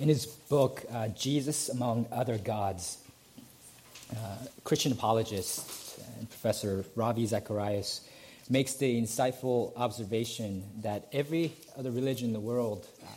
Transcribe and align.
In 0.00 0.08
his 0.08 0.24
book, 0.24 0.82
uh, 0.90 1.08
Jesus 1.08 1.68
Among 1.68 2.06
Other 2.10 2.38
Gods, 2.38 2.96
uh, 4.10 4.36
Christian 4.64 4.92
apologist 4.92 6.00
and 6.16 6.26
Professor 6.26 6.86
Ravi 6.96 7.26
Zacharias 7.26 8.08
makes 8.48 8.76
the 8.76 8.98
insightful 8.98 9.76
observation 9.76 10.64
that 10.80 11.06
every 11.12 11.52
other 11.78 11.90
religion 11.90 12.28
in 12.28 12.32
the 12.32 12.40
world 12.40 12.86
uh, 13.02 13.08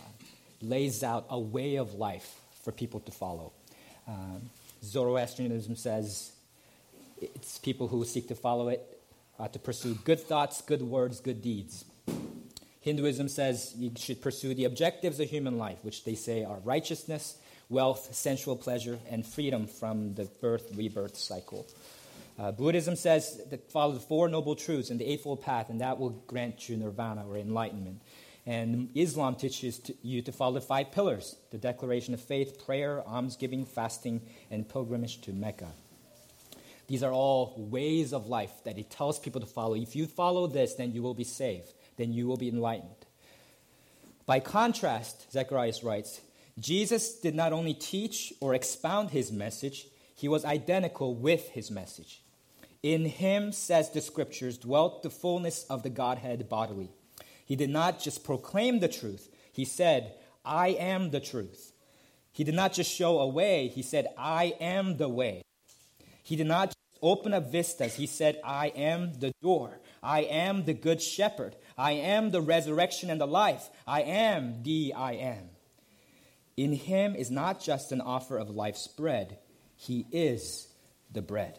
lays 0.61 1.03
out 1.03 1.25
a 1.29 1.39
way 1.39 1.77
of 1.77 1.93
life 1.93 2.35
for 2.65 2.73
people 2.73 2.99
to 2.99 3.13
follow. 3.13 3.53
Um, 4.05 4.49
Zoroastrianism 4.83 5.77
says 5.77 6.33
it's 7.21 7.59
people 7.59 7.87
who 7.87 8.03
seek 8.03 8.27
to 8.27 8.35
follow 8.35 8.67
it 8.67 8.99
uh, 9.39 9.47
to 9.47 9.57
pursue 9.57 9.95
good 10.03 10.19
thoughts, 10.19 10.61
good 10.61 10.81
words, 10.81 11.21
good 11.21 11.41
deeds. 11.41 11.85
Hinduism 12.83 13.29
says 13.29 13.73
you 13.77 13.91
should 13.95 14.21
pursue 14.21 14.53
the 14.53 14.65
objectives 14.65 15.19
of 15.19 15.29
human 15.29 15.57
life, 15.57 15.79
which 15.83 16.03
they 16.03 16.15
say 16.15 16.43
are 16.43 16.59
righteousness, 16.59 17.37
wealth, 17.69 18.13
sensual 18.13 18.57
pleasure, 18.57 18.99
and 19.09 19.25
freedom 19.25 19.67
from 19.67 20.15
the 20.15 20.25
birth 20.41 20.69
rebirth 20.75 21.15
cycle. 21.15 21.65
Uh, 22.37 22.51
Buddhism 22.51 22.97
says 22.97 23.41
that 23.49 23.71
follow 23.71 23.93
the 23.93 24.01
Four 24.01 24.27
Noble 24.27 24.55
Truths 24.55 24.89
and 24.89 24.99
the 24.99 25.05
Eightfold 25.05 25.41
Path, 25.41 25.69
and 25.69 25.79
that 25.79 25.97
will 25.97 26.09
grant 26.27 26.67
you 26.67 26.75
nirvana 26.75 27.25
or 27.25 27.37
enlightenment. 27.37 28.01
And 28.45 28.89
Islam 28.95 29.35
teaches 29.35 29.79
to 29.79 29.93
you 30.01 30.21
to 30.23 30.33
follow 30.33 30.55
the 30.55 30.61
five 30.61 30.91
pillars 30.91 31.37
the 31.51 31.57
declaration 31.57 32.13
of 32.13 32.19
faith, 32.19 32.65
prayer, 32.65 33.01
almsgiving, 33.07 33.65
fasting, 33.65 34.21
and 34.51 34.67
pilgrimage 34.67 35.21
to 35.21 35.31
Mecca. 35.31 35.71
These 36.87 37.03
are 37.03 37.13
all 37.13 37.53
ways 37.55 38.11
of 38.11 38.27
life 38.27 38.51
that 38.65 38.77
it 38.77 38.89
tells 38.89 39.19
people 39.19 39.39
to 39.39 39.47
follow. 39.47 39.75
If 39.75 39.95
you 39.95 40.05
follow 40.05 40.47
this, 40.47 40.73
then 40.73 40.91
you 40.91 41.01
will 41.01 41.13
be 41.13 41.23
saved, 41.23 41.73
then 41.97 42.13
you 42.13 42.27
will 42.27 42.37
be 42.37 42.49
enlightened. 42.49 42.89
By 44.25 44.39
contrast, 44.39 45.31
Zacharias 45.31 45.83
writes, 45.83 46.21
Jesus 46.59 47.19
did 47.19 47.35
not 47.35 47.51
only 47.53 47.73
teach 47.73 48.33
or 48.39 48.53
expound 48.53 49.09
his 49.09 49.31
message, 49.31 49.87
he 50.15 50.27
was 50.27 50.45
identical 50.45 51.15
with 51.15 51.49
his 51.49 51.71
message. 51.71 52.21
In 52.81 53.05
him, 53.05 53.51
says 53.51 53.89
the 53.89 54.01
scriptures, 54.01 54.57
dwelt 54.57 55.03
the 55.03 55.09
fullness 55.09 55.65
of 55.69 55.83
the 55.83 55.89
Godhead 55.89 56.47
bodily. 56.49 56.89
He 57.45 57.55
did 57.55 57.69
not 57.69 57.99
just 57.99 58.23
proclaim 58.23 58.79
the 58.79 58.87
truth, 58.87 59.29
he 59.51 59.65
said, 59.65 60.13
I 60.45 60.69
am 60.69 61.11
the 61.11 61.19
truth. 61.19 61.71
He 62.31 62.43
did 62.43 62.55
not 62.55 62.73
just 62.73 62.91
show 62.91 63.19
a 63.19 63.27
way, 63.27 63.67
he 63.67 63.81
said, 63.81 64.07
I 64.17 64.55
am 64.59 64.97
the 64.97 65.09
way. 65.09 65.43
He 66.23 66.35
did 66.35 66.47
not 66.47 66.69
just 66.69 66.77
open 67.01 67.33
up 67.33 67.51
vistas, 67.51 67.95
he 67.95 68.07
said, 68.07 68.39
I 68.43 68.67
am 68.67 69.13
the 69.19 69.33
door. 69.41 69.79
I 70.01 70.21
am 70.21 70.65
the 70.65 70.73
good 70.73 71.01
shepherd. 71.01 71.55
I 71.77 71.93
am 71.93 72.31
the 72.31 72.41
resurrection 72.41 73.09
and 73.09 73.19
the 73.19 73.27
life. 73.27 73.69
I 73.87 74.01
am 74.01 74.63
the 74.63 74.93
I 74.95 75.13
am. 75.13 75.49
In 76.55 76.73
him 76.73 77.15
is 77.15 77.31
not 77.31 77.61
just 77.61 77.91
an 77.91 78.01
offer 78.01 78.37
of 78.37 78.49
life's 78.49 78.87
bread, 78.87 79.37
he 79.75 80.05
is 80.11 80.67
the 81.11 81.21
bread 81.21 81.57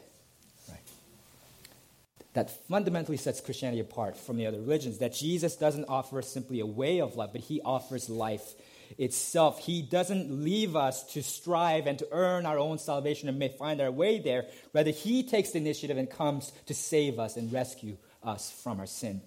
that 2.35 2.51
fundamentally 2.69 3.17
sets 3.17 3.41
Christianity 3.41 3.81
apart 3.81 4.17
from 4.17 4.37
the 4.37 4.47
other 4.47 4.59
religions. 4.59 4.99
That 4.99 5.15
Jesus 5.15 5.57
doesn't 5.57 5.87
offer 5.87 6.21
simply 6.21 6.61
a 6.61 6.67
way 6.67 7.01
of 7.01 7.17
life, 7.17 7.31
but 7.33 7.41
he 7.41 7.61
offers 7.65 8.11
life 8.11 8.55
itself. 8.99 9.61
He 9.61 9.83
doesn't 9.83 10.45
leave 10.45 10.77
us 10.77 11.05
to 11.15 11.23
strive 11.23 11.87
and 11.87 11.99
to 12.01 12.09
earn 12.11 12.45
our 12.45 12.59
own 12.59 12.79
salvation 12.79 13.29
and 13.29 13.39
may 13.39 13.49
find 13.49 13.81
our 13.81 13.91
way 13.91 14.19
there. 14.19 14.47
Rather, 14.73 14.91
he 14.91 15.23
takes 15.23 15.53
the 15.53 15.59
initiative 15.59 15.97
and 15.97 16.11
comes 16.11 16.53
to 16.67 16.75
save 16.75 17.19
us 17.19 17.37
and 17.37 17.53
rescue 17.53 17.97
us 18.23 18.51
from 18.51 18.81
our 18.81 18.87
sin. 18.87 19.23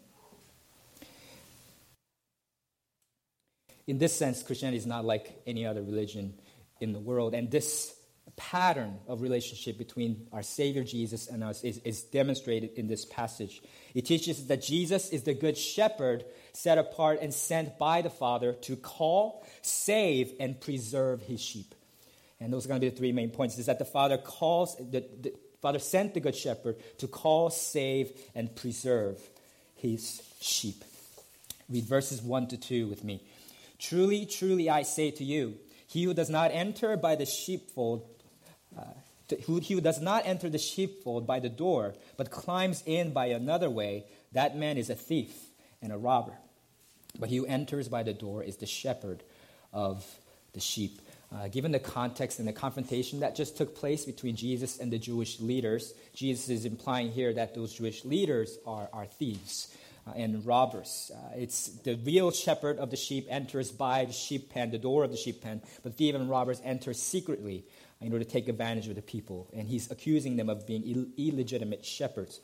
In 3.88 3.98
this 3.98 4.16
sense, 4.16 4.44
Christianity 4.44 4.78
is 4.78 4.86
not 4.86 5.06
like 5.06 5.42
any 5.48 5.66
other 5.66 5.82
religion 5.82 6.34
in 6.80 6.94
the 6.94 7.00
world. 7.00 7.34
And 7.34 7.50
this 7.50 7.98
pattern 8.38 9.00
of 9.08 9.22
relationship 9.22 9.78
between 9.78 10.28
our 10.32 10.44
Savior 10.44 10.84
Jesus 10.84 11.28
and 11.28 11.44
us 11.44 11.64
is, 11.64 11.80
is 11.80 12.04
demonstrated 12.04 12.72
in 12.76 12.88
this 12.88 13.04
passage. 13.04 13.62
It 13.96 14.06
teaches 14.06 14.48
that 14.48 14.62
Jesus 14.62 15.10
is 15.10 15.24
the 15.24 15.34
good 15.34 15.58
shepherd 15.58 16.24
set 16.54 16.78
apart 16.78 17.20
and 17.22 17.34
sent 17.34 17.80
by 17.80 18.02
the 18.04 18.12
Father 18.12 18.54
to 18.54 18.76
call, 18.76 19.46
save, 19.64 20.34
and 20.40 20.62
preserve 20.62 21.22
his 21.24 21.42
sheep. 21.42 21.74
And 22.40 22.54
those 22.54 22.66
are 22.66 22.70
going 22.70 22.80
to 22.80 22.86
be 22.86 22.92
the 22.92 22.96
three 22.96 23.12
main 23.12 23.32
points 23.32 23.58
is 23.58 23.66
that 23.66 23.80
the 23.80 23.86
Father 23.86 24.18
calls, 24.18 24.78
the, 24.78 25.04
the 25.22 25.34
Father 25.62 25.80
sent 25.80 26.14
the 26.14 26.20
good 26.20 26.36
shepherd 26.36 26.78
to 27.00 27.08
call, 27.08 27.50
save, 27.50 28.12
and 28.36 28.56
preserve 28.56 29.20
his 29.76 30.22
sheep. 30.40 30.84
Read 31.70 31.86
verses 31.86 32.22
1 32.22 32.50
to 32.50 32.58
2 32.58 32.88
with 32.88 33.04
me. 33.04 33.24
Truly, 33.80 34.26
truly, 34.26 34.70
I 34.70 34.84
say 34.84 35.12
to 35.12 35.24
you, 35.24 35.56
he 35.88 36.04
who 36.04 36.14
does 36.14 36.30
not 36.30 36.52
enter 36.52 36.98
by 36.98 37.16
the 37.16 37.26
sheepfold 37.26 38.06
who, 39.46 39.60
he 39.60 39.74
who 39.74 39.82
does 39.82 40.00
not 40.02 40.26
enter 40.26 40.50
the 40.50 40.58
sheepfold 40.58 41.28
by 41.28 41.40
the 41.40 41.50
door, 41.50 41.94
but 42.16 42.32
climbs 42.32 42.84
in 42.86 43.12
by 43.12 43.28
another 43.28 43.70
way, 43.70 44.06
that 44.32 44.58
man 44.58 44.78
is 44.78 44.90
a 44.90 44.96
thief 44.96 45.36
and 45.82 45.92
a 45.92 45.98
robber. 45.98 46.34
But 47.20 47.30
he 47.30 47.38
who 47.38 47.46
enters 47.46 47.88
by 47.88 48.04
the 48.04 48.14
door 48.14 48.44
is 48.44 48.58
the 48.58 48.66
shepherd 48.66 49.24
of 49.74 50.06
the 50.54 50.60
sheep. 50.60 51.02
Uh, 51.34 51.50
given 51.50 51.74
the 51.74 51.80
context 51.80 52.40
and 52.40 52.48
the 52.48 52.54
confrontation 52.54 53.20
that 53.20 53.36
just 53.36 53.58
took 53.58 53.76
place 53.76 54.06
between 54.06 54.38
Jesus 54.38 54.80
and 54.80 54.92
the 54.92 54.98
Jewish 54.98 55.42
leaders, 55.42 55.94
Jesus 56.14 56.48
is 56.50 56.64
implying 56.64 57.12
here 57.12 57.34
that 57.34 57.54
those 57.54 57.74
Jewish 57.74 58.06
leaders 58.06 58.58
are, 58.66 58.88
are 58.94 59.06
thieves 59.06 59.68
uh, 59.68 59.87
and 60.16 60.46
robbers. 60.46 61.12
Uh, 61.14 61.36
it's 61.36 61.68
the 61.68 61.96
real 61.96 62.32
shepherd 62.32 62.78
of 62.78 62.92
the 62.92 62.98
sheep 62.98 63.28
enters 63.30 63.72
by 63.72 64.06
the 64.06 64.14
sheep 64.14 64.52
pen, 64.52 64.72
the 64.72 64.78
door 64.78 65.04
of 65.04 65.12
the 65.12 65.18
sheep 65.18 65.42
pen, 65.42 65.62
but 65.84 65.96
thieves 65.96 66.16
and 66.16 66.30
robbers 66.30 66.62
enter 66.64 66.94
secretly 66.94 67.66
in 68.02 68.14
order 68.14 68.24
to 68.24 68.30
take 68.30 68.48
advantage 68.48 68.88
of 68.88 68.96
the 68.96 69.02
people. 69.02 69.50
And 69.54 69.68
he's 69.68 69.90
accusing 69.90 70.36
them 70.36 70.50
of 70.50 70.68
being 70.68 70.84
Ill- 70.84 71.08
illegitimate 71.18 71.86
shepherds. 71.86 72.40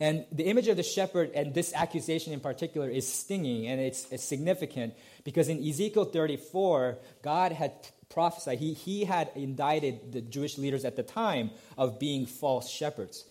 And 0.00 0.24
the 0.32 0.44
image 0.44 0.66
of 0.68 0.78
the 0.78 0.82
shepherd 0.82 1.32
and 1.34 1.52
this 1.52 1.74
accusation 1.74 2.32
in 2.32 2.40
particular 2.40 2.88
is 2.88 3.06
stinging 3.06 3.66
and 3.66 3.78
it's, 3.78 4.10
it's 4.10 4.24
significant 4.24 4.94
because 5.24 5.50
in 5.50 5.62
Ezekiel 5.62 6.06
34, 6.06 6.98
God 7.22 7.52
had 7.52 7.72
prophesied, 8.08 8.58
he, 8.58 8.72
he 8.72 9.04
had 9.04 9.30
indicted 9.34 10.12
the 10.12 10.22
Jewish 10.22 10.56
leaders 10.56 10.86
at 10.86 10.96
the 10.96 11.02
time 11.02 11.50
of 11.76 11.98
being 11.98 12.24
false 12.24 12.70
shepherds. 12.70 13.26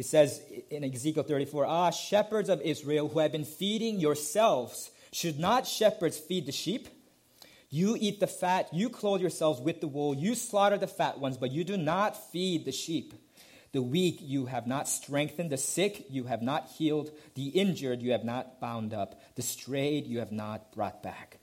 It 0.00 0.06
says 0.06 0.40
in 0.70 0.82
Ezekiel 0.82 1.24
34, 1.24 1.66
Ah, 1.66 1.90
shepherds 1.90 2.48
of 2.48 2.62
Israel 2.62 3.06
who 3.06 3.18
have 3.18 3.32
been 3.32 3.44
feeding 3.44 4.00
yourselves, 4.00 4.90
should 5.12 5.38
not 5.38 5.66
shepherds 5.66 6.16
feed 6.16 6.46
the 6.46 6.52
sheep? 6.52 6.88
You 7.68 7.98
eat 8.00 8.18
the 8.18 8.26
fat, 8.26 8.72
you 8.72 8.88
clothe 8.88 9.20
yourselves 9.20 9.60
with 9.60 9.82
the 9.82 9.88
wool, 9.88 10.14
you 10.14 10.34
slaughter 10.34 10.78
the 10.78 10.86
fat 10.86 11.18
ones, 11.18 11.36
but 11.36 11.52
you 11.52 11.64
do 11.64 11.76
not 11.76 12.16
feed 12.32 12.64
the 12.64 12.72
sheep. 12.72 13.12
The 13.72 13.82
weak 13.82 14.20
you 14.22 14.46
have 14.46 14.66
not 14.66 14.88
strengthened, 14.88 15.50
the 15.50 15.58
sick 15.58 16.06
you 16.08 16.24
have 16.24 16.40
not 16.40 16.70
healed, 16.78 17.10
the 17.34 17.48
injured 17.48 18.00
you 18.00 18.12
have 18.12 18.24
not 18.24 18.58
bound 18.58 18.94
up, 18.94 19.20
the 19.34 19.42
strayed 19.42 20.06
you 20.06 20.20
have 20.20 20.32
not 20.32 20.72
brought 20.72 21.02
back. 21.02 21.36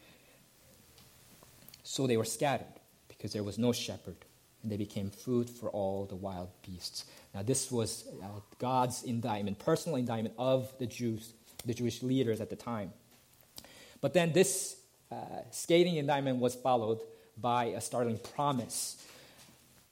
So 1.83 2.07
they 2.07 2.17
were 2.17 2.25
scattered 2.25 2.65
because 3.07 3.33
there 3.33 3.43
was 3.43 3.59
no 3.59 3.71
shepherd, 3.71 4.17
and 4.63 4.71
they 4.71 4.77
became 4.77 5.09
food 5.09 5.49
for 5.49 5.69
all 5.69 6.05
the 6.05 6.15
wild 6.15 6.49
beasts. 6.65 7.05
Now, 7.33 7.43
this 7.43 7.71
was 7.71 8.05
uh, 8.21 8.25
God's 8.59 9.03
indictment, 9.03 9.59
personal 9.59 9.97
indictment 9.97 10.35
of 10.37 10.71
the 10.79 10.87
Jews, 10.87 11.33
the 11.65 11.73
Jewish 11.73 12.01
leaders 12.01 12.41
at 12.41 12.49
the 12.49 12.55
time. 12.55 12.91
But 14.01 14.13
then 14.13 14.33
this 14.33 14.75
uh, 15.11 15.15
scathing 15.51 15.95
indictment 15.95 16.39
was 16.39 16.55
followed 16.55 16.99
by 17.37 17.65
a 17.65 17.81
startling 17.81 18.19
promise. 18.35 19.03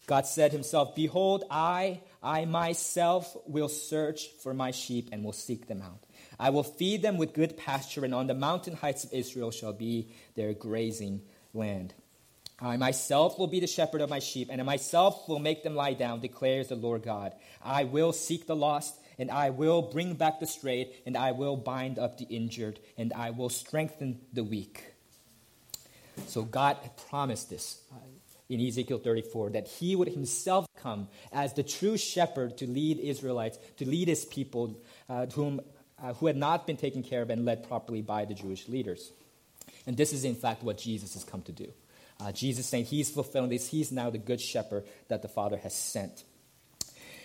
God 0.08 0.26
said 0.26 0.52
himself, 0.52 0.96
Behold, 0.96 1.44
I, 1.50 2.02
I 2.22 2.46
myself 2.46 3.36
will 3.48 3.70
search 3.70 4.28
for 4.42 4.54
my 4.54 4.72
sheep 4.72 5.10
and 5.12 5.24
will 5.24 5.34
seek 5.34 5.68
them 5.68 5.82
out. 5.82 6.00
I 6.40 6.50
will 6.50 6.64
feed 6.64 7.02
them 7.02 7.18
with 7.18 7.34
good 7.34 7.58
pasture, 7.58 8.04
and 8.04 8.14
on 8.14 8.28
the 8.28 8.34
mountain 8.34 8.76
heights 8.76 9.04
of 9.04 9.14
Israel 9.14 9.52
shall 9.52 9.74
be 9.74 10.10
their 10.36 10.54
grazing 10.54 11.22
land. 11.54 11.94
I 12.60 12.78
myself 12.78 13.38
will 13.38 13.48
be 13.48 13.60
the 13.60 13.68
shepherd 13.68 14.02
of 14.02 14.10
my 14.10 14.20
sheep, 14.20 14.48
and 14.50 14.62
I 14.62 14.64
myself 14.64 15.28
will 15.28 15.40
make 15.40 15.64
them 15.64 15.76
lie 15.76 15.94
down, 15.94 16.22
declares 16.22 16.70
the 16.70 16.76
Lord 16.76 17.04
God. 17.04 17.34
I 17.62 17.84
will 17.84 18.14
seek 18.14 18.48
the 18.48 18.56
lost, 18.56 18.96
and 19.20 19.30
I 19.30 19.50
will 19.50 19.82
bring 19.82 20.14
back 20.14 20.40
the 20.40 20.48
strayed, 20.48 20.94
and 21.06 21.18
I 21.18 21.32
will 21.32 21.58
bind 21.58 22.00
up 22.00 22.18
the 22.18 22.26
injured, 22.26 22.80
and 22.98 23.12
I 23.14 23.32
will 23.32 23.50
strengthen 23.50 24.22
the 24.32 24.44
weak. 24.44 24.94
So 26.28 26.44
God 26.44 26.78
promised 27.10 27.50
this 27.50 27.82
uh, 27.92 27.98
in 28.48 28.66
Ezekiel 28.66 29.00
34 29.00 29.52
that 29.52 29.68
he 29.68 29.96
would 29.96 30.08
himself 30.08 30.66
come 30.82 31.10
as 31.34 31.54
the 31.54 31.64
true 31.64 31.98
shepherd 31.98 32.58
to 32.60 32.68
lead 32.68 33.00
Israelites, 33.00 33.58
to 33.78 33.86
lead 33.86 34.08
his 34.08 34.24
people 34.24 34.80
uh, 35.10 35.26
whom, 35.28 35.60
uh, 36.02 36.14
who 36.14 36.28
had 36.28 36.38
not 36.38 36.66
been 36.66 36.78
taken 36.78 37.04
care 37.04 37.22
of 37.22 37.30
and 37.30 37.44
led 37.44 37.68
properly 37.68 38.02
by 38.02 38.24
the 38.24 38.34
Jewish 38.34 38.70
leaders. 38.70 39.12
And 39.86 39.98
this 39.98 40.14
is, 40.14 40.24
in 40.24 40.36
fact, 40.36 40.64
what 40.64 40.78
Jesus 40.78 41.16
has 41.16 41.24
come 41.26 41.42
to 41.44 41.52
do. 41.52 41.72
Uh, 42.20 42.32
Jesus 42.32 42.66
saying 42.66 42.86
he's 42.86 43.10
fulfilling 43.10 43.50
this, 43.50 43.68
he's 43.68 43.92
now 43.92 44.10
the 44.10 44.18
good 44.18 44.40
shepherd 44.40 44.86
that 45.10 45.22
the 45.22 45.28
Father 45.28 45.58
has 45.58 45.76
sent. 45.76 46.24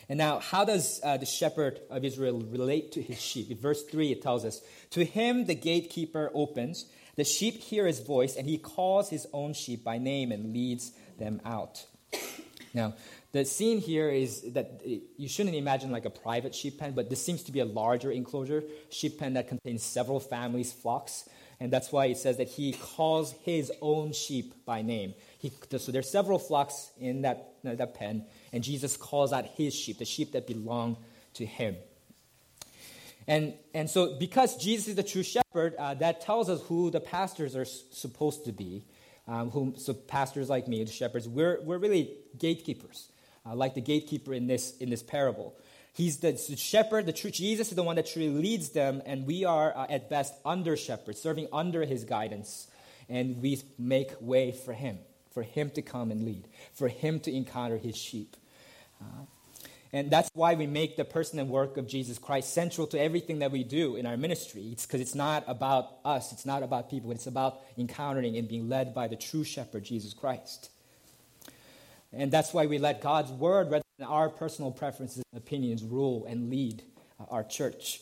And 0.09 0.19
now, 0.19 0.41
how 0.41 0.65
does 0.65 1.01
uh, 1.05 1.19
the 1.19 1.27
shepherd 1.27 1.81
of 1.89 2.05
Israel 2.05 2.41
relate 2.41 2.93
to 2.93 3.03
his 3.03 3.21
sheep? 3.21 3.49
In 3.51 3.57
verse 3.57 3.85
3, 3.85 4.11
it 4.11 4.23
tells 4.23 4.45
us 4.45 4.61
To 4.91 5.05
him 5.05 5.45
the 5.45 5.55
gatekeeper 5.55 6.33
opens, 6.35 6.87
the 7.15 7.23
sheep 7.23 7.59
hear 7.59 7.87
his 7.87 8.01
voice, 8.01 8.35
and 8.35 8.49
he 8.49 8.59
calls 8.59 9.09
his 9.11 9.29
own 9.33 9.53
sheep 9.53 9.85
by 9.85 9.99
name 9.99 10.33
and 10.33 10.53
leads 10.53 10.91
them 11.19 11.41
out. 11.45 11.87
Now, 12.75 12.95
the 13.33 13.45
scene 13.45 13.79
here 13.79 14.11
is 14.11 14.43
that 14.53 14.83
you 15.17 15.29
shouldn't 15.29 15.55
imagine 15.55 15.91
like 15.91 16.05
a 16.05 16.11
private 16.11 16.55
sheep 16.55 16.79
pen, 16.79 16.93
but 16.93 17.09
this 17.11 17.25
seems 17.25 17.43
to 17.45 17.53
be 17.53 17.61
a 17.61 17.65
larger 17.65 18.11
enclosure, 18.11 18.65
sheep 18.91 19.19
pen 19.19 19.35
that 19.35 19.49
contains 19.49 19.83
several 19.83 20.19
families, 20.19 20.73
flocks. 20.73 21.29
And 21.61 21.71
that's 21.71 21.93
why 21.93 22.07
it 22.07 22.17
says 22.17 22.39
that 22.39 22.49
he 22.49 22.73
calls 22.73 23.33
his 23.45 23.71
own 23.83 24.13
sheep 24.13 24.65
by 24.65 24.81
name. 24.81 25.15
He, 25.39 25.53
so 25.77 25.93
there's 25.93 26.11
several 26.11 26.39
flocks 26.39 26.91
in 26.99 27.23
that, 27.23 27.53
that 27.63 27.95
pen, 27.95 28.25
and 28.53 28.65
Jesus 28.65 28.97
calls 28.97 29.33
out 29.33 29.45
his 29.45 29.75
sheep, 29.75 29.99
the 29.99 30.07
sheep 30.07 30.33
that 30.33 30.47
belong 30.47 30.97
to 31.35 31.45
him. 31.45 31.77
And, 33.27 33.55
and 33.75 33.89
so, 33.89 34.19
because 34.19 34.57
Jesus 34.57 34.89
is 34.89 34.95
the 34.97 35.03
true 35.03 35.23
shepherd, 35.23 35.75
uh, 35.79 35.95
that 35.95 36.23
tells 36.23 36.49
us 36.49 36.63
who 36.63 36.91
the 36.91 37.01
pastors 37.01 37.55
are 37.55 37.63
s- 37.63 37.85
supposed 37.93 38.47
to 38.47 38.53
be. 38.53 38.83
Um, 39.29 39.51
whom, 39.51 39.77
so, 39.77 39.95
pastors 39.95 40.49
like 40.49 40.67
me, 40.67 40.83
the 40.83 40.91
shepherds, 40.91 41.29
we're, 41.29 41.61
we're 41.63 41.79
really 41.79 42.17
gatekeepers, 42.37 43.13
uh, 43.47 43.55
like 43.55 43.75
the 43.75 43.81
gatekeeper 43.81 44.35
in 44.35 44.49
this, 44.49 44.77
in 44.79 44.91
this 44.91 45.03
parable. 45.03 45.55
He's 45.93 46.19
the, 46.19 46.37
shepherd, 46.57 47.07
the 47.07 47.13
true 47.13 47.31
Jesus 47.31 47.71
is 47.71 47.75
the 47.75 47.83
one 47.83 47.97
that 47.97 48.07
truly 48.07 48.31
leads 48.31 48.71
them, 48.71 49.03
and 49.05 49.27
we 49.27 49.45
are 49.45 49.77
uh, 49.77 49.87
at 49.91 50.09
best 50.09 50.35
under 50.45 50.77
shepherds, 50.77 51.21
serving 51.21 51.49
under 51.53 51.85
his 51.85 52.05
guidance, 52.05 52.69
and 53.09 53.43
we 53.43 53.61
make 53.79 54.13
way 54.21 54.53
for 54.53 54.73
him, 54.73 54.99
for 55.33 55.43
him 55.43 55.71
to 55.71 55.83
come 55.83 56.11
and 56.11 56.25
lead, 56.25 56.47
for 56.73 56.89
him 56.89 57.19
to 57.21 57.35
encounter 57.35 57.77
his 57.77 57.97
sheep. 57.97 58.37
Uh, 59.01 59.25
and 59.93 60.09
that's 60.11 60.31
why 60.35 60.55
we 60.55 60.69
make 60.69 60.97
the 60.97 61.05
person 61.05 61.41
and 61.41 61.51
work 61.51 61.77
of 61.77 61.89
Jesus 61.89 62.19
Christ 62.19 62.55
central 62.55 62.87
to 62.89 63.01
everything 63.01 63.41
that 63.41 63.51
we 63.51 63.65
do 63.65 63.97
in 63.97 64.07
our 64.07 64.17
ministry. 64.17 64.69
It's 64.71 64.87
because 64.87 65.01
it's 65.01 65.17
not 65.17 65.43
about 65.49 65.97
us, 66.05 66.33
it's 66.33 66.47
not 66.47 66.63
about 66.63 66.89
people, 66.89 67.11
it's 67.11 67.27
about 67.27 67.61
encountering 67.77 68.37
and 68.37 68.49
being 68.49 68.69
led 68.69 68.95
by 68.95 69.09
the 69.09 69.17
true 69.17 69.43
shepherd, 69.43 69.83
Jesus 69.83 70.15
Christ. 70.15 70.71
And 72.13 72.31
that's 72.31 72.55
why 72.55 72.67
we 72.67 72.79
let 72.79 73.01
God's 73.01 73.33
word, 73.33 73.71
rather 73.71 73.83
than 74.01 74.09
our 74.09 74.31
personal 74.31 74.71
preferences 74.71 75.23
and 75.33 75.41
opinions, 75.41 75.85
rule 75.85 76.25
and 76.27 76.51
lead 76.51 76.83
uh, 77.21 77.25
our 77.31 77.45
church. 77.45 78.01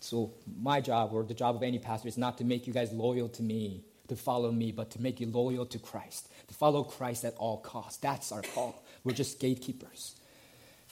So, 0.00 0.32
my 0.60 0.80
job, 0.80 1.14
or 1.14 1.22
the 1.22 1.32
job 1.32 1.54
of 1.56 1.62
any 1.62 1.78
pastor, 1.78 2.08
is 2.08 2.18
not 2.18 2.38
to 2.38 2.44
make 2.44 2.66
you 2.66 2.72
guys 2.72 2.92
loyal 2.92 3.28
to 3.30 3.42
me, 3.42 3.84
to 4.08 4.16
follow 4.16 4.50
me, 4.50 4.72
but 4.72 4.90
to 4.90 5.00
make 5.00 5.20
you 5.20 5.28
loyal 5.28 5.64
to 5.66 5.78
Christ, 5.78 6.28
to 6.48 6.54
follow 6.54 6.82
Christ 6.82 7.24
at 7.24 7.34
all 7.36 7.58
costs. 7.58 7.98
That's 7.98 8.32
our 8.32 8.42
call. 8.42 8.84
We're 9.04 9.14
just 9.14 9.38
gatekeepers. 9.38 10.16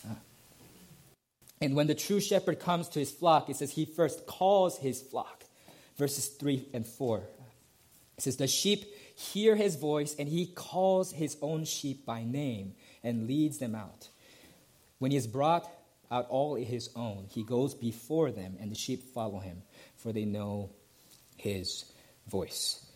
Uh, 0.09 0.15
and 1.61 1.75
when 1.75 1.89
the 1.89 1.95
true 1.95 2.21
shepherd 2.21 2.61
comes 2.61 2.89
to 2.91 3.01
his 3.01 3.11
flock, 3.11 3.51
it 3.51 3.57
says 3.57 3.73
he 3.73 3.85
first 3.85 4.27
calls 4.27 4.79
his 4.79 5.03
flock. 5.03 5.45
Verses 5.99 6.29
3 6.29 6.69
and 6.73 6.87
4. 6.87 7.19
It 8.17 8.23
says, 8.23 8.37
The 8.37 8.47
sheep 8.47 8.85
hear 9.17 9.57
his 9.57 9.77
voice, 9.77 10.15
and 10.19 10.29
he 10.29 10.47
calls 10.47 11.13
his 11.13 11.37
own 11.43 11.65
sheep 11.65 12.07
by 12.07 12.25
name 12.25 12.75
and 13.03 13.27
leads 13.27 13.59
them 13.59 13.75
out. 13.75 14.09
When 14.99 15.11
he 15.11 15.17
has 15.17 15.27
brought 15.27 15.69
out 16.11 16.27
all 16.29 16.55
his 16.55 16.91
own, 16.95 17.27
he 17.31 17.43
goes 17.43 17.75
before 17.75 18.31
them, 18.31 18.57
and 18.61 18.71
the 18.71 18.75
sheep 18.77 19.15
follow 19.15 19.39
him, 19.39 19.63
for 19.97 20.13
they 20.13 20.25
know 20.25 20.71
his 21.37 21.85
voice. 22.29 22.87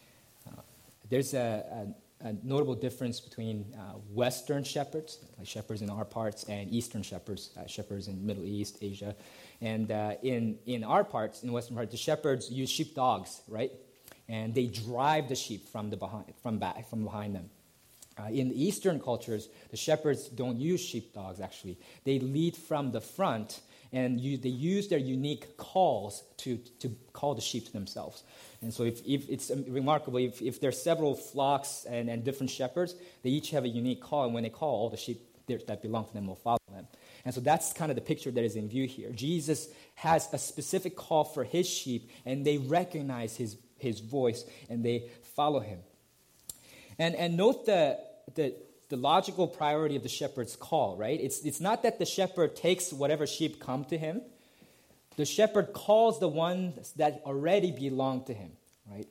Uh, 0.47 0.61
there's 1.09 1.35
a, 1.35 1.95
a, 2.23 2.29
a, 2.29 2.35
notable 2.45 2.75
difference 2.75 3.21
between 3.21 3.67
uh, 3.77 3.95
Western 4.13 4.63
shepherds, 4.63 5.19
like 5.39 5.47
shepherds 5.47 5.83
in 5.83 5.91
our 5.91 6.05
parts, 6.05 6.45
and 6.45 6.71
Eastern 6.71 7.03
shepherds, 7.03 7.51
uh, 7.59 7.67
shepherds 7.67 8.07
in 8.07 8.25
Middle 8.25 8.45
East, 8.45 8.79
Asia. 8.81 9.17
And 9.61 9.91
uh, 9.91 10.15
in, 10.23 10.59
in 10.67 10.85
our 10.85 11.03
parts, 11.03 11.43
in 11.43 11.51
Western 11.51 11.77
parts, 11.77 11.91
the 11.91 11.97
shepherds 11.97 12.51
use 12.51 12.71
sheepdogs, 12.71 13.41
right? 13.49 13.73
and 14.29 14.55
they 14.55 14.67
drive 14.67 15.29
the 15.29 15.37
sheep 15.37 15.69
from, 15.69 15.91
the 15.91 15.97
behind, 15.97 16.25
from, 16.43 16.59
back, 16.59 16.89
from 16.89 17.05
behind 17.05 17.35
them. 17.35 17.51
Uh, 18.19 18.29
in 18.29 18.49
the 18.49 18.65
Eastern 18.65 18.99
cultures, 18.99 19.49
the 19.71 19.77
shepherds 19.77 20.29
don't 20.29 20.59
use 20.59 20.81
sheepdogs, 20.81 21.41
actually. 21.41 21.79
They 22.05 22.19
lead 22.19 22.57
from 22.57 22.93
the 22.93 23.01
front, 23.01 23.61
and 23.93 24.19
you, 24.19 24.39
they 24.39 24.49
use 24.49 24.89
their 24.89 24.99
unique 24.99 25.57
calls 25.57 26.25
to, 26.39 26.57
to 26.81 26.97
call 27.13 27.35
the 27.35 27.43
sheep 27.43 27.67
to 27.67 27.73
themselves. 27.73 28.23
And 28.63 28.73
so 28.73 28.85
if, 28.85 29.05
if 29.07 29.29
it's 29.29 29.51
remarkable, 29.69 30.19
if, 30.19 30.41
if 30.41 30.61
there 30.61 30.69
are 30.69 30.73
several 30.73 31.15
flocks 31.15 31.85
and, 31.89 32.09
and 32.09 32.25
different 32.25 32.51
shepherds, 32.51 32.95
they 33.23 33.31
each 33.31 33.51
have 33.51 33.65
a 33.65 33.69
unique 33.69 34.01
call, 34.01 34.25
and 34.25 34.33
when 34.33 34.45
they 34.45 34.51
call, 34.51 34.83
all 34.83 34.91
the 34.91 34.97
sheep 34.97 35.21
that 35.47 35.83
belong 35.83 36.07
to 36.07 36.15
them 36.15 36.27
will 36.27 36.37
follow 36.37 36.59
them. 36.73 36.87
And 37.25 37.35
so 37.35 37.41
that's 37.41 37.73
kind 37.73 37.91
of 37.91 37.97
the 37.97 38.03
picture 38.03 38.31
that 38.31 38.45
is 38.45 38.57
in 38.57 38.69
view 38.69 38.87
here. 38.87 39.11
Jesus 39.11 39.69
has 39.95 40.29
a 40.33 40.39
specific 40.39 40.97
call 40.97 41.25
for 41.25 41.45
his 41.45 41.69
sheep, 41.69 42.11
and 42.25 42.45
they 42.47 42.59
recognize 42.59 43.37
his 43.37 43.57
his 43.79 44.01
voice 44.01 44.45
and 44.69 44.85
they 44.85 45.11
follow 45.35 45.61
him. 45.61 45.79
And, 46.99 47.15
and 47.15 47.37
note 47.37 47.67
the, 47.67 47.99
the, 48.35 48.55
the 48.89 48.97
logical 48.97 49.49
priority 49.49 49.97
of 49.97 50.03
the 50.03 50.09
shepherd's 50.09 50.57
call, 50.57 50.97
right? 50.97 51.21
It's, 51.21 51.45
it's 51.45 51.61
not 51.61 51.83
that 51.83 51.99
the 51.99 52.07
shepherd 52.07 52.57
takes 52.57 52.93
whatever 52.93 53.27
sheep 53.27 53.61
come 53.61 53.85
to 53.87 53.99
him. 53.99 54.23
The 55.17 55.25
shepherd 55.25 55.73
calls 55.73 56.21
the 56.21 56.29
ones 56.29 56.93
that 56.97 57.23
already 57.25 57.73
belong 57.73 58.25
to 58.25 58.35
him, 58.35 58.53
right? 58.91 59.09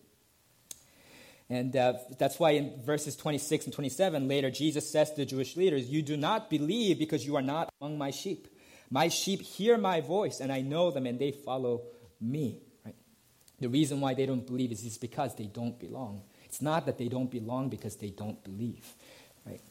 And 1.50 1.76
uh, 1.76 1.94
that's 2.18 2.40
why 2.40 2.52
in 2.52 2.82
verses 2.84 3.16
26 3.16 3.66
and 3.66 3.74
27, 3.74 4.28
later, 4.28 4.50
Jesus 4.50 4.90
says 4.90 5.12
to 5.12 5.18
the 5.18 5.26
Jewish 5.26 5.56
leaders, 5.56 5.90
You 5.90 6.02
do 6.02 6.18
not 6.18 6.50
believe 6.50 6.98
because 6.98 7.26
you 7.26 7.36
are 7.36 7.42
not 7.42 7.72
among 7.80 7.98
my 7.98 8.12
sheep. 8.12 8.48
My 8.90 9.10
sheep 9.10 9.42
hear 9.42 9.78
my 9.78 10.02
voice, 10.02 10.40
and 10.40 10.52
I 10.52 10.62
know 10.62 10.92
them, 10.92 11.06
and 11.06 11.20
they 11.20 11.32
follow 11.32 11.84
me. 12.20 12.62
Right? 12.84 12.96
The 13.60 13.70
reason 13.70 14.02
why 14.02 14.14
they 14.14 14.26
don't 14.26 14.46
believe 14.46 14.72
is, 14.72 14.98
because 14.98 15.36
they 15.36 15.46
don't 15.46 15.80
belong. 15.80 16.24
It's 16.46 16.62
not 16.62 16.86
that 16.86 16.98
they 16.98 17.08
don't 17.08 17.30
belong 17.30 17.70
because 17.70 17.96
they 17.96 18.10
don't 18.10 18.42
believe. 18.44 18.86
Right? 19.46 19.62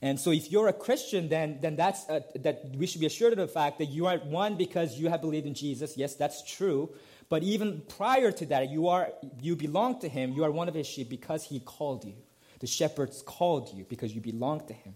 And 0.00 0.18
so 0.18 0.30
if 0.30 0.50
you're 0.50 0.68
a 0.68 0.72
Christian, 0.72 1.28
then, 1.28 1.58
then 1.60 1.76
that's 1.76 2.08
a, 2.08 2.22
that 2.40 2.74
we 2.76 2.86
should 2.86 3.00
be 3.00 3.06
assured 3.06 3.32
of 3.32 3.38
the 3.38 3.48
fact 3.48 3.78
that 3.78 3.86
you 3.86 4.06
are 4.06 4.18
one 4.18 4.56
because 4.56 4.98
you 4.98 5.08
have 5.08 5.20
believed 5.20 5.46
in 5.46 5.54
Jesus. 5.54 5.96
Yes, 5.96 6.14
that's 6.14 6.42
true. 6.50 6.90
But 7.28 7.42
even 7.42 7.82
prior 7.88 8.30
to 8.32 8.46
that, 8.46 8.70
you, 8.70 8.88
are, 8.88 9.12
you 9.40 9.56
belong 9.56 10.00
to 10.00 10.08
him. 10.08 10.32
You 10.32 10.44
are 10.44 10.50
one 10.50 10.68
of 10.68 10.74
his 10.74 10.86
sheep 10.86 11.08
because 11.08 11.44
he 11.44 11.60
called 11.60 12.04
you. 12.04 12.14
The 12.60 12.66
shepherds 12.66 13.22
called 13.22 13.72
you 13.74 13.84
because 13.88 14.14
you 14.14 14.20
belong 14.20 14.66
to 14.66 14.74
him. 14.74 14.94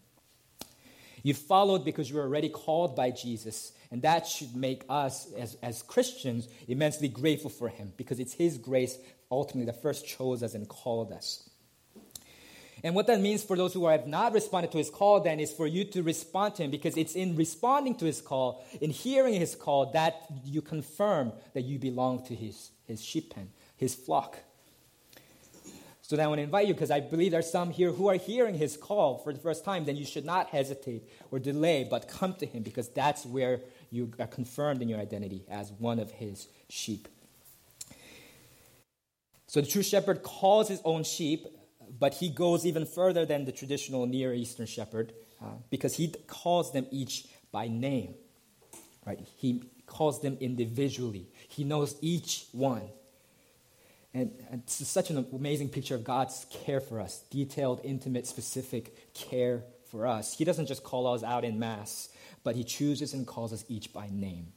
You 1.22 1.34
followed 1.34 1.84
because 1.84 2.08
you 2.08 2.16
were 2.16 2.22
already 2.22 2.48
called 2.48 2.94
by 2.94 3.10
Jesus 3.10 3.72
and 3.90 4.02
that 4.02 4.26
should 4.26 4.54
make 4.54 4.84
us, 4.88 5.32
as, 5.38 5.56
as 5.62 5.82
Christians, 5.82 6.48
immensely 6.68 7.08
grateful 7.08 7.50
for 7.50 7.68
Him 7.68 7.92
because 7.96 8.18
it's 8.18 8.32
His 8.32 8.58
grace 8.58 8.98
ultimately 9.30 9.66
that 9.66 9.82
first 9.82 10.06
chose 10.06 10.42
us 10.42 10.54
and 10.54 10.68
called 10.68 11.12
us. 11.12 11.48
And 12.84 12.94
what 12.94 13.06
that 13.06 13.20
means 13.20 13.42
for 13.42 13.56
those 13.56 13.72
who 13.72 13.86
have 13.86 14.06
not 14.06 14.32
responded 14.32 14.70
to 14.72 14.78
His 14.78 14.90
call 14.90 15.20
then 15.20 15.40
is 15.40 15.50
for 15.50 15.66
you 15.66 15.84
to 15.86 16.02
respond 16.02 16.56
to 16.56 16.62
Him 16.62 16.70
because 16.70 16.96
it's 16.96 17.16
in 17.16 17.34
responding 17.34 17.94
to 17.96 18.04
His 18.04 18.20
call, 18.20 18.64
in 18.80 18.90
hearing 18.90 19.34
His 19.34 19.54
call, 19.54 19.92
that 19.92 20.26
you 20.44 20.60
confirm 20.60 21.32
that 21.54 21.62
you 21.62 21.78
belong 21.78 22.24
to 22.26 22.34
His, 22.34 22.70
his 22.84 23.02
sheep 23.02 23.34
pen, 23.34 23.50
His 23.76 23.94
flock. 23.94 24.38
So 26.02 26.14
then 26.14 26.26
I 26.26 26.28
want 26.28 26.38
to 26.38 26.44
invite 26.44 26.68
you, 26.68 26.74
because 26.74 26.92
I 26.92 27.00
believe 27.00 27.32
there 27.32 27.40
are 27.40 27.42
some 27.42 27.70
here 27.70 27.90
who 27.90 28.06
are 28.06 28.14
hearing 28.14 28.54
his 28.54 28.76
call 28.76 29.18
for 29.18 29.32
the 29.32 29.40
first 29.40 29.64
time, 29.64 29.86
then 29.86 29.96
you 29.96 30.04
should 30.04 30.24
not 30.24 30.50
hesitate 30.50 31.02
or 31.32 31.40
delay, 31.40 31.82
but 31.82 32.06
come 32.06 32.34
to 32.34 32.46
him, 32.46 32.62
because 32.62 32.88
that's 32.90 33.26
where 33.26 33.58
you 33.90 34.12
are 34.20 34.28
confirmed 34.28 34.82
in 34.82 34.88
your 34.88 35.00
identity 35.00 35.42
as 35.50 35.72
one 35.72 35.98
of 35.98 36.12
his 36.12 36.46
sheep. 36.68 37.08
So 39.56 39.62
the 39.62 39.68
true 39.68 39.82
shepherd 39.82 40.22
calls 40.22 40.68
his 40.68 40.82
own 40.84 41.02
sheep, 41.02 41.46
but 41.98 42.12
he 42.12 42.28
goes 42.28 42.66
even 42.66 42.84
further 42.84 43.24
than 43.24 43.46
the 43.46 43.52
traditional 43.52 44.04
Near 44.04 44.34
Eastern 44.34 44.66
shepherd 44.66 45.14
uh, 45.40 45.46
because 45.70 45.96
he 45.96 46.08
calls 46.26 46.74
them 46.74 46.86
each 46.90 47.26
by 47.52 47.66
name. 47.66 48.16
Right? 49.06 49.18
He 49.38 49.62
calls 49.86 50.20
them 50.20 50.36
individually. 50.42 51.28
He 51.48 51.64
knows 51.64 51.96
each 52.02 52.44
one. 52.52 52.82
And, 54.12 54.30
and 54.50 54.60
it's 54.62 54.86
such 54.86 55.08
an 55.08 55.26
amazing 55.32 55.70
picture 55.70 55.94
of 55.94 56.04
God's 56.04 56.44
care 56.50 56.82
for 56.82 57.00
us 57.00 57.24
detailed, 57.30 57.80
intimate, 57.82 58.26
specific 58.26 59.14
care 59.14 59.64
for 59.90 60.06
us. 60.06 60.36
He 60.36 60.44
doesn't 60.44 60.66
just 60.66 60.84
call 60.84 61.06
us 61.06 61.22
out 61.22 61.46
in 61.46 61.58
mass, 61.58 62.10
but 62.44 62.56
he 62.56 62.62
chooses 62.62 63.14
and 63.14 63.26
calls 63.26 63.54
us 63.54 63.64
each 63.70 63.90
by 63.94 64.10
name. 64.12 64.52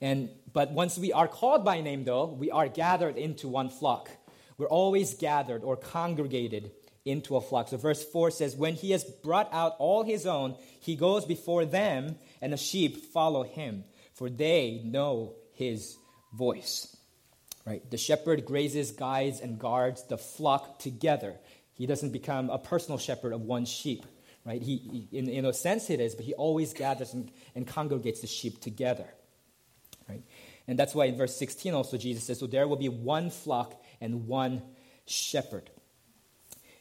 And 0.00 0.30
but 0.52 0.72
once 0.72 0.98
we 0.98 1.12
are 1.12 1.28
called 1.28 1.64
by 1.64 1.80
name 1.80 2.04
though, 2.04 2.26
we 2.26 2.50
are 2.50 2.68
gathered 2.68 3.16
into 3.16 3.48
one 3.48 3.68
flock. 3.68 4.10
We're 4.58 4.68
always 4.68 5.14
gathered 5.14 5.62
or 5.62 5.76
congregated 5.76 6.72
into 7.04 7.36
a 7.36 7.40
flock. 7.40 7.68
So 7.68 7.76
verse 7.76 8.02
4 8.02 8.30
says, 8.30 8.56
When 8.56 8.74
he 8.74 8.92
has 8.92 9.04
brought 9.04 9.52
out 9.52 9.76
all 9.78 10.02
his 10.02 10.26
own, 10.26 10.56
he 10.80 10.96
goes 10.96 11.24
before 11.24 11.64
them, 11.64 12.16
and 12.40 12.52
the 12.52 12.56
sheep 12.56 13.12
follow 13.12 13.42
him, 13.44 13.84
for 14.14 14.30
they 14.30 14.80
know 14.84 15.34
his 15.52 15.96
voice. 16.32 16.96
Right? 17.66 17.88
The 17.90 17.98
shepherd 17.98 18.44
grazes, 18.44 18.92
guides, 18.92 19.40
and 19.40 19.58
guards 19.58 20.04
the 20.04 20.18
flock 20.18 20.78
together. 20.78 21.34
He 21.74 21.86
doesn't 21.86 22.12
become 22.12 22.48
a 22.48 22.58
personal 22.58 22.98
shepherd 22.98 23.32
of 23.34 23.42
one 23.42 23.66
sheep 23.66 24.06
right? 24.46 24.62
He, 24.62 25.08
in, 25.12 25.28
in 25.28 25.44
a 25.44 25.52
sense 25.52 25.90
it 25.90 26.00
is, 26.00 26.14
but 26.14 26.24
he 26.24 26.32
always 26.32 26.72
gathers 26.72 27.12
and, 27.12 27.30
and 27.54 27.66
congregates 27.66 28.20
the 28.20 28.28
sheep 28.28 28.60
together? 28.60 29.08
And 30.68 30.78
that's 30.78 30.94
why 30.94 31.06
in 31.06 31.16
verse 31.16 31.36
16 31.36 31.74
also 31.74 31.96
Jesus 31.96 32.24
says, 32.24 32.38
So 32.38 32.46
there 32.46 32.66
will 32.66 32.76
be 32.76 32.88
one 32.88 33.30
flock 33.30 33.80
and 34.00 34.26
one 34.26 34.62
shepherd. 35.06 35.70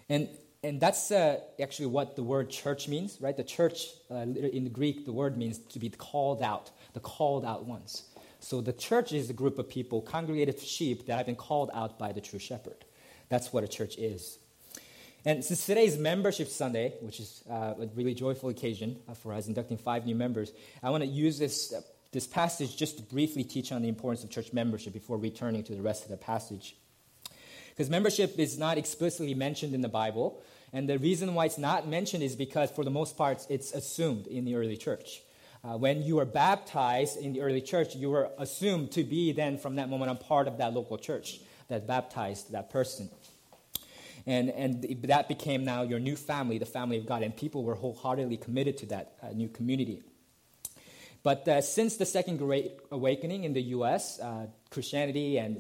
And, 0.10 0.30
and 0.63 0.80
that's 0.80 1.12
uh, 1.12 1.39
actually 1.62 1.88
what 1.88 2.15
the 2.15 2.24
word 2.24 2.50
church 2.50 2.88
means, 2.88 3.20
right? 3.22 3.36
The 3.36 3.44
church, 3.44 3.88
uh, 4.10 4.15
in 4.15 4.63
the 4.63 4.70
Greek, 4.70 5.06
the 5.06 5.13
word 5.13 5.38
means 5.38 5.60
to 5.60 5.80
be 5.80 5.89
called 5.89 6.42
out, 6.42 6.72
the 6.94 7.00
called 7.00 7.46
out 7.46 7.65
ones. 7.65 8.04
So 8.39 8.62
the 8.62 8.74
church 8.74 9.12
is 9.12 9.30
a 9.30 9.34
group 9.34 9.58
of 9.58 9.68
people, 9.70 10.01
congregated 10.01 10.60
sheep 10.60 11.08
that 11.08 11.18
have 11.18 11.25
been 11.25 11.36
called 11.36 11.72
out 11.74 11.98
by 11.98 12.12
the 12.12 12.22
true 12.22 12.39
shepherd. 12.39 12.86
That's 13.30 13.51
what 13.51 13.63
a 13.63 13.68
church 13.68 13.98
is. 13.98 14.38
And 15.27 15.44
since 15.44 15.65
today 15.65 15.86
is 15.86 15.98
Membership 15.98 16.48
Sunday, 16.50 16.94
which 17.01 17.20
is 17.20 17.44
uh, 17.50 17.74
a 17.80 17.88
really 17.96 18.13
joyful 18.13 18.50
occasion 18.50 19.00
uh, 19.10 19.15
for 19.15 19.34
us 19.34 19.48
inducting 19.48 19.77
five 19.77 20.06
new 20.06 20.13
members, 20.13 20.54
I 20.84 20.92
want 20.92 21.04
to 21.04 21.10
use 21.10 21.39
this, 21.39 21.74
uh, 21.74 21.82
this 22.15 22.25
passage 22.25 22.75
just 22.75 22.98
to 22.98 23.03
briefly 23.03 23.43
teach 23.43 23.72
on 23.72 23.81
the 23.81 23.89
importance 23.89 24.24
of 24.24 24.31
church 24.31 24.53
membership 24.53 24.93
before 24.93 25.17
returning 25.17 25.63
to 25.63 25.75
the 25.75 25.81
rest 25.81 26.03
of 26.03 26.10
the 26.10 26.17
passage. 26.17 26.75
Because 27.69 27.89
membership 27.89 28.39
is 28.39 28.57
not 28.57 28.77
explicitly 28.77 29.34
mentioned 29.34 29.75
in 29.75 29.81
the 29.81 29.89
Bible, 29.89 30.41
and 30.72 30.89
the 30.89 30.98
reason 30.98 31.34
why 31.34 31.45
it's 31.45 31.57
not 31.57 31.88
mentioned 31.88 32.24
is 32.24 32.36
because, 32.36 32.72
for 32.72 32.86
the 32.86 32.89
most 32.89 33.17
part, 33.17 33.45
it's 33.50 33.74
assumed 33.74 34.27
in 34.27 34.45
the 34.45 34.55
early 34.55 34.77
church. 34.77 35.22
Uh, 35.62 35.77
when 35.77 36.01
you 36.03 36.15
were 36.15 36.25
baptized 36.25 37.17
in 37.17 37.34
the 37.34 37.41
early 37.41 37.62
church, 37.62 37.95
you 37.95 38.10
were 38.10 38.29
assumed 38.38 38.91
to 38.91 39.03
be 39.03 39.34
then, 39.34 39.57
from 39.57 39.75
that 39.75 39.89
moment 39.89 40.10
on, 40.10 40.17
part 40.17 40.48
of 40.48 40.57
that 40.57 40.74
local 40.74 40.98
church 40.98 41.41
that 41.67 41.86
baptized 41.86 42.51
that 42.53 42.69
person. 42.69 43.10
And, 44.25 44.50
and 44.51 44.84
that 45.03 45.27
became 45.27 45.65
now 45.65 45.81
your 45.81 46.00
new 46.00 46.15
family, 46.15 46.60
the 46.60 46.65
family 46.65 46.98
of 46.98 47.05
God, 47.05 47.24
and 47.24 47.36
people 47.36 47.63
were 47.63 47.75
wholeheartedly 47.75 48.38
committed 48.38 48.77
to 48.77 48.86
that 48.88 49.13
uh, 49.22 49.29
new 49.34 49.50
community. 49.50 50.01
But 51.25 51.48
uh, 51.48 51.62
since 51.62 51.98
the 51.98 52.05
Second 52.05 52.38
Great 52.38 52.74
Awakening 52.91 53.46
in 53.46 53.53
the 53.53 53.62
U.S., 53.77 54.20
uh, 54.20 54.46
Christianity 54.70 55.39
and 55.39 55.60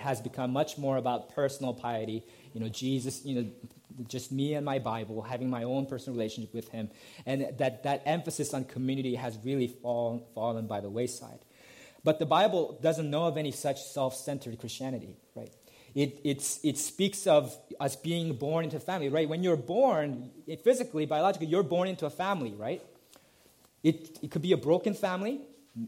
has 0.00 0.20
become 0.20 0.52
much 0.52 0.76
more 0.76 0.96
about 0.96 1.36
personal 1.36 1.72
piety. 1.72 2.24
You 2.52 2.60
know, 2.60 2.68
Jesus, 2.68 3.24
you 3.24 3.36
know, 3.36 3.48
just 4.08 4.32
me 4.32 4.54
and 4.54 4.66
my 4.66 4.80
Bible, 4.80 5.22
having 5.22 5.48
my 5.48 5.62
own 5.62 5.86
personal 5.86 6.18
relationship 6.18 6.52
with 6.52 6.68
Him, 6.70 6.90
and 7.26 7.46
that 7.58 7.84
that 7.84 8.02
emphasis 8.06 8.52
on 8.54 8.64
community 8.64 9.14
has 9.14 9.38
really 9.44 9.68
fallen 9.68 10.22
fallen 10.34 10.66
by 10.66 10.80
the 10.80 10.90
wayside. 10.90 11.38
But 12.02 12.18
the 12.18 12.26
Bible 12.26 12.76
doesn't 12.82 13.08
know 13.08 13.26
of 13.26 13.36
any 13.36 13.52
such 13.52 13.84
self-centered 13.84 14.58
Christianity, 14.58 15.16
right? 15.36 15.52
It, 15.94 16.20
it's, 16.24 16.58
it 16.64 16.76
speaks 16.76 17.28
of 17.28 17.56
us 17.78 17.94
being 17.94 18.34
born 18.34 18.64
into 18.64 18.78
a 18.78 18.80
family, 18.80 19.10
right? 19.10 19.28
When 19.28 19.44
you're 19.44 19.56
born, 19.56 20.32
physically, 20.64 21.06
biologically, 21.06 21.46
you're 21.46 21.62
born 21.62 21.86
into 21.86 22.04
a 22.04 22.10
family, 22.10 22.52
right? 22.52 22.82
It, 23.84 24.18
it 24.22 24.30
could 24.30 24.42
be 24.42 24.52
a 24.52 24.56
broken 24.56 24.94
family, 24.94 25.42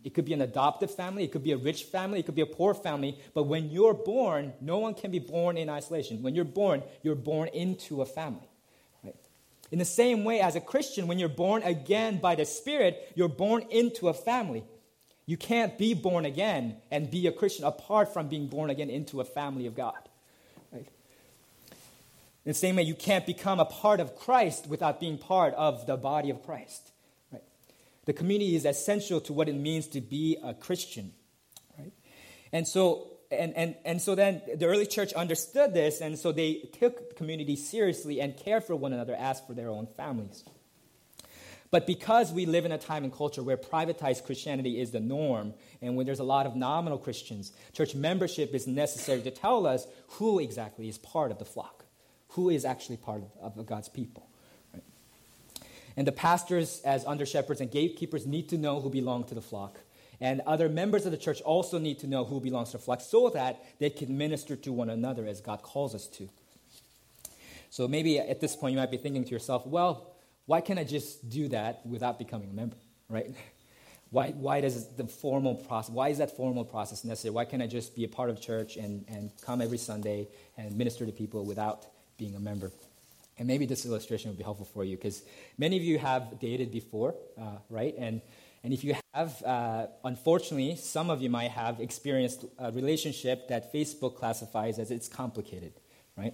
it 0.05 0.13
could 0.13 0.27
be 0.27 0.35
an 0.35 0.43
adoptive 0.43 0.95
family, 0.95 1.25
it 1.25 1.33
could 1.33 1.43
be 1.43 1.53
a 1.53 1.57
rich 1.57 1.85
family, 1.85 2.21
it 2.21 2.27
could 2.27 2.35
be 2.35 2.43
a 2.43 2.47
poor 2.47 2.75
family, 2.75 3.19
but 3.33 3.45
when 3.45 3.71
you're 3.71 3.95
born, 3.95 4.53
no 4.61 4.79
one 4.79 4.95
can 4.95 5.11
be 5.11 5.19
born 5.19 5.57
in 5.57 5.71
isolation. 5.71 6.23
When 6.23 6.35
you're 6.35 6.45
born, 6.45 6.83
you're 7.03 7.15
born 7.15 7.49
into 7.49 8.03
a 8.03 8.07
family. 8.07 8.49
Right? 9.03 9.17
In 9.73 9.79
the 9.79 9.87
same 9.87 10.25
way, 10.25 10.41
as 10.41 10.57
a 10.57 10.61
Christian, 10.61 11.07
when 11.07 11.19
you're 11.19 11.31
born 11.31 11.63
again 11.63 12.19
by 12.19 12.35
the 12.35 12.45
Spirit, 12.45 13.13
you're 13.15 13.29
born 13.29 13.65
into 13.71 14.09
a 14.09 14.15
family. 14.15 14.63
You 15.25 15.39
can't 15.39 15.79
be 15.79 15.95
born 15.95 16.27
again 16.27 16.77
and 16.91 17.11
be 17.11 17.27
a 17.29 17.33
Christian 17.33 17.65
apart 17.65 18.13
from 18.13 18.29
being 18.29 18.47
born 18.47 18.69
again 18.69 18.91
into 18.91 19.23
a 19.23 19.25
family 19.25 19.67
of 19.67 19.75
God. 19.75 20.09
Right? 20.71 20.87
In 22.45 22.51
the 22.51 22.55
same 22.55 22.77
way, 22.77 22.83
you 22.83 22.95
can't 22.95 23.25
become 23.25 23.59
a 23.59 23.65
part 23.65 24.01
of 24.01 24.17
Christ 24.17 24.67
without 24.67 25.01
being 25.01 25.17
part 25.17 25.55
of 25.55 25.87
the 25.87 25.97
body 25.97 26.29
of 26.29 26.45
Christ. 26.45 26.91
The 28.07 28.13
community 28.13 28.57
is 28.57 28.65
essential 28.65 29.21
to 29.23 29.33
what 29.33 29.49
it 29.49 29.55
means 29.55 29.89
to 29.89 30.01
be 30.01 30.39
a 30.43 30.55
Christian. 30.55 31.13
Right? 31.79 31.93
And 32.53 32.67
so 32.67 33.17
and, 33.31 33.55
and, 33.57 33.75
and 33.85 34.01
so 34.01 34.15
then 34.15 34.43
the 34.55 34.67
early 34.67 34.87
church 34.87 35.13
understood 35.13 35.75
this, 35.75 36.01
and 36.01 36.19
so 36.19 36.33
they 36.33 36.69
took 36.79 37.17
community 37.17 37.57
seriously 37.57 38.21
and 38.21 38.37
cared 38.37 38.65
for 38.65 38.77
one 38.77 38.93
another 38.93 39.15
as 39.15 39.41
for 39.41 39.55
their 39.55 39.69
own 39.69 39.87
families. 39.87 40.45
But 41.71 41.87
because 41.87 42.33
we 42.33 42.47
live 42.47 42.65
in 42.65 42.73
a 42.73 42.79
time 42.79 43.03
and 43.03 43.13
culture 43.13 43.43
where 43.43 43.57
privatized 43.57 44.25
Christianity 44.25 44.81
is 44.81 44.93
the 44.93 45.01
norm, 45.01 45.55
and 45.83 45.97
when 45.97 46.07
there's 46.07 46.21
a 46.21 46.25
lot 46.25 46.47
of 46.47 46.55
nominal 46.55 46.99
Christians, 46.99 47.53
church 47.73 47.95
membership 47.95 48.55
is 48.55 48.67
necessary 48.67 49.23
to 49.23 49.33
tell 49.33 49.67
us 49.67 49.87
who 50.11 50.39
exactly 50.39 50.89
is 50.89 50.99
part 50.99 51.33
of 51.33 51.39
the 51.39 51.45
flock, 51.45 51.85
who 52.29 52.51
is 52.51 52.65
actually 52.65 52.99
part 52.99 53.23
of 53.43 53.67
God's 53.67 53.89
people. 53.89 54.29
And 55.97 56.07
the 56.07 56.13
pastors, 56.13 56.81
as 56.85 57.05
under 57.07 57.25
shepherds 57.25 57.61
and 57.61 57.71
gatekeepers, 57.71 58.27
need 58.27 58.49
to 58.51 58.59
know 58.59 58.81
who 58.81 58.91
belong 58.91 59.25
to 59.25 59.35
the 59.35 59.41
flock. 59.41 59.81
And 60.21 60.41
other 60.47 60.69
members 60.69 61.05
of 61.07 61.13
the 61.13 61.19
church 61.19 61.41
also 61.43 61.79
need 61.79 61.99
to 62.01 62.07
know 62.07 62.25
who 62.25 62.41
belongs 62.41 62.71
to 62.71 62.79
the 62.79 62.83
flock 62.83 63.01
so 63.01 63.29
that 63.31 63.63
they 63.79 63.91
can 63.91 64.17
minister 64.17 64.57
to 64.57 64.73
one 64.73 64.91
another 64.91 65.27
as 65.27 65.41
God 65.41 65.63
calls 65.63 65.95
us 65.95 66.07
to. 66.09 66.29
So 67.71 67.87
maybe 67.87 68.19
at 68.19 68.41
this 68.41 68.57
point 68.57 68.73
you 68.73 68.79
might 68.79 68.91
be 68.91 68.97
thinking 68.97 69.25
to 69.25 69.31
yourself, 69.31 69.67
well, 69.67 70.15
why 70.47 70.61
can't 70.61 70.79
I 70.79 70.85
just 70.85 71.29
do 71.29 71.49
that 71.49 71.85
without 71.85 72.19
becoming 72.19 72.51
a 72.51 72.55
member, 72.55 72.77
right? 73.09 73.31
Why, 74.11 74.31
why 74.31 74.61
does 74.61 74.87
the 74.95 75.05
formal 75.09 75.57
process, 75.57 75.93
why 75.93 76.11
is 76.11 76.19
that 76.19 76.37
formal 76.37 76.65
process 76.65 77.03
necessary? 77.03 77.35
Why 77.35 77.45
can't 77.45 77.61
I 77.61 77.67
just 77.67 77.97
be 77.97 78.05
a 78.05 78.09
part 78.09 78.31
of 78.31 78.41
church 78.41 78.77
and, 78.77 79.05
and 79.09 79.33
come 79.43 79.61
every 79.61 79.79
Sunday 79.79 80.29
and 80.57 80.79
minister 80.79 81.05
to 81.05 81.11
people 81.11 81.45
without 81.45 81.87
being 82.17 82.37
a 82.37 82.41
member? 82.41 82.71
And 83.39 83.47
maybe 83.47 83.67
this 83.67 83.85
illustration 83.85 84.31
would 84.31 84.39
be 84.39 84.45
helpful 84.45 84.67
for 84.73 84.85
you 84.85 84.97
because 84.97 85.23
many 85.59 85.77
of 85.77 85.83
you 85.83 85.99
have 85.99 86.41
dated 86.41 86.71
before, 86.71 87.15
uh, 87.39 87.59
right? 87.69 87.95
And, 87.99 88.23
and 88.65 88.73
if 88.73 88.83
you 88.83 88.97
have, 89.13 89.43
uh, 89.43 89.89
unfortunately, 90.05 90.77
some 90.77 91.11
of 91.11 91.21
you 91.21 91.29
might 91.29 91.51
have 91.51 91.81
experienced 91.81 92.47
a 92.59 92.73
relationship 92.73 93.49
that 93.49 93.73
Facebook 93.73 94.17
classifies 94.17 94.79
as 94.79 94.91
it's 94.91 95.07
complicated, 95.07 95.75
right? 96.17 96.33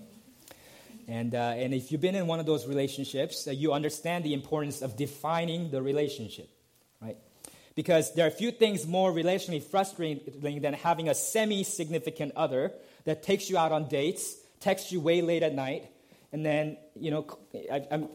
And, 1.08 1.34
uh, 1.34 1.54
and 1.56 1.74
if 1.74 1.90
you've 1.90 2.00
been 2.00 2.14
in 2.14 2.28
one 2.28 2.38
of 2.38 2.46
those 2.46 2.66
relationships, 2.66 3.48
uh, 3.48 3.50
you 3.50 3.72
understand 3.72 4.24
the 4.24 4.34
importance 4.34 4.82
of 4.82 4.96
defining 4.96 5.72
the 5.72 5.82
relationship, 5.82 6.48
right? 7.00 7.16
Because 7.74 8.14
there 8.14 8.24
are 8.24 8.28
a 8.28 8.32
few 8.32 8.52
things 8.52 8.86
more 8.86 9.12
relationally 9.12 9.62
frustrating 9.62 10.60
than 10.60 10.74
having 10.74 11.08
a 11.08 11.14
semi 11.14 11.64
significant 11.64 12.32
other 12.36 12.72
that 13.04 13.24
takes 13.24 13.50
you 13.50 13.58
out 13.58 13.72
on 13.72 13.88
dates, 13.88 14.36
texts 14.60 14.92
you 14.92 15.00
way 15.00 15.20
late 15.22 15.42
at 15.42 15.54
night, 15.54 15.91
and 16.32 16.44
then, 16.44 16.78
you 16.94 17.10
know, 17.10 17.26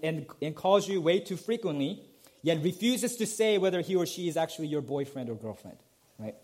and, 0.04 0.26
and 0.42 0.56
calls 0.56 0.88
you 0.88 1.00
way 1.00 1.20
too 1.20 1.38
frequently, 1.38 2.02
yet 2.42 2.64
refuses 2.64 3.16
to 3.18 3.26
say 3.26 3.58
whether 3.58 3.82
he 3.82 3.96
or 3.96 4.06
she 4.06 4.28
is 4.28 4.38
actually 4.38 4.68
your 4.68 4.82
boyfriend 4.82 5.30
or 5.30 5.36
girlfriend, 5.36 5.78
right? 6.18 6.36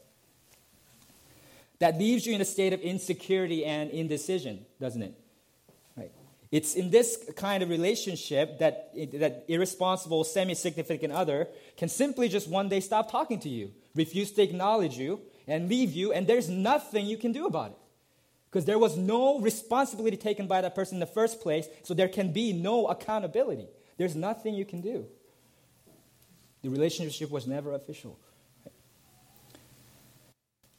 That 1.79 1.97
leaves 1.97 2.25
you 2.25 2.33
in 2.35 2.41
a 2.41 2.45
state 2.45 2.73
of 2.73 2.79
insecurity 2.81 3.65
and 3.65 3.89
indecision, 3.89 4.65
doesn't 4.79 5.01
it? 5.01 5.13
Right. 5.97 6.11
It's 6.51 6.75
in 6.75 6.91
this 6.91 7.17
kind 7.35 7.63
of 7.63 7.69
relationship 7.69 8.59
that 8.59 8.91
that 9.13 9.45
irresponsible, 9.47 10.23
semi-significant 10.23 11.11
other 11.11 11.47
can 11.75 11.89
simply 11.89 12.29
just 12.29 12.47
one 12.47 12.69
day 12.69 12.79
stop 12.79 13.11
talking 13.11 13.39
to 13.39 13.49
you, 13.49 13.71
refuse 13.95 14.31
to 14.33 14.43
acknowledge 14.43 14.97
you, 14.97 15.19
and 15.47 15.67
leave 15.67 15.93
you, 15.93 16.13
and 16.13 16.27
there's 16.27 16.47
nothing 16.47 17.05
you 17.07 17.17
can 17.17 17.31
do 17.31 17.47
about 17.47 17.71
it. 17.71 17.77
Because 18.53 18.65
there 18.65 18.77
was 18.77 18.95
no 18.95 19.39
responsibility 19.39 20.15
taken 20.15 20.45
by 20.45 20.61
that 20.61 20.75
person 20.75 20.97
in 20.97 20.99
the 20.99 21.07
first 21.07 21.41
place, 21.41 21.67
so 21.81 21.95
there 21.95 22.07
can 22.07 22.31
be 22.31 22.53
no 22.53 22.85
accountability. 22.85 23.67
There's 23.97 24.15
nothing 24.15 24.53
you 24.53 24.63
can 24.63 24.79
do. 24.79 25.07
The 26.61 26.69
relationship 26.69 27.31
was 27.31 27.47
never 27.47 27.73
official. 27.73 28.19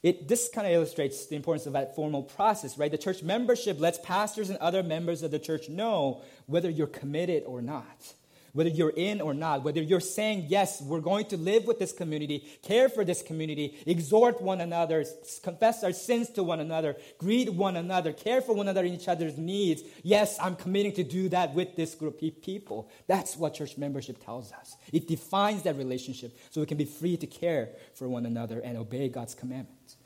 It, 0.05 0.29
this 0.29 0.49
kind 0.55 0.69
of 0.69 0.73
illustrates 0.73 1.27
the 1.27 1.35
importance 1.35 1.67
of 1.67 1.73
that 1.73 1.97
formal 1.97 2.23
process, 2.23 2.79
right? 2.79 2.93
The 2.93 2.97
church 2.97 3.25
membership 3.25 3.81
lets 3.81 3.99
pastors 3.99 4.51
and 4.51 4.59
other 4.59 4.85
members 4.85 5.25
of 5.25 5.33
the 5.33 5.41
church 5.41 5.69
know 5.69 6.23
whether 6.47 6.71
you're 6.71 6.87
committed 6.87 7.43
or 7.45 7.61
not, 7.61 8.15
whether 8.55 8.71
you're 8.71 8.93
in 8.97 9.21
or 9.21 9.35
not, 9.35 9.65
whether 9.65 9.83
you're 9.83 10.01
saying, 10.01 10.47
yes, 10.49 10.81
we're 10.81 11.01
going 11.01 11.27
to 11.27 11.37
live 11.37 11.67
with 11.67 11.79
this 11.79 11.93
community, 11.93 12.49
care 12.63 12.89
for 12.89 13.05
this 13.05 13.21
community, 13.21 13.77
exhort 13.85 14.41
one 14.41 14.61
another, 14.61 15.05
confess 15.43 15.85
our 15.85 15.93
sins 15.93 16.31
to 16.31 16.43
one 16.43 16.61
another, 16.61 16.97
greet 17.19 17.53
one 17.53 17.77
another, 17.77 18.13
care 18.13 18.41
for 18.41 18.55
one 18.55 18.67
another 18.67 18.87
in 18.87 18.95
each 18.95 19.09
other's 19.09 19.37
needs. 19.37 19.83
Yes, 20.03 20.39
I'm 20.41 20.55
committing 20.55 20.93
to 20.93 21.05
do 21.05 21.29
that 21.31 21.53
with 21.53 21.75
this 21.75 21.95
group 21.95 22.23
of 22.23 22.43
people. 22.43 22.89
That's 23.09 23.37
what 23.37 23.55
church 23.55 23.77
membership 23.77 24.25
tells 24.25 24.53
us. 24.53 24.77
It 24.93 25.09
defines 25.09 25.63
that 25.63 25.77
relationship 25.77 26.39
so 26.51 26.61
we 26.61 26.67
can 26.67 26.79
be 26.79 26.85
free 26.85 27.17
to 27.17 27.27
care 27.27 27.71
for 27.95 28.09
one 28.09 28.25
another 28.25 28.61
and 28.61 28.79
obey 28.79 29.09
God's 29.09 29.35
commandments. 29.35 29.97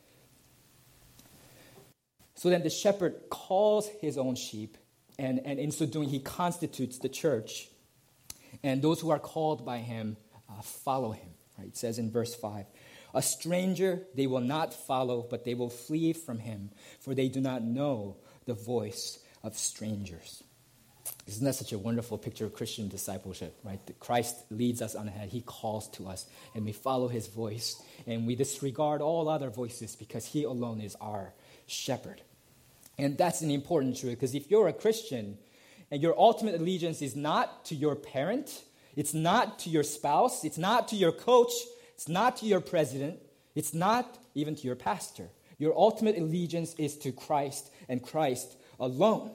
So 2.34 2.48
then 2.48 2.62
the 2.62 2.70
shepherd 2.70 3.28
calls 3.28 3.88
his 4.00 4.16
own 4.16 4.36
sheep, 4.36 4.78
and, 5.18 5.40
and 5.44 5.58
in 5.58 5.70
so 5.70 5.84
doing, 5.84 6.08
he 6.08 6.20
constitutes 6.20 6.98
the 6.98 7.08
church. 7.10 7.68
And 8.62 8.82
those 8.82 9.00
who 9.00 9.10
are 9.10 9.18
called 9.18 9.64
by 9.64 9.78
him 9.78 10.16
uh, 10.48 10.62
follow 10.62 11.12
him. 11.12 11.30
Right? 11.58 11.68
It 11.68 11.76
says 11.76 11.98
in 11.98 12.10
verse 12.10 12.34
5 12.34 12.66
A 13.14 13.22
stranger 13.22 14.02
they 14.14 14.26
will 14.26 14.40
not 14.40 14.74
follow, 14.74 15.26
but 15.28 15.44
they 15.44 15.54
will 15.54 15.70
flee 15.70 16.12
from 16.12 16.38
him, 16.38 16.70
for 17.00 17.14
they 17.14 17.28
do 17.28 17.40
not 17.40 17.62
know 17.62 18.16
the 18.46 18.54
voice 18.54 19.18
of 19.42 19.56
strangers. 19.56 20.42
Isn't 21.26 21.44
that 21.44 21.54
such 21.54 21.72
a 21.72 21.78
wonderful 21.78 22.16
picture 22.16 22.46
of 22.46 22.54
Christian 22.54 22.88
discipleship, 22.88 23.58
right? 23.62 23.84
That 23.86 24.00
Christ 24.00 24.36
leads 24.50 24.80
us 24.80 24.94
on 24.94 25.08
ahead. 25.08 25.28
He 25.28 25.42
calls 25.42 25.88
to 25.90 26.08
us, 26.08 26.24
and 26.54 26.64
we 26.64 26.72
follow 26.72 27.08
his 27.08 27.26
voice, 27.28 27.82
and 28.06 28.26
we 28.26 28.34
disregard 28.34 29.02
all 29.02 29.28
other 29.28 29.50
voices 29.50 29.94
because 29.94 30.24
he 30.24 30.44
alone 30.44 30.80
is 30.80 30.96
our 31.02 31.34
shepherd. 31.66 32.22
And 32.96 33.16
that's 33.16 33.42
an 33.42 33.50
important 33.50 33.98
truth 33.98 34.14
because 34.14 34.34
if 34.34 34.50
you're 34.50 34.68
a 34.68 34.72
Christian 34.72 35.38
and 35.90 36.02
your 36.02 36.18
ultimate 36.18 36.54
allegiance 36.54 37.02
is 37.02 37.16
not 37.16 37.64
to 37.66 37.74
your 37.74 37.94
parent, 37.94 38.62
it's 38.96 39.14
not 39.14 39.58
to 39.60 39.70
your 39.70 39.82
spouse, 39.82 40.44
it's 40.44 40.58
not 40.58 40.88
to 40.88 40.96
your 40.96 41.12
coach, 41.12 41.52
it's 41.94 42.08
not 42.08 42.36
to 42.38 42.46
your 42.46 42.60
president, 42.60 43.18
it's 43.54 43.72
not 43.72 44.18
even 44.34 44.54
to 44.54 44.66
your 44.66 44.76
pastor. 44.76 45.28
Your 45.58 45.76
ultimate 45.76 46.16
allegiance 46.16 46.74
is 46.74 46.96
to 46.98 47.12
Christ 47.12 47.70
and 47.88 48.02
Christ 48.02 48.56
alone. 48.78 49.32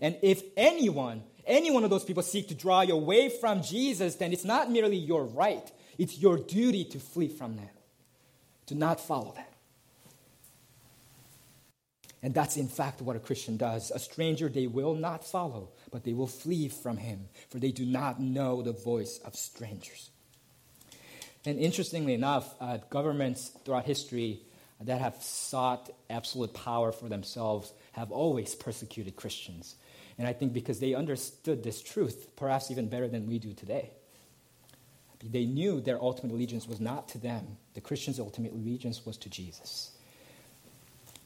And 0.00 0.16
if 0.22 0.42
anyone, 0.56 1.22
any 1.46 1.70
one 1.70 1.84
of 1.84 1.90
those 1.90 2.04
people 2.04 2.22
seek 2.22 2.48
to 2.48 2.54
draw 2.54 2.82
you 2.82 2.94
away 2.94 3.28
from 3.28 3.62
Jesus, 3.62 4.16
then 4.16 4.32
it's 4.32 4.44
not 4.44 4.70
merely 4.70 4.96
your 4.96 5.24
right, 5.24 5.70
it's 5.98 6.18
your 6.18 6.36
duty 6.36 6.84
to 6.86 6.98
flee 6.98 7.28
from 7.28 7.56
them, 7.56 7.70
to 8.66 8.74
not 8.74 9.00
follow 9.00 9.32
them. 9.32 9.44
And 12.24 12.32
that's 12.32 12.56
in 12.56 12.68
fact 12.68 13.02
what 13.02 13.16
a 13.16 13.20
Christian 13.20 13.58
does. 13.58 13.90
A 13.90 13.98
stranger 13.98 14.48
they 14.48 14.66
will 14.66 14.94
not 14.94 15.26
follow, 15.26 15.68
but 15.90 16.04
they 16.04 16.14
will 16.14 16.26
flee 16.26 16.70
from 16.70 16.96
him, 16.96 17.28
for 17.50 17.58
they 17.58 17.70
do 17.70 17.84
not 17.84 18.18
know 18.18 18.62
the 18.62 18.72
voice 18.72 19.20
of 19.26 19.36
strangers. 19.36 20.08
And 21.44 21.58
interestingly 21.58 22.14
enough, 22.14 22.54
uh, 22.62 22.78
governments 22.88 23.50
throughout 23.62 23.84
history 23.84 24.40
that 24.80 25.02
have 25.02 25.22
sought 25.22 25.90
absolute 26.08 26.54
power 26.54 26.92
for 26.92 27.10
themselves 27.10 27.74
have 27.92 28.10
always 28.10 28.54
persecuted 28.54 29.16
Christians. 29.16 29.76
And 30.16 30.26
I 30.26 30.32
think 30.32 30.54
because 30.54 30.80
they 30.80 30.94
understood 30.94 31.62
this 31.62 31.82
truth, 31.82 32.34
perhaps 32.36 32.70
even 32.70 32.88
better 32.88 33.06
than 33.06 33.28
we 33.28 33.38
do 33.38 33.52
today. 33.52 33.90
They 35.22 35.44
knew 35.44 35.82
their 35.82 36.02
ultimate 36.02 36.32
allegiance 36.32 36.66
was 36.66 36.80
not 36.80 37.06
to 37.10 37.18
them, 37.18 37.58
the 37.74 37.82
Christians' 37.82 38.18
ultimate 38.18 38.52
allegiance 38.52 39.04
was 39.04 39.18
to 39.18 39.28
Jesus. 39.28 39.93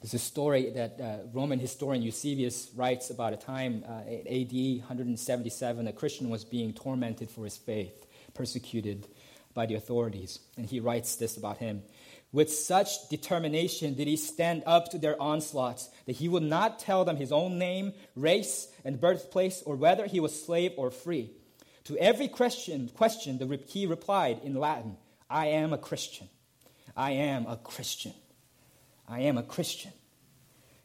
There's 0.01 0.15
a 0.15 0.19
story 0.19 0.71
that 0.71 1.01
uh, 1.01 1.29
Roman 1.33 1.59
historian 1.59 2.05
Eusebius 2.05 2.71
writes 2.77 3.11
about 3.11 3.33
a 3.33 3.37
time 3.37 3.85
uh, 3.85 4.03
AD 4.09 4.53
177, 4.53 5.89
a 5.89 5.93
Christian 5.93 6.31
was 6.31 6.45
being 6.45 6.73
tormented 6.73 7.31
for 7.31 7.43
his 7.43 7.57
faith, 7.57 8.07
persecuted 8.33 9.09
by 9.55 9.67
the 9.67 9.75
authorities. 9.75 10.39
And 10.57 10.67
he 10.67 10.79
writes 10.79 11.17
this 11.17 11.37
about 11.37 11.59
him. 11.59 11.83
With 12.31 12.53
such 12.53 13.09
determination 13.09 13.95
did 13.95 14.07
he 14.07 14.17
stand 14.17 14.63
up 14.67 14.91
to 14.91 14.99
their 14.99 15.21
onslaughts 15.21 15.89
that 16.07 16.17
he 16.17 16.29
would 16.29 16.45
not 16.45 16.79
tell 16.79 17.05
them 17.05 17.17
his 17.17 17.33
own 17.33 17.59
name, 17.59 17.93
race, 18.15 18.69
and 18.85 19.01
birthplace, 19.01 19.63
or 19.67 19.75
whether 19.75 20.07
he 20.07 20.21
was 20.21 20.45
slave 20.45 20.75
or 20.77 20.93
free. 20.93 21.33
To 21.85 21.97
every 21.97 22.29
question, 22.29 22.89
question 22.95 23.39
the, 23.39 23.59
he 23.67 23.87
replied 23.87 24.43
in 24.45 24.55
Latin, 24.55 24.97
I 25.29 25.47
am 25.47 25.73
a 25.73 25.79
Christian. 25.79 26.29
I 26.97 27.13
am 27.13 27.47
a 27.47 27.57
Christian. 27.57 28.13
I 29.09 29.21
am 29.21 29.39
a 29.39 29.43
Christian. 29.43 29.93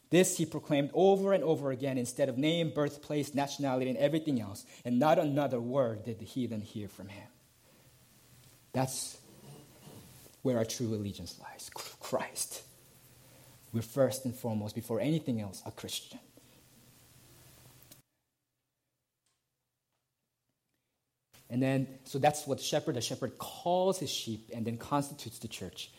This 0.09 0.37
he 0.37 0.45
proclaimed 0.45 0.91
over 0.93 1.33
and 1.33 1.43
over 1.43 1.71
again 1.71 1.97
instead 1.97 2.29
of 2.29 2.37
name, 2.37 2.71
birthplace, 2.73 3.33
nationality, 3.33 3.89
and 3.89 3.97
everything 3.97 4.39
else. 4.39 4.65
And 4.85 4.99
not 4.99 5.19
another 5.19 5.59
word 5.59 6.05
did 6.05 6.19
the 6.19 6.25
heathen 6.25 6.61
hear 6.61 6.87
from 6.87 7.09
him. 7.09 7.27
That's 8.73 9.17
where 10.43 10.57
our 10.57 10.65
true 10.65 10.93
allegiance 10.93 11.39
lies 11.41 11.69
Christ. 11.99 12.61
We're 13.71 13.81
first 13.81 14.25
and 14.25 14.35
foremost, 14.35 14.75
before 14.75 14.99
anything 14.99 15.41
else, 15.41 15.63
a 15.65 15.71
Christian. 15.71 16.19
And 21.49 21.61
then, 21.61 21.87
so 22.03 22.19
that's 22.19 22.45
what 22.45 22.59
the 22.59 22.63
shepherd, 22.63 22.95
the 22.95 23.01
shepherd 23.01 23.37
calls 23.37 23.99
his 23.99 24.11
sheep 24.11 24.49
and 24.53 24.65
then 24.65 24.77
constitutes 24.77 25.39
the 25.39 25.47
church. 25.47 25.91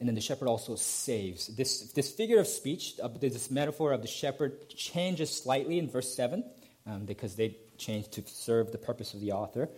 And 0.00 0.08
then 0.08 0.14
the 0.14 0.20
shepherd 0.20 0.48
also 0.48 0.76
saves. 0.76 1.48
This, 1.48 1.92
this 1.92 2.10
figure 2.10 2.38
of 2.38 2.46
speech, 2.46 2.98
this 3.20 3.50
metaphor 3.50 3.92
of 3.92 4.02
the 4.02 4.08
shepherd, 4.08 4.68
changes 4.68 5.30
slightly 5.30 5.78
in 5.78 5.88
verse 5.88 6.14
7 6.14 6.44
um, 6.86 7.04
because 7.04 7.34
they 7.34 7.56
change 7.78 8.08
to 8.10 8.22
serve 8.26 8.70
the 8.70 8.78
purpose 8.78 9.14
of 9.14 9.20
the 9.20 9.32
author. 9.32 9.68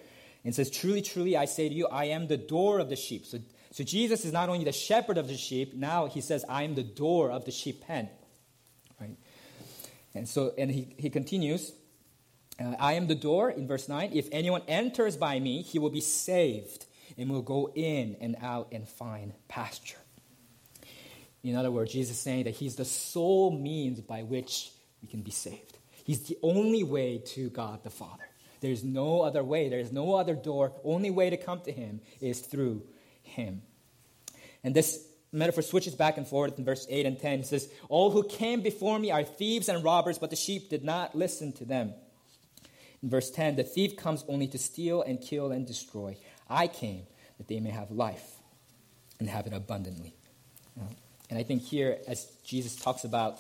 And 0.44 0.54
says, 0.54 0.70
Truly, 0.70 1.02
truly, 1.02 1.36
I 1.36 1.46
say 1.46 1.68
to 1.68 1.74
you, 1.74 1.86
I 1.86 2.06
am 2.06 2.26
the 2.26 2.36
door 2.36 2.80
of 2.80 2.88
the 2.88 2.96
sheep. 2.96 3.26
So 3.26 3.38
so 3.72 3.84
Jesus 3.84 4.24
is 4.24 4.32
not 4.32 4.48
only 4.48 4.64
the 4.64 4.72
shepherd 4.72 5.16
of 5.16 5.28
the 5.28 5.36
sheep, 5.36 5.74
now 5.74 6.06
he 6.06 6.20
says, 6.20 6.44
I 6.48 6.64
am 6.64 6.74
the 6.74 6.82
door 6.82 7.30
of 7.30 7.44
the 7.44 7.52
sheep 7.52 7.82
pen. 7.82 8.08
Right? 9.00 9.16
And 10.14 10.28
so, 10.28 10.52
and 10.58 10.70
he, 10.70 10.94
he 10.98 11.08
continues, 11.08 11.72
uh, 12.58 12.74
I 12.80 12.94
am 12.94 13.06
the 13.06 13.14
door 13.14 13.50
in 13.50 13.68
verse 13.68 13.88
9. 13.88 14.10
If 14.12 14.28
anyone 14.32 14.62
enters 14.66 15.16
by 15.16 15.38
me, 15.38 15.62
he 15.62 15.78
will 15.78 15.90
be 15.90 16.00
saved 16.00 16.86
and 17.16 17.30
will 17.30 17.42
go 17.42 17.70
in 17.74 18.16
and 18.20 18.36
out 18.42 18.68
and 18.72 18.88
find 18.88 19.34
pasture. 19.46 19.98
In 21.42 21.56
other 21.56 21.70
words, 21.70 21.92
Jesus 21.92 22.16
is 22.16 22.22
saying 22.22 22.44
that 22.44 22.54
he's 22.54 22.76
the 22.76 22.84
sole 22.84 23.50
means 23.50 24.00
by 24.00 24.22
which 24.22 24.70
we 25.02 25.08
can 25.08 25.22
be 25.22 25.30
saved. 25.30 25.78
He's 26.04 26.26
the 26.26 26.38
only 26.42 26.82
way 26.82 27.18
to 27.34 27.50
God 27.50 27.82
the 27.82 27.90
Father. 27.90 28.24
There's 28.60 28.84
no 28.84 29.22
other 29.22 29.42
way. 29.42 29.68
There's 29.68 29.92
no 29.92 30.14
other 30.14 30.34
door. 30.34 30.72
Only 30.84 31.10
way 31.10 31.30
to 31.30 31.36
come 31.36 31.60
to 31.62 31.72
him 31.72 32.00
is 32.20 32.40
through 32.40 32.82
him. 33.22 33.62
And 34.62 34.74
this 34.74 35.06
metaphor 35.32 35.62
switches 35.62 35.94
back 35.94 36.18
and 36.18 36.26
forth 36.26 36.58
in 36.58 36.64
verse 36.64 36.86
8 36.90 37.06
and 37.06 37.18
10. 37.18 37.40
It 37.40 37.46
says, 37.46 37.72
All 37.88 38.10
who 38.10 38.22
came 38.22 38.60
before 38.60 38.98
me 38.98 39.10
are 39.10 39.24
thieves 39.24 39.68
and 39.68 39.82
robbers, 39.82 40.18
but 40.18 40.30
the 40.30 40.36
sheep 40.36 40.68
did 40.68 40.84
not 40.84 41.14
listen 41.14 41.52
to 41.54 41.64
them. 41.64 41.94
In 43.02 43.08
verse 43.08 43.30
10, 43.30 43.56
the 43.56 43.64
thief 43.64 43.96
comes 43.96 44.24
only 44.28 44.46
to 44.48 44.58
steal 44.58 45.00
and 45.00 45.20
kill 45.20 45.52
and 45.52 45.66
destroy. 45.66 46.16
I 46.48 46.66
came 46.66 47.04
that 47.38 47.48
they 47.48 47.60
may 47.60 47.70
have 47.70 47.90
life 47.90 48.36
and 49.18 49.28
have 49.28 49.46
it 49.46 49.54
abundantly. 49.54 50.14
And 51.30 51.38
I 51.38 51.42
think 51.44 51.62
here, 51.62 51.98
as 52.06 52.26
Jesus 52.44 52.76
talks 52.76 53.04
about 53.04 53.38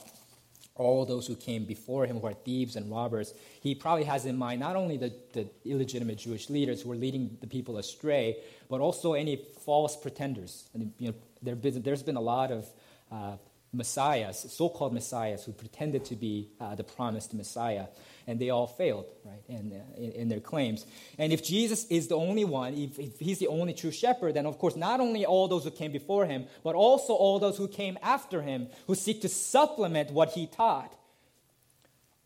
all 0.76 1.04
those 1.04 1.26
who 1.26 1.34
came 1.34 1.64
before 1.64 2.06
him 2.06 2.18
who 2.18 2.26
are 2.26 2.32
thieves 2.32 2.76
and 2.76 2.90
robbers, 2.90 3.34
he 3.60 3.74
probably 3.74 4.04
has 4.04 4.24
in 4.24 4.36
mind 4.36 4.60
not 4.60 4.76
only 4.76 4.96
the, 4.96 5.12
the 5.34 5.46
illegitimate 5.66 6.16
Jewish 6.16 6.48
leaders 6.48 6.80
who 6.80 6.90
are 6.92 6.96
leading 6.96 7.36
the 7.40 7.46
people 7.46 7.76
astray, 7.76 8.38
but 8.70 8.80
also 8.80 9.12
any 9.12 9.36
false 9.64 9.96
pretenders. 9.96 10.68
And, 10.72 10.92
you 10.98 11.08
know, 11.08 11.14
there, 11.42 11.56
there's 11.56 12.02
been 12.02 12.16
a 12.16 12.20
lot 12.22 12.50
of 12.50 12.66
uh, 13.12 13.36
messiahs, 13.72 14.46
so-called 14.52 14.92
messiahs, 14.92 15.44
who 15.44 15.52
pretended 15.52 16.04
to 16.06 16.16
be 16.16 16.48
uh, 16.60 16.74
the 16.74 16.84
promised 16.84 17.32
Messiah, 17.34 17.86
and 18.26 18.38
they 18.40 18.50
all 18.50 18.66
failed, 18.66 19.06
right, 19.24 19.42
in, 19.48 19.72
uh, 19.72 20.00
in, 20.00 20.12
in, 20.12 20.28
their 20.28 20.40
claims. 20.40 20.86
And 21.18 21.32
if 21.32 21.42
Jesus 21.42 21.86
is 21.86 22.08
the 22.08 22.16
only 22.16 22.44
one, 22.44 22.74
if, 22.74 22.98
if 22.98 23.18
he's 23.18 23.38
the 23.38 23.46
only 23.46 23.72
true 23.72 23.92
shepherd, 23.92 24.34
then 24.34 24.46
of 24.46 24.58
course 24.58 24.76
not 24.76 25.00
only 25.00 25.24
all 25.24 25.48
those 25.48 25.64
who 25.64 25.70
came 25.70 25.92
before 25.92 26.26
him, 26.26 26.46
but 26.64 26.74
also 26.74 27.12
all 27.12 27.38
those 27.38 27.56
who 27.56 27.68
came 27.68 27.98
after 28.02 28.42
him, 28.42 28.68
who 28.86 28.94
seek 28.94 29.22
to 29.22 29.28
supplement 29.28 30.10
what 30.10 30.30
he 30.30 30.46
taught, 30.46 30.94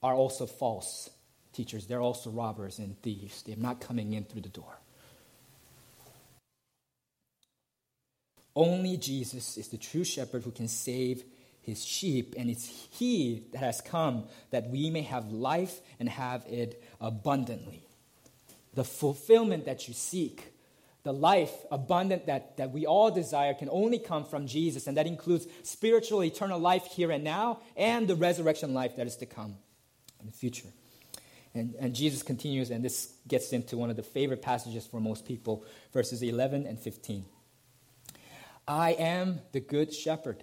are 0.02 0.14
also 0.14 0.46
false 0.46 1.11
teachers. 1.52 1.87
They're 1.87 2.00
also 2.00 2.30
robbers 2.30 2.78
and 2.78 3.00
thieves. 3.02 3.42
They're 3.42 3.57
not 3.57 3.80
coming 3.80 4.12
in 4.12 4.24
through 4.24 4.42
the 4.42 4.48
door. 4.48 4.78
Only 8.57 8.96
Jesus 8.96 9.57
is 9.57 9.68
the 9.68 9.78
true 9.78 10.04
shepherd 10.04 10.44
who 10.44 10.50
can 10.50 10.68
save 10.68 11.24
his 11.64 11.85
sheep, 11.85 12.35
and 12.37 12.50
it's 12.50 12.66
he 12.90 13.44
that 13.53 13.59
has 13.59 13.81
come 13.81 14.24
that 14.50 14.68
we 14.68 14.90
may 14.90 15.03
have 15.03 15.31
life 15.31 15.81
and 15.98 16.09
have 16.09 16.44
it 16.46 16.83
abundantly. 17.00 17.85
The 18.74 18.85
fulfillment 18.85 19.64
that 19.64 19.88
you 19.88 19.94
seek, 19.94 20.53
the 21.05 21.12
life 21.12 21.53
abundant 21.70 22.27
that, 22.27 22.57
that 22.57 22.70
we 22.70 22.87
all 22.87 23.11
desire, 23.11 23.55
can 23.55 23.68
only 23.70 23.98
come 23.98 24.24
from 24.24 24.46
Jesus, 24.46 24.87
and 24.87 24.96
that 24.96 25.07
includes 25.07 25.46
spiritual, 25.62 26.22
eternal 26.22 26.59
life 26.59 26.87
here 26.87 27.11
and 27.11 27.24
now, 27.24 27.61
and 27.77 28.09
the 28.09 28.16
resurrection 28.16 28.74
life 28.74 28.96
that 28.96 29.07
is 29.07 29.16
to 29.16 29.27
come 29.27 29.57
in 30.20 30.27
the 30.27 30.33
future. 30.33 30.68
And, 31.55 31.74
and 31.79 31.94
Jesus 31.94 32.22
continues, 32.22 32.70
and 32.70 32.85
this 32.85 33.14
gets 33.29 33.53
into 33.53 33.77
one 33.77 33.88
of 33.88 33.96
the 33.96 34.03
favorite 34.03 34.42
passages 34.42 34.87
for 34.87 35.00
most 35.00 35.24
people, 35.24 35.64
verses 35.92 36.22
11 36.22 36.66
and 36.66 36.79
15. 36.79 37.24
I 38.66 38.92
am 38.92 39.40
the 39.53 39.61
good 39.61 39.94
shepherd. 39.94 40.42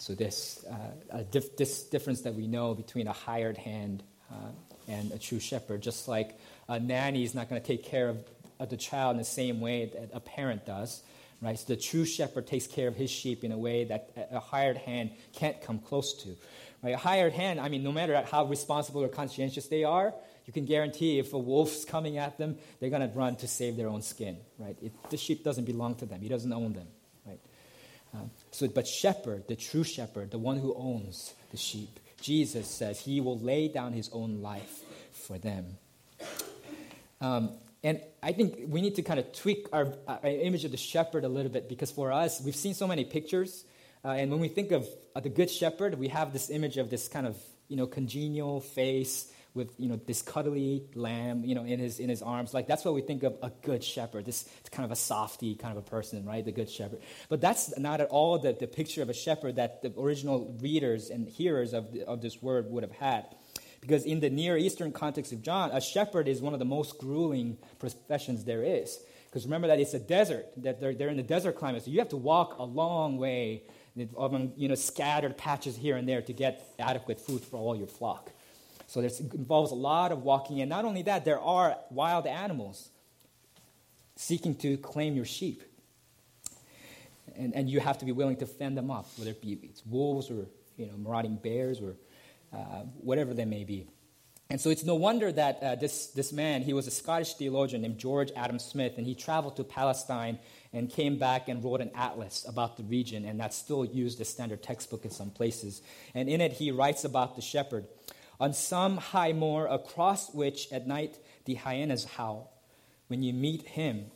So, 0.00 0.14
this, 0.14 0.64
uh, 0.64 1.24
dif- 1.30 1.58
this 1.58 1.82
difference 1.82 2.22
that 2.22 2.34
we 2.34 2.46
know 2.46 2.72
between 2.72 3.06
a 3.06 3.12
hired 3.12 3.58
hand 3.58 4.02
uh, 4.30 4.34
and 4.88 5.12
a 5.12 5.18
true 5.18 5.38
shepherd, 5.38 5.82
just 5.82 6.08
like 6.08 6.38
a 6.70 6.80
nanny 6.80 7.22
is 7.22 7.34
not 7.34 7.50
going 7.50 7.60
to 7.60 7.66
take 7.66 7.84
care 7.84 8.08
of, 8.08 8.16
of 8.58 8.70
the 8.70 8.78
child 8.78 9.12
in 9.12 9.18
the 9.18 9.24
same 9.24 9.60
way 9.60 9.90
that 9.92 10.10
a 10.14 10.20
parent 10.20 10.64
does. 10.64 11.02
Right? 11.42 11.58
So 11.58 11.74
the 11.74 11.76
true 11.76 12.06
shepherd 12.06 12.46
takes 12.46 12.66
care 12.66 12.88
of 12.88 12.96
his 12.96 13.10
sheep 13.10 13.44
in 13.44 13.52
a 13.52 13.58
way 13.58 13.84
that 13.84 14.28
a 14.32 14.40
hired 14.40 14.78
hand 14.78 15.10
can't 15.34 15.60
come 15.60 15.78
close 15.78 16.14
to. 16.22 16.34
Right? 16.82 16.94
A 16.94 16.98
hired 16.98 17.34
hand, 17.34 17.60
I 17.60 17.68
mean, 17.68 17.82
no 17.82 17.92
matter 17.92 18.22
how 18.22 18.46
responsible 18.46 19.02
or 19.02 19.08
conscientious 19.08 19.66
they 19.66 19.84
are, 19.84 20.14
you 20.46 20.52
can 20.54 20.64
guarantee 20.64 21.18
if 21.18 21.34
a 21.34 21.38
wolf's 21.38 21.84
coming 21.84 22.16
at 22.16 22.38
them, 22.38 22.56
they're 22.78 22.88
going 22.88 23.06
to 23.06 23.14
run 23.14 23.36
to 23.36 23.46
save 23.46 23.76
their 23.76 23.88
own 23.88 24.00
skin. 24.00 24.38
Right? 24.58 24.78
It, 24.80 24.92
the 25.10 25.18
sheep 25.18 25.44
doesn't 25.44 25.66
belong 25.66 25.96
to 25.96 26.06
them. 26.06 26.22
He 26.22 26.28
doesn't 26.28 26.52
own 26.52 26.72
them. 26.72 26.88
Right? 27.26 27.40
Uh, 28.14 28.24
so, 28.50 28.68
but 28.68 28.86
shepherd, 28.86 29.46
the 29.48 29.56
true 29.56 29.84
shepherd, 29.84 30.30
the 30.30 30.38
one 30.38 30.58
who 30.58 30.74
owns 30.74 31.34
the 31.50 31.56
sheep, 31.56 32.00
Jesus 32.20 32.66
says 32.68 33.00
he 33.00 33.20
will 33.20 33.38
lay 33.38 33.68
down 33.68 33.92
his 33.92 34.10
own 34.12 34.42
life 34.42 34.82
for 35.12 35.38
them. 35.38 35.78
Um, 37.20 37.50
and 37.82 38.00
I 38.22 38.32
think 38.32 38.60
we 38.68 38.82
need 38.82 38.96
to 38.96 39.02
kind 39.02 39.18
of 39.18 39.32
tweak 39.32 39.66
our, 39.72 39.94
our, 40.06 40.20
image 40.24 40.64
of 40.64 40.70
the 40.70 40.76
shepherd 40.76 41.24
a 41.24 41.28
little 41.28 41.50
bit 41.50 41.68
because 41.68 41.90
for 41.90 42.12
us, 42.12 42.40
we've 42.42 42.56
seen 42.56 42.74
so 42.74 42.86
many 42.86 43.04
pictures. 43.04 43.64
Uh, 44.04 44.10
and 44.10 44.30
when 44.30 44.40
we 44.40 44.48
think 44.48 44.72
of 44.72 44.86
uh, 45.14 45.20
the 45.20 45.28
good 45.28 45.50
shepherd, 45.50 45.98
we 45.98 46.08
have 46.08 46.32
this 46.32 46.50
image 46.50 46.76
of 46.76 46.90
this 46.90 47.08
kind 47.08 47.26
of, 47.26 47.36
you 47.68 47.76
know, 47.76 47.86
congenial 47.86 48.60
face 48.60 49.32
with, 49.54 49.74
you 49.78 49.88
know, 49.88 50.00
this 50.06 50.22
cuddly 50.22 50.84
lamb, 50.94 51.44
you 51.44 51.54
know, 51.54 51.64
in 51.64 51.78
his, 51.78 51.98
in 51.98 52.08
his 52.08 52.22
arms. 52.22 52.54
Like, 52.54 52.66
that's 52.66 52.84
what 52.84 52.94
we 52.94 53.00
think 53.00 53.22
of 53.22 53.36
a 53.42 53.50
good 53.62 53.82
shepherd, 53.82 54.24
this 54.24 54.48
kind 54.70 54.84
of 54.84 54.92
a 54.92 54.96
softy 54.96 55.54
kind 55.56 55.76
of 55.76 55.84
a 55.84 55.88
person, 55.88 56.24
right? 56.24 56.44
The 56.44 56.52
good 56.52 56.70
shepherd. 56.70 57.00
But 57.28 57.40
that's 57.40 57.76
not 57.78 58.00
at 58.00 58.08
all 58.08 58.38
the, 58.38 58.52
the 58.52 58.66
picture 58.66 59.02
of 59.02 59.08
a 59.08 59.14
shepherd 59.14 59.56
that 59.56 59.82
the 59.82 59.92
original 59.98 60.56
readers 60.60 61.10
and 61.10 61.28
hearers 61.28 61.72
of, 61.72 61.92
the, 61.92 62.06
of 62.06 62.20
this 62.20 62.40
word 62.40 62.70
would 62.70 62.82
have 62.82 62.92
had. 62.92 63.26
Because 63.80 64.04
in 64.04 64.20
the 64.20 64.30
Near 64.30 64.56
Eastern 64.56 64.92
context 64.92 65.32
of 65.32 65.42
John, 65.42 65.70
a 65.72 65.80
shepherd 65.80 66.28
is 66.28 66.40
one 66.40 66.52
of 66.52 66.58
the 66.58 66.66
most 66.66 66.98
grueling 66.98 67.56
professions 67.78 68.44
there 68.44 68.62
is. 68.62 68.98
Because 69.30 69.44
remember 69.44 69.68
that 69.68 69.80
it's 69.80 69.94
a 69.94 70.00
desert, 70.00 70.46
that 70.58 70.80
they're, 70.80 70.94
they're 70.94 71.08
in 71.08 71.16
the 71.16 71.22
desert 71.22 71.56
climate. 71.56 71.84
So 71.84 71.90
you 71.90 71.98
have 72.00 72.08
to 72.10 72.16
walk 72.16 72.58
a 72.58 72.64
long 72.64 73.16
way 73.16 73.62
among 74.16 74.52
you 74.56 74.68
know, 74.68 74.74
scattered 74.74 75.36
patches 75.36 75.76
here 75.76 75.96
and 75.96 76.08
there 76.08 76.22
to 76.22 76.32
get 76.32 76.74
adequate 76.78 77.20
food 77.20 77.42
for 77.42 77.56
all 77.56 77.76
your 77.76 77.86
flock. 77.86 78.30
So 78.90 79.00
it 79.00 79.20
involves 79.20 79.70
a 79.70 79.76
lot 79.76 80.10
of 80.10 80.24
walking. 80.24 80.60
And 80.60 80.68
not 80.68 80.84
only 80.84 81.02
that, 81.02 81.24
there 81.24 81.38
are 81.38 81.76
wild 81.90 82.26
animals 82.26 82.88
seeking 84.16 84.56
to 84.56 84.76
claim 84.78 85.14
your 85.14 85.24
sheep. 85.24 85.62
And, 87.36 87.54
and 87.54 87.70
you 87.70 87.78
have 87.78 87.98
to 87.98 88.04
be 88.04 88.10
willing 88.10 88.34
to 88.38 88.46
fend 88.46 88.76
them 88.76 88.90
off, 88.90 89.16
whether 89.16 89.30
it 89.30 89.40
be 89.40 89.52
it's 89.62 89.86
wolves 89.86 90.28
or 90.28 90.46
you 90.76 90.86
know, 90.86 90.94
marauding 90.98 91.36
bears 91.36 91.80
or 91.80 91.94
uh, 92.52 92.82
whatever 93.00 93.32
they 93.32 93.44
may 93.44 93.62
be. 93.62 93.86
And 94.50 94.60
so 94.60 94.70
it's 94.70 94.82
no 94.82 94.96
wonder 94.96 95.30
that 95.30 95.62
uh, 95.62 95.74
this, 95.76 96.08
this 96.08 96.32
man, 96.32 96.62
he 96.62 96.72
was 96.72 96.88
a 96.88 96.90
Scottish 96.90 97.34
theologian 97.34 97.82
named 97.82 97.98
George 97.98 98.32
Adam 98.34 98.58
Smith, 98.58 98.94
and 98.98 99.06
he 99.06 99.14
traveled 99.14 99.54
to 99.56 99.62
Palestine 99.62 100.40
and 100.72 100.90
came 100.90 101.16
back 101.16 101.48
and 101.48 101.62
wrote 101.62 101.80
an 101.80 101.92
atlas 101.94 102.44
about 102.48 102.76
the 102.76 102.82
region, 102.82 103.24
and 103.24 103.38
that's 103.38 103.56
still 103.56 103.84
used 103.84 104.20
as 104.20 104.28
standard 104.28 104.60
textbook 104.60 105.04
in 105.04 105.12
some 105.12 105.30
places. 105.30 105.82
And 106.14 106.28
in 106.28 106.40
it, 106.40 106.52
he 106.54 106.72
writes 106.72 107.04
about 107.04 107.36
the 107.36 107.42
shepherd. 107.42 107.86
On 108.40 108.52
some 108.52 108.96
high 108.96 109.32
moor 109.32 109.66
across 109.66 110.32
which 110.32 110.72
at 110.72 110.86
night 110.86 111.18
the 111.44 111.54
hyenas 111.54 112.04
howl, 112.04 112.52
when 113.08 113.22
you 113.22 113.32
meet 113.32 113.62
him, 113.62 114.06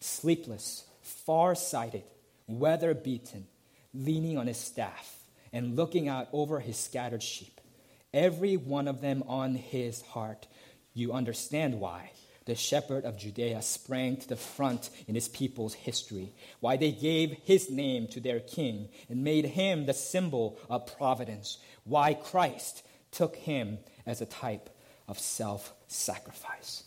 sleepless, 0.00 0.84
far 1.02 1.54
sighted, 1.54 2.04
weather 2.46 2.94
beaten, 2.94 3.46
leaning 3.94 4.36
on 4.36 4.46
his 4.46 4.58
staff, 4.58 5.16
and 5.52 5.76
looking 5.76 6.08
out 6.08 6.28
over 6.32 6.60
his 6.60 6.76
scattered 6.76 7.22
sheep 7.22 7.60
every 8.12 8.56
one 8.56 8.88
of 8.88 9.00
them 9.00 9.22
on 9.26 9.54
his 9.54 10.02
heart. 10.02 10.46
You 10.94 11.12
understand 11.12 11.80
why 11.80 12.12
the 12.46 12.54
shepherd 12.54 13.04
of 13.04 13.18
Judea 13.18 13.62
sprang 13.62 14.16
to 14.16 14.28
the 14.28 14.36
front 14.36 14.90
in 15.06 15.14
his 15.14 15.28
people's 15.28 15.74
history, 15.74 16.32
why 16.60 16.76
they 16.76 16.90
gave 16.90 17.32
his 17.44 17.70
name 17.70 18.08
to 18.08 18.20
their 18.20 18.40
king 18.40 18.88
and 19.08 19.22
made 19.22 19.44
him 19.44 19.86
the 19.86 19.94
symbol 19.94 20.58
of 20.68 20.96
providence, 20.98 21.58
why 21.84 22.14
Christ 22.14 22.82
took 23.10 23.36
him 23.36 23.78
as 24.06 24.20
a 24.20 24.26
type 24.26 24.70
of 25.08 25.18
self 25.18 25.72
sacrifice. 25.88 26.84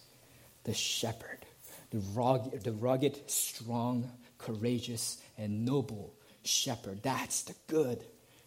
The 0.63 0.73
shepherd, 0.73 1.45
the 1.91 1.99
rugged, 2.13 2.63
the 2.63 2.71
rugged, 2.71 3.29
strong, 3.29 4.09
courageous, 4.37 5.21
and 5.37 5.65
noble 5.65 6.13
shepherd. 6.43 7.03
That's 7.03 7.43
the 7.43 7.55
good 7.67 8.03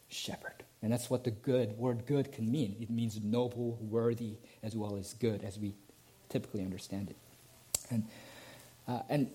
shepherd. 0.08 0.64
And 0.82 0.92
that's 0.92 1.10
what 1.10 1.24
the 1.24 1.30
good 1.30 1.76
word 1.78 2.06
good 2.06 2.32
can 2.32 2.50
mean. 2.50 2.76
It 2.80 2.90
means 2.90 3.20
noble, 3.22 3.78
worthy, 3.80 4.36
as 4.62 4.76
well 4.76 4.96
as 4.96 5.14
good, 5.14 5.42
as 5.42 5.58
we 5.58 5.74
typically 6.28 6.62
understand 6.62 7.10
it. 7.10 7.16
And, 7.90 8.04
uh, 8.86 9.00
and 9.08 9.30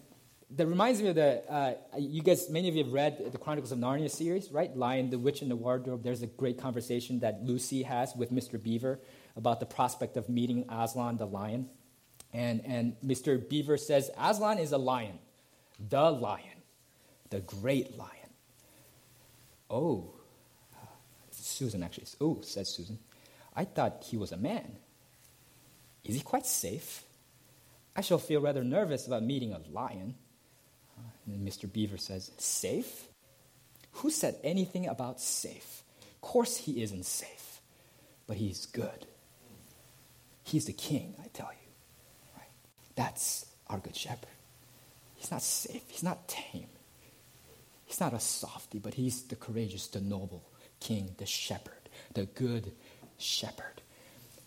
that 0.56 0.68
reminds 0.68 1.02
me 1.02 1.10
of 1.10 1.16
the, 1.16 1.44
uh, 1.52 1.74
you 1.98 2.22
guys, 2.22 2.50
many 2.50 2.68
of 2.68 2.76
you 2.76 2.84
have 2.84 2.94
read 2.94 3.32
the 3.32 3.38
Chronicles 3.38 3.72
of 3.72 3.80
Narnia 3.80 4.12
series, 4.12 4.52
right? 4.52 4.76
Lion, 4.76 5.10
the 5.10 5.18
Witch, 5.18 5.42
and 5.42 5.50
the 5.50 5.56
Wardrobe. 5.56 6.04
There's 6.04 6.22
a 6.22 6.28
great 6.28 6.58
conversation 6.58 7.20
that 7.20 7.44
Lucy 7.44 7.84
has 7.84 8.16
with 8.16 8.32
Mr. 8.32 8.62
Beaver 8.62 9.00
about 9.38 9.60
the 9.62 9.66
prospect 9.66 10.18
of 10.18 10.28
meeting 10.28 10.66
Aslan 10.70 11.18
the 11.18 11.26
lion. 11.26 11.70
And, 12.34 12.62
and 12.66 12.96
Mr. 13.06 13.48
Beaver 13.48 13.78
says, 13.78 14.10
Aslan 14.18 14.58
is 14.58 14.74
a 14.74 14.78
lion, 14.78 15.20
the 15.80 16.12
lion, 16.12 16.64
the 17.30 17.40
great 17.40 17.98
lion. 17.98 18.12
Oh, 19.70 20.14
Susan 21.32 21.82
actually. 21.82 22.08
Oh, 22.20 22.42
says 22.42 22.70
Susan. 22.70 23.00
I 23.56 23.66
thought 23.66 24.04
he 24.06 24.18
was 24.18 24.32
a 24.32 24.38
man. 24.38 24.78
Is 26.04 26.16
he 26.16 26.22
quite 26.22 26.46
safe? 26.46 27.04
I 27.96 28.02
shall 28.02 28.18
feel 28.18 28.42
rather 28.42 28.64
nervous 28.64 29.08
about 29.08 29.24
meeting 29.24 29.54
a 29.54 29.62
lion. 29.72 30.16
And 31.26 31.48
Mr. 31.48 31.72
Beaver 31.72 31.98
says, 31.98 32.32
Safe? 32.38 33.08
Who 33.94 34.10
said 34.10 34.38
anything 34.44 34.88
about 34.88 35.20
safe? 35.20 35.84
Of 36.16 36.22
course 36.22 36.58
he 36.58 36.82
isn't 36.82 37.06
safe, 37.06 37.62
but 38.28 38.38
he's 38.38 38.66
good. 38.66 39.06
He's 40.44 40.66
the 40.66 40.74
king, 40.74 41.16
I 41.24 41.28
tell 41.34 41.52
you. 41.52 41.72
Right? 42.38 42.48
That's 42.96 43.46
our 43.68 43.80
good 43.80 43.96
shepherd. 43.96 44.30
He's 45.16 45.32
not 45.32 45.42
safe, 45.42 45.84
he's 45.88 46.04
not 46.04 46.28
tame. 46.28 46.70
He's 47.86 48.00
not 48.00 48.14
a 48.14 48.20
softy, 48.20 48.80
but 48.80 48.94
he's 48.94 49.24
the 49.24 49.36
courageous, 49.36 49.88
the 49.88 50.00
noble, 50.00 50.44
king, 50.80 51.14
the 51.18 51.26
shepherd, 51.26 51.90
the 52.14 52.26
good 52.26 52.72
shepherd. 53.18 53.82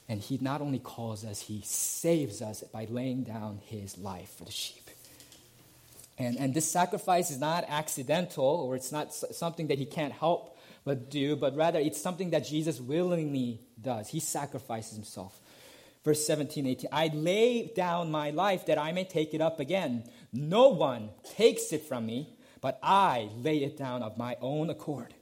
And 0.09 0.21
he 0.21 0.39
not 0.41 0.61
only 0.63 0.79
calls 0.79 1.25
us, 1.25 1.43
he 1.43 1.61
saves 1.65 2.41
us 2.41 2.63
by 2.73 2.87
laying 2.91 3.23
down 3.23 3.61
his 3.67 3.99
life 3.99 4.31
for 4.39 4.45
the 4.45 4.51
sheep. 4.51 4.84
And, 6.19 6.39
and 6.39 6.55
this 6.55 6.71
sacrifice 6.71 7.31
is 7.31 7.39
not 7.39 7.65
accidental 7.69 8.45
or 8.45 8.77
it's 8.77 8.93
not 8.93 9.13
something 9.13 9.69
that 9.69 9.79
he 9.79 9.87
can't 9.87 10.13
help 10.13 10.57
but 10.85 11.11
do, 11.11 11.35
but 11.35 11.57
rather 11.57 11.79
it's 11.79 12.01
something 12.01 12.31
that 12.31 12.47
Jesus 12.47 12.81
willingly 12.81 13.61
does. 13.81 14.09
He 14.09 14.21
sacrifices 14.21 14.95
himself. 14.95 15.41
Verse 16.05 16.25
17, 16.27 16.67
18 16.67 16.91
I 16.93 17.09
lay 17.15 17.73
down 17.75 18.11
my 18.11 18.31
life 18.31 18.67
that 18.67 18.79
I 18.79 18.93
may 18.93 19.05
take 19.05 19.33
it 19.33 19.41
up 19.41 19.59
again. 19.59 20.05
No 20.33 20.69
one 20.69 21.11
takes 21.37 21.73
it 21.73 21.83
from 21.83 22.07
me, 22.07 22.37
but 22.61 22.79
I 22.83 23.31
lay 23.37 23.65
it 23.65 23.77
down 23.77 24.03
of 24.03 24.19
my 24.19 24.37
own 24.41 24.71
accord. 24.71 25.15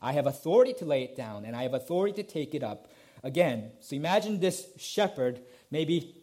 I 0.00 0.12
have 0.12 0.26
authority 0.26 0.74
to 0.74 0.84
lay 0.84 1.02
it 1.02 1.16
down, 1.16 1.44
and 1.44 1.56
I 1.56 1.64
have 1.64 1.74
authority 1.74 2.22
to 2.22 2.28
take 2.28 2.54
it 2.54 2.62
up 2.62 2.88
again. 3.22 3.72
So 3.80 3.96
imagine 3.96 4.40
this 4.40 4.66
shepherd 4.78 5.40
maybe 5.70 6.21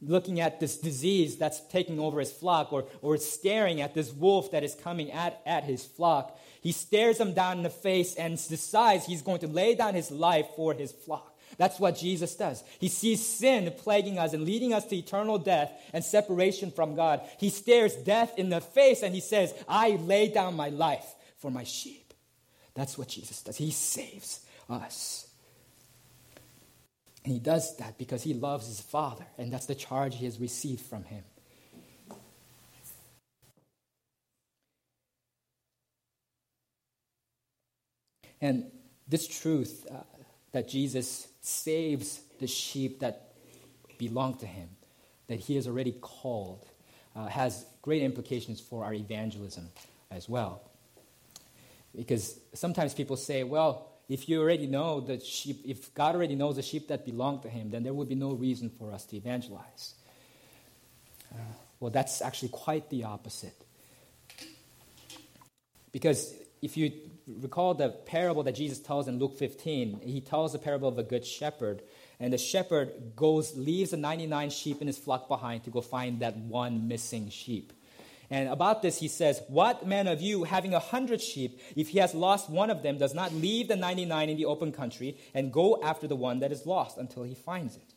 looking 0.00 0.40
at 0.40 0.60
this 0.60 0.76
disease 0.76 1.36
that's 1.36 1.60
taking 1.68 1.98
over 1.98 2.20
his 2.20 2.32
flock, 2.32 2.72
or, 2.72 2.84
or 3.02 3.16
staring 3.16 3.80
at 3.80 3.94
this 3.94 4.12
wolf 4.12 4.50
that 4.50 4.62
is 4.62 4.74
coming 4.74 5.10
at, 5.12 5.40
at 5.46 5.64
his 5.64 5.84
flock. 5.84 6.38
He 6.60 6.72
stares 6.72 7.18
him 7.18 7.32
down 7.32 7.58
in 7.58 7.62
the 7.62 7.70
face 7.70 8.14
and 8.14 8.36
decides 8.48 9.06
he's 9.06 9.22
going 9.22 9.40
to 9.40 9.48
lay 9.48 9.74
down 9.74 9.94
his 9.94 10.10
life 10.10 10.46
for 10.56 10.74
his 10.74 10.92
flock. 10.92 11.36
That's 11.58 11.80
what 11.80 11.96
Jesus 11.96 12.34
does. 12.34 12.62
He 12.78 12.88
sees 12.88 13.24
sin 13.24 13.72
plaguing 13.78 14.18
us 14.18 14.32
and 14.32 14.44
leading 14.44 14.74
us 14.74 14.84
to 14.86 14.96
eternal 14.96 15.38
death 15.38 15.72
and 15.92 16.04
separation 16.04 16.70
from 16.70 16.96
God. 16.96 17.22
He 17.38 17.48
stares 17.48 17.94
death 17.94 18.38
in 18.38 18.50
the 18.50 18.60
face 18.60 19.02
and 19.02 19.14
he 19.14 19.20
says, 19.20 19.54
I 19.68 19.90
lay 19.90 20.28
down 20.28 20.54
my 20.54 20.68
life 20.68 21.06
for 21.38 21.50
my 21.50 21.64
sheep. 21.64 22.12
That's 22.74 22.98
what 22.98 23.08
Jesus 23.08 23.42
does. 23.42 23.56
He 23.56 23.70
saves 23.70 24.40
us. 24.68 25.25
And 27.26 27.32
he 27.32 27.40
does 27.40 27.76
that 27.78 27.98
because 27.98 28.22
he 28.22 28.34
loves 28.34 28.68
his 28.68 28.80
Father, 28.80 29.26
and 29.36 29.52
that's 29.52 29.66
the 29.66 29.74
charge 29.74 30.14
he 30.14 30.26
has 30.26 30.38
received 30.38 30.80
from 30.80 31.02
him. 31.02 31.24
And 38.40 38.70
this 39.08 39.26
truth 39.26 39.88
uh, 39.90 40.04
that 40.52 40.68
Jesus 40.68 41.26
saves 41.40 42.20
the 42.38 42.46
sheep 42.46 43.00
that 43.00 43.32
belong 43.98 44.34
to 44.38 44.46
him, 44.46 44.68
that 45.26 45.40
he 45.40 45.56
has 45.56 45.66
already 45.66 45.96
called, 46.00 46.64
uh, 47.16 47.26
has 47.26 47.66
great 47.82 48.02
implications 48.02 48.60
for 48.60 48.84
our 48.84 48.94
evangelism 48.94 49.68
as 50.12 50.28
well. 50.28 50.62
Because 51.92 52.38
sometimes 52.54 52.94
people 52.94 53.16
say, 53.16 53.42
well, 53.42 53.95
if 54.08 54.28
you 54.28 54.40
already 54.40 54.66
know 54.66 55.00
the 55.00 55.18
sheep, 55.18 55.62
if 55.64 55.92
God 55.94 56.14
already 56.14 56.36
knows 56.36 56.56
the 56.56 56.62
sheep 56.62 56.88
that 56.88 57.04
belong 57.04 57.40
to 57.42 57.48
him, 57.48 57.70
then 57.70 57.82
there 57.82 57.92
would 57.92 58.08
be 58.08 58.14
no 58.14 58.32
reason 58.32 58.70
for 58.70 58.92
us 58.92 59.04
to 59.06 59.16
evangelize. 59.16 59.94
Uh, 61.32 61.38
well, 61.80 61.90
that's 61.90 62.22
actually 62.22 62.50
quite 62.50 62.88
the 62.88 63.04
opposite. 63.04 63.64
Because 65.90 66.34
if 66.62 66.76
you 66.76 66.92
recall 67.26 67.74
the 67.74 67.88
parable 67.88 68.42
that 68.44 68.54
Jesus 68.54 68.78
tells 68.78 69.08
in 69.08 69.18
Luke 69.18 69.36
15, 69.38 70.00
he 70.02 70.20
tells 70.20 70.52
the 70.52 70.58
parable 70.58 70.88
of 70.88 70.98
a 70.98 71.02
good 71.02 71.26
shepherd. 71.26 71.82
And 72.20 72.32
the 72.32 72.38
shepherd 72.38 73.16
goes, 73.16 73.56
leaves 73.56 73.90
the 73.90 73.96
99 73.96 74.50
sheep 74.50 74.80
in 74.80 74.86
his 74.86 74.98
flock 74.98 75.28
behind 75.28 75.64
to 75.64 75.70
go 75.70 75.80
find 75.80 76.20
that 76.20 76.36
one 76.36 76.88
missing 76.88 77.28
sheep. 77.28 77.72
And 78.30 78.48
about 78.48 78.82
this, 78.82 78.98
he 78.98 79.08
says, 79.08 79.40
What 79.48 79.86
man 79.86 80.08
of 80.08 80.20
you, 80.20 80.44
having 80.44 80.74
a 80.74 80.80
hundred 80.80 81.20
sheep, 81.20 81.60
if 81.76 81.88
he 81.90 81.98
has 81.98 82.14
lost 82.14 82.50
one 82.50 82.70
of 82.70 82.82
them, 82.82 82.98
does 82.98 83.14
not 83.14 83.32
leave 83.32 83.68
the 83.68 83.76
99 83.76 84.28
in 84.28 84.36
the 84.36 84.46
open 84.46 84.72
country 84.72 85.16
and 85.34 85.52
go 85.52 85.80
after 85.82 86.06
the 86.06 86.16
one 86.16 86.40
that 86.40 86.52
is 86.52 86.66
lost 86.66 86.98
until 86.98 87.22
he 87.22 87.34
finds 87.34 87.76
it? 87.76 87.94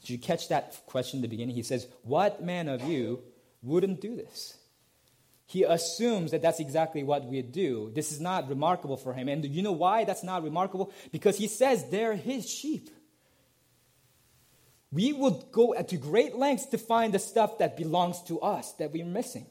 Did 0.00 0.10
you 0.10 0.18
catch 0.18 0.48
that 0.48 0.80
question 0.86 1.18
in 1.18 1.22
the 1.22 1.28
beginning? 1.28 1.54
He 1.54 1.62
says, 1.62 1.88
What 2.02 2.42
man 2.42 2.68
of 2.68 2.82
you 2.84 3.22
wouldn't 3.62 4.00
do 4.00 4.14
this? 4.14 4.56
He 5.46 5.62
assumes 5.64 6.32
that 6.32 6.42
that's 6.42 6.60
exactly 6.60 7.02
what 7.02 7.24
we 7.24 7.40
do. 7.40 7.90
This 7.94 8.12
is 8.12 8.20
not 8.20 8.50
remarkable 8.50 8.98
for 8.98 9.14
him. 9.14 9.28
And 9.28 9.44
you 9.46 9.62
know 9.62 9.72
why 9.72 10.04
that's 10.04 10.22
not 10.22 10.44
remarkable? 10.44 10.92
Because 11.10 11.38
he 11.38 11.48
says 11.48 11.88
they're 11.90 12.14
his 12.14 12.48
sheep. 12.48 12.90
We 14.90 15.12
would 15.12 15.52
go 15.52 15.74
to 15.74 15.96
great 15.96 16.34
lengths 16.34 16.66
to 16.66 16.78
find 16.78 17.12
the 17.12 17.18
stuff 17.18 17.58
that 17.58 17.76
belongs 17.76 18.22
to 18.24 18.40
us 18.40 18.72
that 18.74 18.92
we're 18.92 19.04
missing. 19.04 19.46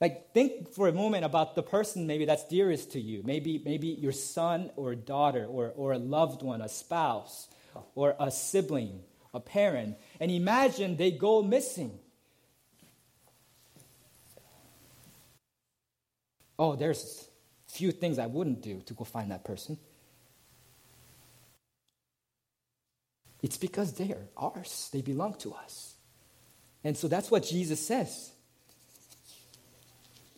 Like, 0.00 0.32
think 0.32 0.72
for 0.72 0.88
a 0.88 0.92
moment 0.92 1.26
about 1.26 1.54
the 1.54 1.62
person 1.62 2.06
maybe 2.06 2.24
that's 2.24 2.46
dearest 2.48 2.92
to 2.92 3.00
you. 3.00 3.22
Maybe, 3.22 3.60
maybe 3.62 3.88
your 3.88 4.12
son 4.12 4.70
or 4.76 4.94
daughter 4.94 5.44
or, 5.44 5.72
or 5.76 5.92
a 5.92 5.98
loved 5.98 6.42
one, 6.42 6.62
a 6.62 6.70
spouse, 6.70 7.48
or 7.94 8.16
a 8.18 8.30
sibling, 8.30 9.02
a 9.34 9.40
parent. 9.40 9.98
And 10.18 10.30
imagine 10.30 10.96
they 10.96 11.10
go 11.10 11.42
missing. 11.42 11.98
Oh, 16.58 16.76
there's 16.76 17.28
few 17.66 17.92
things 17.92 18.18
I 18.18 18.26
wouldn't 18.26 18.62
do 18.62 18.80
to 18.86 18.94
go 18.94 19.04
find 19.04 19.30
that 19.30 19.44
person. 19.44 19.78
It's 23.42 23.56
because 23.56 23.94
they 23.94 24.12
are 24.12 24.26
ours, 24.36 24.90
they 24.92 25.00
belong 25.00 25.34
to 25.40 25.54
us. 25.54 25.94
And 26.84 26.96
so 26.96 27.08
that's 27.08 27.30
what 27.30 27.44
Jesus 27.44 27.84
says. 27.84 28.32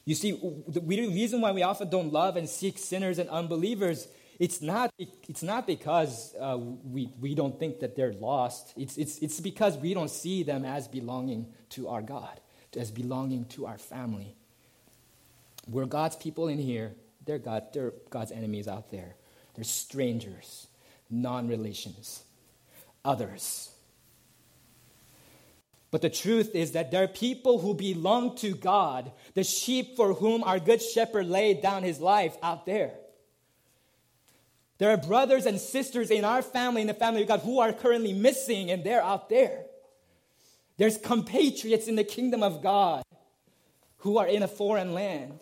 You 0.05 0.15
see, 0.17 0.33
the 0.67 0.81
reason 0.81 1.41
why 1.41 1.53
we 1.53 1.63
often 1.63 1.89
don't 1.89 2.13
love 2.13 2.37
and 2.37 2.49
seek 2.49 2.79
sinners 2.79 3.19
and 3.19 3.29
unbelievers, 3.31 4.09
it's 4.41 4.61
not, 4.61 4.93
it's 4.99 5.43
not 5.45 5.67
because 5.67 6.35
uh, 6.41 6.59
we, 6.59 7.13
we 7.21 7.37
don't 7.37 7.59
think 7.59 7.81
that 7.81 7.95
they're 7.95 8.13
lost. 8.15 8.73
It's, 8.77 8.97
it's, 8.97 9.19
it's 9.19 9.39
because 9.39 9.77
we 9.77 9.95
don't 9.95 10.11
see 10.11 10.43
them 10.43 10.65
as 10.65 10.89
belonging 10.89 11.47
to 11.71 11.89
our 11.89 12.03
God, 12.03 12.41
as 12.77 12.91
belonging 12.91 13.45
to 13.47 13.67
our 13.67 13.79
family. 13.79 14.35
We're 15.69 15.87
God's 15.87 16.17
people 16.17 16.49
in 16.49 16.59
here. 16.59 16.95
They're, 17.25 17.39
God, 17.39 17.67
they're 17.73 17.93
God's 18.11 18.33
enemies 18.33 18.67
out 18.67 18.91
there. 18.91 19.15
They're 19.55 19.63
strangers, 19.63 20.67
non 21.09 21.47
relations 21.47 22.25
others. 23.05 23.71
But 25.91 26.01
the 26.01 26.11
truth 26.11 26.55
is 26.55 26.73
that 26.73 26.91
there 26.91 27.05
are 27.05 27.09
people 27.09 27.59
who 27.59 27.75
belong 27.75 28.37
to 28.37 28.55
God, 28.55 29.13
the 29.35 29.45
sheep 29.45 29.95
for 29.97 30.15
whom 30.15 30.43
our 30.43 30.59
good 30.59 30.81
shepherd 30.81 31.27
laid 31.27 31.61
down 31.61 31.83
his 31.83 32.01
life 32.01 32.37
out 32.43 32.65
there. 32.65 32.93
There 34.79 34.91
are 34.91 34.97
brothers 34.97 35.45
and 35.47 35.61
sisters 35.61 36.11
in 36.11 36.25
our 36.25 36.43
family, 36.43 36.81
in 36.81 36.87
the 36.87 36.95
family 36.95 37.23
of 37.23 37.29
God, 37.29 37.41
who 37.41 37.61
are 37.61 37.73
currently 37.73 38.15
missing, 38.15 38.71
and 38.71 38.83
they're 38.83 39.03
out 39.03 39.29
there. 39.29 39.67
There's 40.79 40.97
compatriots 40.97 41.87
in 41.87 41.95
the 41.95 42.05
kingdom 42.05 42.43
of 42.43 42.63
God 42.63 43.05
who 43.99 44.17
are 44.19 44.27
in 44.27 44.43
a 44.43 44.49
foreign 44.49 44.95
land 44.95 45.39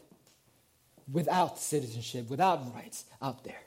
without 1.11 1.59
citizenship, 1.59 2.29
without 2.29 2.75
rights 2.75 3.05
out 3.23 3.45
there. 3.45 3.63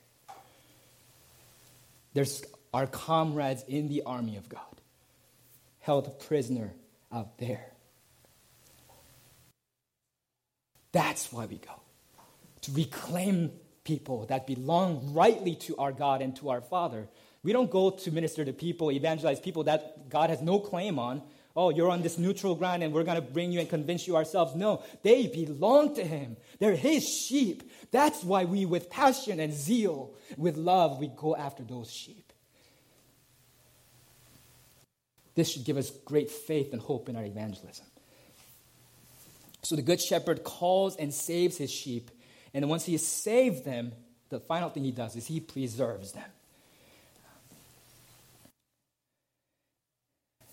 There's 2.13 2.43
our 2.73 2.87
comrades 2.87 3.63
in 3.67 3.87
the 3.87 4.03
army 4.05 4.37
of 4.37 4.49
God, 4.49 4.61
held 5.79 6.19
prisoner 6.19 6.73
out 7.11 7.37
there. 7.37 7.73
That's 10.91 11.31
why 11.31 11.45
we 11.45 11.57
go 11.57 11.81
to 12.61 12.71
reclaim 12.71 13.51
people 13.83 14.25
that 14.27 14.47
belong 14.47 15.13
rightly 15.13 15.55
to 15.55 15.75
our 15.77 15.91
God 15.91 16.21
and 16.21 16.35
to 16.37 16.49
our 16.49 16.61
Father. 16.61 17.07
We 17.43 17.51
don't 17.51 17.69
go 17.69 17.89
to 17.89 18.11
minister 18.11 18.45
to 18.45 18.53
people, 18.53 18.91
evangelize 18.91 19.39
people 19.39 19.65
that 19.65 20.09
God 20.09 20.29
has 20.29 20.41
no 20.41 20.59
claim 20.59 20.97
on. 20.97 21.21
Oh, 21.55 21.69
you're 21.69 21.91
on 21.91 22.01
this 22.01 22.17
neutral 22.17 22.55
ground 22.55 22.81
and 22.81 22.93
we're 22.93 23.03
going 23.03 23.21
to 23.21 23.21
bring 23.21 23.51
you 23.51 23.59
and 23.59 23.69
convince 23.69 24.07
you 24.07 24.15
ourselves. 24.15 24.55
No, 24.55 24.81
they 25.03 25.27
belong 25.27 25.93
to 25.95 26.03
Him. 26.03 26.37
They're 26.59 26.75
His 26.75 27.07
sheep. 27.07 27.69
That's 27.91 28.23
why 28.23 28.45
we, 28.45 28.65
with 28.65 28.89
passion 28.89 29.39
and 29.39 29.53
zeal, 29.53 30.13
with 30.37 30.55
love, 30.55 30.99
we 30.99 31.07
go 31.07 31.35
after 31.35 31.63
those 31.63 31.91
sheep. 31.91 32.22
This 35.35 35.51
should 35.51 35.65
give 35.65 35.77
us 35.77 35.89
great 35.89 36.29
faith 36.29 36.73
and 36.73 36.81
hope 36.81 37.09
in 37.09 37.15
our 37.15 37.23
evangelism. 37.23 37.85
So 39.63 39.75
the 39.75 39.81
Good 39.81 40.01
Shepherd 40.01 40.43
calls 40.43 40.95
and 40.95 41.13
saves 41.13 41.57
his 41.57 41.71
sheep. 41.71 42.11
And 42.53 42.69
once 42.69 42.85
he 42.85 42.91
has 42.91 43.05
saved 43.05 43.65
them, 43.65 43.93
the 44.29 44.39
final 44.39 44.69
thing 44.69 44.83
he 44.83 44.91
does 44.91 45.15
is 45.15 45.25
he 45.25 45.39
preserves 45.39 46.11
them. 46.11 46.29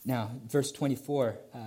Now, 0.04 0.30
verse 0.48 0.72
24, 0.72 1.36
uh, 1.54 1.58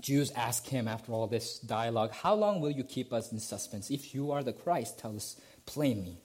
Jews 0.00 0.32
ask 0.32 0.66
him 0.66 0.88
after 0.88 1.12
all 1.12 1.28
this 1.28 1.58
dialogue, 1.60 2.10
How 2.12 2.34
long 2.34 2.60
will 2.60 2.70
you 2.70 2.82
keep 2.82 3.12
us 3.12 3.30
in 3.30 3.38
suspense? 3.38 3.90
If 3.90 4.14
you 4.14 4.32
are 4.32 4.42
the 4.42 4.52
Christ, 4.52 4.98
tell 4.98 5.14
us 5.14 5.40
plainly. 5.64 6.18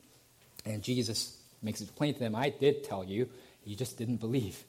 And 0.66 0.82
Jesus 0.82 1.40
makes 1.62 1.82
it 1.82 1.96
plain 1.96 2.14
to 2.14 2.20
them, 2.20 2.36
I 2.36 2.50
did 2.50 2.84
tell 2.84 3.04
you, 3.04 3.30
you 3.64 3.76
just 3.76 3.98
didn't 3.98 4.18
believe. 4.18 4.64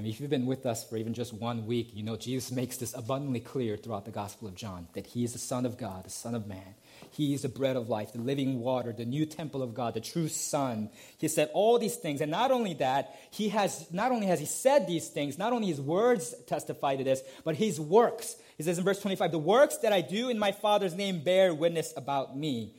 Mean, 0.00 0.12
if 0.12 0.20
you've 0.20 0.30
been 0.30 0.46
with 0.46 0.64
us 0.64 0.84
for 0.88 0.96
even 0.96 1.12
just 1.12 1.34
one 1.34 1.66
week, 1.66 1.90
you 1.92 2.04
know 2.04 2.16
Jesus 2.16 2.52
makes 2.52 2.76
this 2.76 2.94
abundantly 2.94 3.40
clear 3.40 3.76
throughout 3.76 4.04
the 4.04 4.12
Gospel 4.12 4.46
of 4.46 4.54
John 4.54 4.86
that 4.92 5.08
he 5.08 5.24
is 5.24 5.32
the 5.32 5.40
Son 5.40 5.66
of 5.66 5.76
God, 5.76 6.04
the 6.04 6.10
Son 6.10 6.36
of 6.36 6.46
Man. 6.46 6.74
He 7.10 7.34
is 7.34 7.42
the 7.42 7.48
bread 7.48 7.74
of 7.74 7.88
life, 7.88 8.12
the 8.12 8.20
living 8.20 8.60
water, 8.60 8.92
the 8.92 9.04
new 9.04 9.26
temple 9.26 9.62
of 9.62 9.74
God, 9.74 9.94
the 9.94 10.00
true 10.00 10.28
Son. 10.28 10.90
He 11.18 11.26
said 11.26 11.50
all 11.52 11.78
these 11.78 11.96
things, 11.96 12.20
and 12.20 12.30
not 12.30 12.52
only 12.52 12.74
that, 12.74 13.18
he 13.30 13.48
has 13.48 13.90
not 13.92 14.12
only 14.12 14.26
has 14.26 14.38
he 14.38 14.46
said 14.46 14.86
these 14.86 15.08
things, 15.08 15.36
not 15.36 15.52
only 15.52 15.68
his 15.68 15.80
words 15.80 16.34
testify 16.46 16.94
to 16.96 17.04
this, 17.04 17.22
but 17.44 17.56
his 17.56 17.80
works. 17.80 18.36
He 18.56 18.62
says 18.62 18.78
in 18.78 18.84
verse 18.84 19.00
25, 19.00 19.32
"The 19.32 19.38
works 19.38 19.78
that 19.78 19.92
I 19.92 20.00
do 20.00 20.28
in 20.28 20.38
my 20.38 20.52
Father's 20.52 20.94
name 20.94 21.24
bear 21.24 21.52
witness 21.52 21.92
about 21.96 22.36
me." 22.36 22.74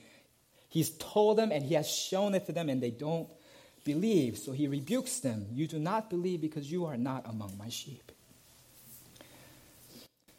He's 0.69 0.91
told 0.91 1.37
them 1.37 1.51
and 1.51 1.65
he 1.65 1.73
has 1.73 1.89
shown 1.89 2.35
it 2.35 2.45
to 2.45 2.51
them, 2.51 2.69
and 2.69 2.81
they 2.81 2.91
don't 2.91 3.27
believe. 3.83 4.37
So 4.37 4.51
he 4.51 4.67
rebukes 4.67 5.19
them. 5.19 5.47
You 5.51 5.67
do 5.67 5.79
not 5.79 6.09
believe 6.09 6.41
because 6.41 6.71
you 6.71 6.85
are 6.85 6.97
not 6.97 7.27
among 7.27 7.57
my 7.57 7.69
sheep. 7.69 8.11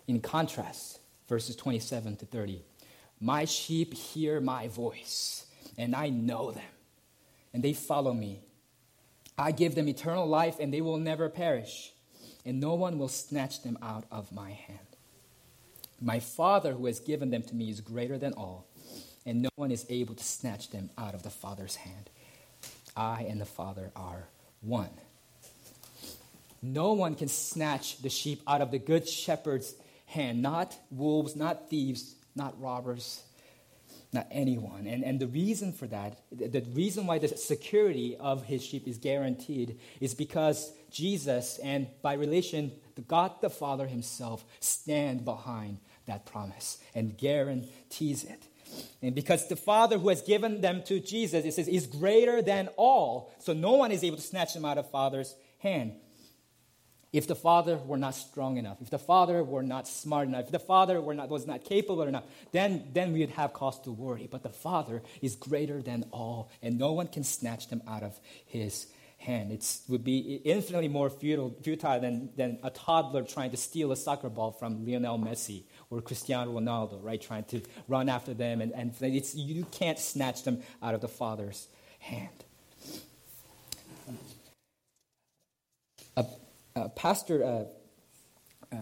In 0.06 0.20
contrast, 0.20 0.98
verses 1.28 1.54
27 1.54 2.16
to 2.16 2.26
30 2.26 2.62
My 3.20 3.44
sheep 3.44 3.94
hear 3.94 4.40
my 4.40 4.68
voice, 4.68 5.46
and 5.78 5.94
I 5.94 6.08
know 6.08 6.50
them, 6.50 6.72
and 7.54 7.62
they 7.62 7.72
follow 7.72 8.12
me. 8.12 8.40
I 9.38 9.52
give 9.52 9.74
them 9.74 9.88
eternal 9.88 10.26
life, 10.26 10.56
and 10.58 10.74
they 10.74 10.80
will 10.80 10.98
never 10.98 11.28
perish, 11.28 11.92
and 12.44 12.60
no 12.60 12.74
one 12.74 12.98
will 12.98 13.08
snatch 13.08 13.62
them 13.62 13.78
out 13.80 14.04
of 14.10 14.32
my 14.32 14.50
hand. 14.50 14.78
My 16.00 16.18
Father, 16.18 16.72
who 16.72 16.86
has 16.86 16.98
given 16.98 17.30
them 17.30 17.42
to 17.44 17.54
me, 17.54 17.70
is 17.70 17.80
greater 17.80 18.18
than 18.18 18.32
all, 18.32 18.66
and 19.24 19.42
no 19.42 19.50
one 19.54 19.70
is 19.70 19.86
able 19.88 20.14
to 20.14 20.24
snatch 20.24 20.70
them 20.70 20.90
out 20.98 21.14
of 21.14 21.22
the 21.22 21.30
Father's 21.30 21.76
hand. 21.76 22.09
I 22.96 23.22
and 23.28 23.40
the 23.40 23.46
Father 23.46 23.90
are 23.96 24.28
one. 24.60 24.90
No 26.62 26.92
one 26.92 27.14
can 27.14 27.28
snatch 27.28 28.02
the 28.02 28.10
sheep 28.10 28.42
out 28.46 28.60
of 28.60 28.70
the 28.70 28.78
good 28.78 29.08
shepherd's 29.08 29.74
hand, 30.06 30.42
not 30.42 30.76
wolves, 30.90 31.34
not 31.34 31.70
thieves, 31.70 32.14
not 32.34 32.60
robbers, 32.60 33.22
not 34.12 34.26
anyone. 34.30 34.86
And, 34.86 35.04
and 35.04 35.20
the 35.20 35.26
reason 35.26 35.72
for 35.72 35.86
that, 35.86 36.20
the 36.32 36.64
reason 36.74 37.06
why 37.06 37.18
the 37.18 37.28
security 37.28 38.16
of 38.18 38.44
his 38.44 38.64
sheep 38.64 38.86
is 38.86 38.98
guaranteed 38.98 39.78
is 40.00 40.14
because 40.14 40.72
Jesus 40.90 41.58
and 41.62 41.86
by 42.02 42.14
relation, 42.14 42.72
God 43.08 43.40
the 43.40 43.50
Father 43.50 43.86
himself 43.86 44.44
stand 44.58 45.24
behind 45.24 45.78
that 46.06 46.26
promise 46.26 46.78
and 46.94 47.16
guarantees 47.16 48.24
it. 48.24 48.42
And 49.02 49.14
because 49.14 49.48
the 49.48 49.56
Father 49.56 49.98
who 49.98 50.08
has 50.10 50.22
given 50.22 50.60
them 50.60 50.82
to 50.84 51.00
Jesus, 51.00 51.44
it 51.44 51.54
says, 51.54 51.68
is 51.68 51.86
greater 51.86 52.42
than 52.42 52.68
all. 52.76 53.32
So 53.38 53.52
no 53.52 53.72
one 53.72 53.92
is 53.92 54.04
able 54.04 54.16
to 54.16 54.22
snatch 54.22 54.54
them 54.54 54.64
out 54.64 54.78
of 54.78 54.90
Father's 54.90 55.34
hand. 55.58 55.92
if 57.12 57.26
the 57.26 57.34
father 57.34 57.76
were 57.76 57.96
not 57.96 58.14
strong 58.14 58.56
enough, 58.56 58.80
if 58.80 58.90
the 58.90 58.98
father 58.98 59.42
were 59.42 59.62
not 59.62 59.88
smart 59.88 60.28
enough, 60.28 60.44
if 60.44 60.52
the 60.52 60.60
father 60.60 61.00
were 61.00 61.14
not, 61.14 61.28
was 61.28 61.46
not 61.46 61.64
capable 61.64 62.02
enough, 62.02 62.24
then, 62.52 62.84
then 62.92 63.12
we 63.12 63.20
would 63.20 63.30
have 63.30 63.52
cause 63.52 63.80
to 63.80 63.90
worry. 63.90 64.28
But 64.30 64.42
the 64.42 64.50
father 64.50 65.02
is 65.20 65.34
greater 65.34 65.82
than 65.82 66.04
all, 66.12 66.50
and 66.62 66.78
no 66.78 66.92
one 66.92 67.08
can 67.08 67.24
snatch 67.24 67.68
them 67.68 67.82
out 67.88 68.04
of 68.04 68.18
his 68.46 68.86
hand. 69.18 69.50
It 69.50 69.80
would 69.88 70.04
be 70.04 70.40
infinitely 70.44 70.88
more 70.88 71.10
futile, 71.10 71.54
futile 71.62 72.00
than, 72.00 72.30
than 72.36 72.58
a 72.62 72.70
toddler 72.70 73.24
trying 73.24 73.50
to 73.50 73.56
steal 73.56 73.90
a 73.90 73.96
soccer 73.96 74.30
ball 74.30 74.52
from 74.52 74.86
Lionel 74.86 75.18
Messi 75.18 75.64
or 75.90 76.00
Cristiano 76.00 76.58
Ronaldo, 76.58 77.02
right? 77.02 77.20
Trying 77.20 77.44
to 77.44 77.60
run 77.88 78.08
after 78.08 78.32
them, 78.32 78.60
and, 78.60 78.72
and 78.72 78.94
it's, 79.00 79.34
you 79.34 79.66
can't 79.72 79.98
snatch 79.98 80.44
them 80.44 80.62
out 80.82 80.94
of 80.94 81.00
the 81.00 81.08
father's 81.08 81.66
hand. 81.98 82.44
A, 86.16 86.24
a 86.76 86.88
pastor, 86.90 87.44
uh, 87.44 88.74
uh, 88.74 88.76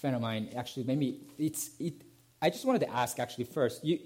friend 0.00 0.14
of 0.14 0.22
mine, 0.22 0.50
actually, 0.56 0.84
maybe 0.84 1.20
it's. 1.38 1.70
It, 1.78 1.94
I 2.42 2.50
just 2.50 2.64
wanted 2.64 2.80
to 2.80 2.90
ask, 2.90 3.18
actually, 3.18 3.44
first, 3.44 3.84
you, 3.84 3.98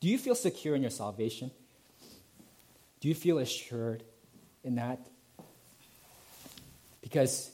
do 0.00 0.08
you 0.08 0.18
feel 0.18 0.34
secure 0.34 0.74
in 0.74 0.82
your 0.82 0.90
salvation? 0.90 1.50
Do 3.00 3.08
you 3.08 3.14
feel 3.14 3.38
assured 3.38 4.02
in 4.64 4.74
that? 4.74 4.98
Because 7.00 7.50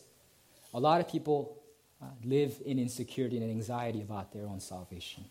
a 0.74 0.80
lot 0.80 1.00
of 1.00 1.08
people 1.08 1.61
uh, 2.02 2.06
live 2.24 2.60
in 2.66 2.78
insecurity 2.78 3.36
and 3.38 3.50
anxiety 3.50 4.02
about 4.02 4.32
their 4.32 4.46
own 4.46 4.60
salvation. 4.60 5.24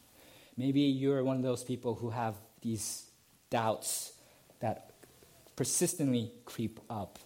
Maybe 0.58 0.82
you're 0.82 1.24
one 1.24 1.38
of 1.38 1.44
those 1.44 1.64
people 1.64 1.96
who 1.96 2.10
have 2.12 2.36
these 2.62 3.06
doubts 3.50 4.14
that 4.60 4.92
persistently 5.56 6.32
creep 6.46 6.80
up 6.90 7.20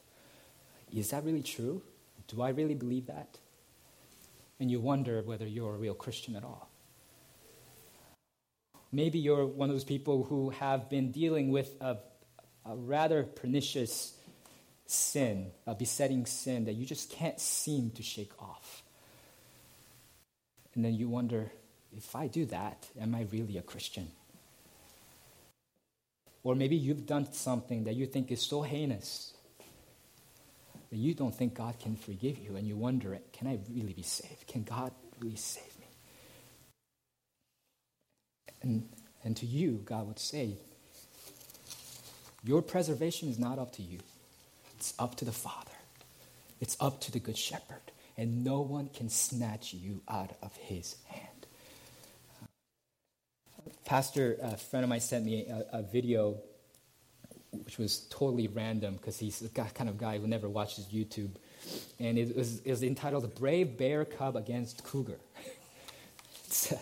is 0.96 1.10
that 1.10 1.24
really 1.26 1.44
true? 1.44 1.82
Do 2.28 2.42
I 2.42 2.50
really 2.50 2.74
believe 2.74 3.08
that? 3.08 3.38
And 4.60 4.72
you 4.72 4.80
wonder 4.80 5.22
whether 5.22 5.46
you're 5.46 5.76
a 5.76 5.78
real 5.78 5.94
Christian 5.94 6.36
at 6.36 6.44
all. 6.44 6.70
Maybe 8.92 9.20
you're 9.20 9.46
one 9.46 9.70
of 9.70 9.76
those 9.76 9.84
people 9.84 10.24
who 10.24 10.52
have 10.52 10.90
been 10.90 11.12
dealing 11.12 11.52
with 11.52 11.70
a, 11.82 11.98
a 12.66 12.76
rather 12.76 13.24
pernicious 13.24 14.18
sin, 14.86 15.52
a 15.68 15.76
besetting 15.76 16.26
sin 16.26 16.66
that 16.66 16.74
you 16.74 16.86
just 16.86 17.12
can't 17.12 17.40
seem 17.40 17.92
to 17.92 18.04
shake 18.04 18.32
off. 18.42 18.84
And 20.76 20.84
then 20.84 20.94
you 20.94 21.08
wonder 21.08 21.52
if 21.96 22.16
I 22.16 22.28
do 22.28 22.46
that, 22.48 22.88
am 23.00 23.16
I 23.16 23.26
really 23.32 23.58
a 23.58 23.62
Christian? 23.62 24.10
Or 26.44 26.54
maybe 26.54 26.76
you've 26.76 27.08
done 27.08 27.32
something 27.32 27.86
that 27.86 27.96
you 27.96 28.06
think 28.06 28.32
is 28.32 28.42
so 28.42 28.62
heinous 28.62 29.34
that 30.92 30.98
you 30.98 31.14
don't 31.14 31.34
think 31.34 31.56
God 31.56 31.80
can 31.80 31.96
forgive 31.96 32.38
you, 32.38 32.56
and 32.56 32.68
you 32.68 32.76
wonder, 32.76 33.18
can 33.34 33.48
I 33.48 33.58
really 33.74 33.94
be 33.94 34.04
saved? 34.04 34.46
Can 34.48 34.64
God 34.64 34.92
really 35.20 35.36
save 35.36 35.80
me? 35.80 35.88
And, 38.62 38.90
and 39.24 39.36
to 39.38 39.46
you, 39.46 39.82
God 39.86 40.08
would 40.08 40.20
say, 40.20 40.52
your 42.44 42.62
preservation 42.62 43.30
is 43.30 43.40
not 43.40 43.58
up 43.58 43.72
to 43.78 43.82
you, 43.82 44.00
it's 44.78 44.94
up 45.00 45.16
to 45.16 45.26
the 45.26 45.32
Father, 45.32 45.72
it's 46.62 46.78
up 46.80 47.02
to 47.02 47.12
the 47.12 47.20
Good 47.20 47.38
Shepherd, 47.38 47.92
and 48.18 48.44
no 48.44 48.62
one 48.62 48.90
can 48.90 49.10
snatch 49.10 49.74
you 49.74 50.02
out 50.08 50.32
of 50.42 50.56
his 50.56 50.96
hand. 51.08 51.30
Pastor, 53.84 54.38
a 54.42 54.58
friend 54.58 54.84
of 54.84 54.90
mine 54.90 55.00
sent 55.00 55.26
me 55.26 55.46
a, 55.46 55.80
a 55.80 55.82
video 55.82 56.38
which 57.64 57.78
was 57.78 58.00
totally 58.10 58.48
random 58.48 58.96
because 58.96 59.18
he's 59.18 59.40
the 59.40 59.50
kind 59.50 59.90
of 59.90 59.98
guy 59.98 60.18
who 60.18 60.28
never 60.28 60.50
watches 60.50 60.86
YouTube. 60.86 61.32
And 62.00 62.18
it 62.18 62.36
was, 62.36 62.60
it 62.60 62.70
was 62.70 62.84
entitled 62.84 63.34
Brave 63.36 63.78
Bear 63.78 64.06
Cub 64.06 64.36
Against 64.36 64.84
Cougar. 64.84 65.18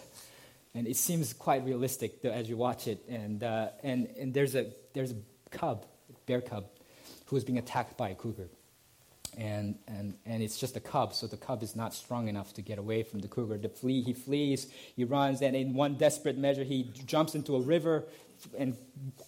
and 0.74 0.88
it 0.88 0.96
seems 0.96 1.34
quite 1.34 1.64
realistic 1.66 2.24
as 2.26 2.50
you 2.50 2.58
watch 2.58 2.88
it. 2.88 3.04
And, 3.08 3.44
uh, 3.44 3.70
and, 3.84 4.08
and 4.20 4.34
there's, 4.34 4.56
a, 4.56 4.68
there's 4.94 5.12
a 5.12 5.16
cub, 5.52 5.86
bear 6.26 6.42
cub, 6.42 6.66
who 7.28 7.36
is 7.38 7.44
being 7.44 7.60
attacked 7.60 7.98
by 7.98 8.10
a 8.10 8.16
cougar. 8.16 8.50
And, 9.38 9.76
and, 9.88 10.16
and 10.26 10.44
it's 10.44 10.60
just 10.60 10.78
a 10.78 10.80
cub, 10.80 11.14
so 11.14 11.28
the 11.28 11.38
cub 11.38 11.64
is 11.64 11.76
not 11.76 11.94
strong 11.94 12.28
enough 12.28 12.54
to 12.54 12.62
get 12.62 12.78
away 12.78 13.04
from 13.04 13.20
the 13.20 13.28
cougar. 13.28 13.58
The 13.58 13.70
flee, 13.70 14.02
he 14.02 14.14
flees, 14.14 14.68
he 14.96 15.04
runs, 15.04 15.42
and 15.42 15.56
in 15.56 15.74
one 15.74 15.96
desperate 15.96 16.38
measure, 16.38 16.64
he 16.64 16.92
jumps 17.06 17.34
into 17.34 17.56
a 17.56 17.62
river, 17.62 18.06
and 18.58 18.76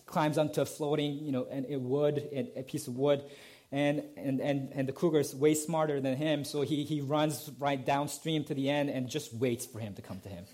climbs 0.06 0.38
onto 0.38 0.62
a 0.62 0.66
floating, 0.66 1.20
you 1.20 1.32
know, 1.32 1.48
and 1.50 1.66
a 1.70 1.78
wood, 1.78 2.28
a 2.56 2.64
piece 2.64 2.88
of 2.88 2.98
wood. 2.98 3.24
And, 3.72 4.04
and, 4.16 4.40
and, 4.40 4.72
and 4.74 4.88
the 4.88 4.94
cougar 4.94 5.20
is 5.20 5.36
way 5.36 5.54
smarter 5.54 6.00
than 6.00 6.16
him, 6.16 6.46
so 6.46 6.62
he, 6.62 6.84
he 6.84 7.02
runs 7.02 7.50
right 7.60 7.84
downstream 7.84 8.44
to 8.46 8.54
the 8.54 8.70
end 8.70 8.90
and 8.90 9.10
just 9.10 9.34
waits 9.34 9.66
for 9.66 9.80
him 9.80 9.96
to 9.96 10.02
come 10.02 10.20
to 10.22 10.30
him. 10.30 10.46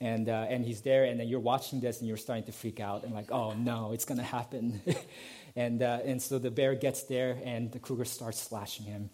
And, 0.00 0.30
uh, 0.30 0.46
and 0.48 0.64
he's 0.64 0.80
there, 0.80 1.04
and 1.04 1.20
then 1.20 1.28
you're 1.28 1.40
watching 1.40 1.80
this 1.80 1.98
and 1.98 2.08
you're 2.08 2.16
starting 2.16 2.44
to 2.44 2.52
freak 2.52 2.80
out 2.80 3.04
and 3.04 3.12
like, 3.12 3.30
oh 3.30 3.52
no, 3.52 3.92
it's 3.92 4.06
to 4.06 4.22
happen. 4.22 4.80
and, 5.56 5.82
uh, 5.82 6.00
and 6.04 6.20
so 6.20 6.38
the 6.38 6.50
bear 6.50 6.74
gets 6.74 7.04
there, 7.04 7.38
and 7.44 7.72
the 7.72 7.78
cougar 7.78 8.04
starts 8.04 8.40
slashing 8.40 8.86
him. 8.86 9.10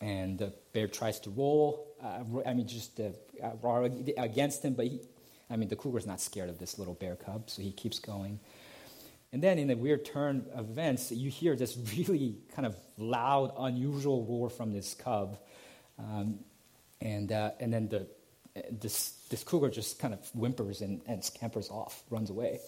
And 0.00 0.38
the 0.38 0.54
bear 0.72 0.88
tries 0.88 1.20
to 1.20 1.30
roll, 1.30 1.86
uh, 2.02 2.22
I 2.46 2.54
mean, 2.54 2.66
just 2.66 2.98
uh, 2.98 3.10
roar 3.60 3.90
against 4.16 4.64
him, 4.64 4.72
but 4.74 4.86
he, 4.86 5.00
I 5.50 5.56
mean, 5.56 5.68
the 5.68 5.76
cougar's 5.76 6.06
not 6.06 6.20
scared 6.20 6.48
of 6.48 6.58
this 6.58 6.78
little 6.78 6.94
bear 6.94 7.16
cub, 7.16 7.50
so 7.50 7.60
he 7.60 7.72
keeps 7.72 7.98
going. 7.98 8.40
And 9.32 9.42
then, 9.42 9.58
in 9.58 9.70
a 9.70 9.76
weird 9.76 10.04
turn 10.04 10.46
of 10.54 10.70
events, 10.70 11.12
you 11.12 11.30
hear 11.30 11.54
this 11.54 11.76
really 11.96 12.36
kind 12.54 12.66
of 12.66 12.76
loud, 12.96 13.52
unusual 13.58 14.24
roar 14.24 14.48
from 14.48 14.72
this 14.72 14.94
cub. 14.94 15.38
Um, 15.98 16.38
and, 17.00 17.30
uh, 17.30 17.52
and 17.60 17.72
then 17.72 17.88
the, 17.88 18.06
this, 18.70 19.10
this 19.28 19.44
cougar 19.44 19.70
just 19.70 19.98
kind 19.98 20.14
of 20.14 20.20
whimpers 20.30 20.80
and, 20.80 21.00
and 21.06 21.24
scampers 21.24 21.70
off, 21.70 22.02
runs 22.10 22.30
away. 22.30 22.60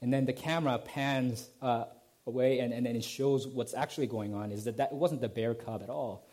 And 0.00 0.12
then 0.12 0.26
the 0.26 0.32
camera 0.32 0.78
pans 0.78 1.48
uh, 1.62 1.84
away, 2.26 2.58
and, 2.58 2.72
and 2.72 2.84
then 2.84 2.96
it 2.96 3.04
shows 3.04 3.46
what's 3.46 3.74
actually 3.74 4.06
going 4.06 4.34
on 4.34 4.50
is 4.50 4.64
that 4.64 4.78
that 4.78 4.92
wasn't 4.92 5.20
the 5.20 5.28
bear 5.28 5.54
cub 5.54 5.82
at 5.82 5.90
all. 5.90 6.26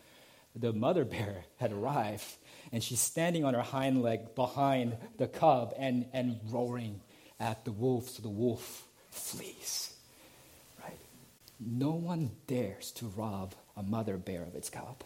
The 0.56 0.74
mother 0.74 1.06
bear 1.16 1.46
had 1.58 1.72
arrived 1.72 2.26
and 2.72 2.84
she's 2.84 3.00
standing 3.00 3.46
on 3.46 3.54
her 3.54 3.62
hind 3.62 4.02
leg 4.02 4.36
behind 4.36 4.98
the 5.18 5.28
cub 5.28 5.74
and, 5.78 6.06
and 6.14 6.40
roaring 6.50 7.02
at 7.40 7.66
the 7.66 7.72
wolf, 7.72 8.10
so 8.10 8.22
the 8.22 8.30
wolf 8.30 8.88
flees. 9.12 9.94
Right? 10.84 10.98
No 11.60 11.92
one 11.92 12.32
dares 12.48 12.92
to 12.94 13.08
rob 13.16 13.54
a 13.76 13.84
mother 13.84 14.18
bear 14.18 14.44
of 14.44 14.56
its 14.56 14.70
cub. 14.70 15.04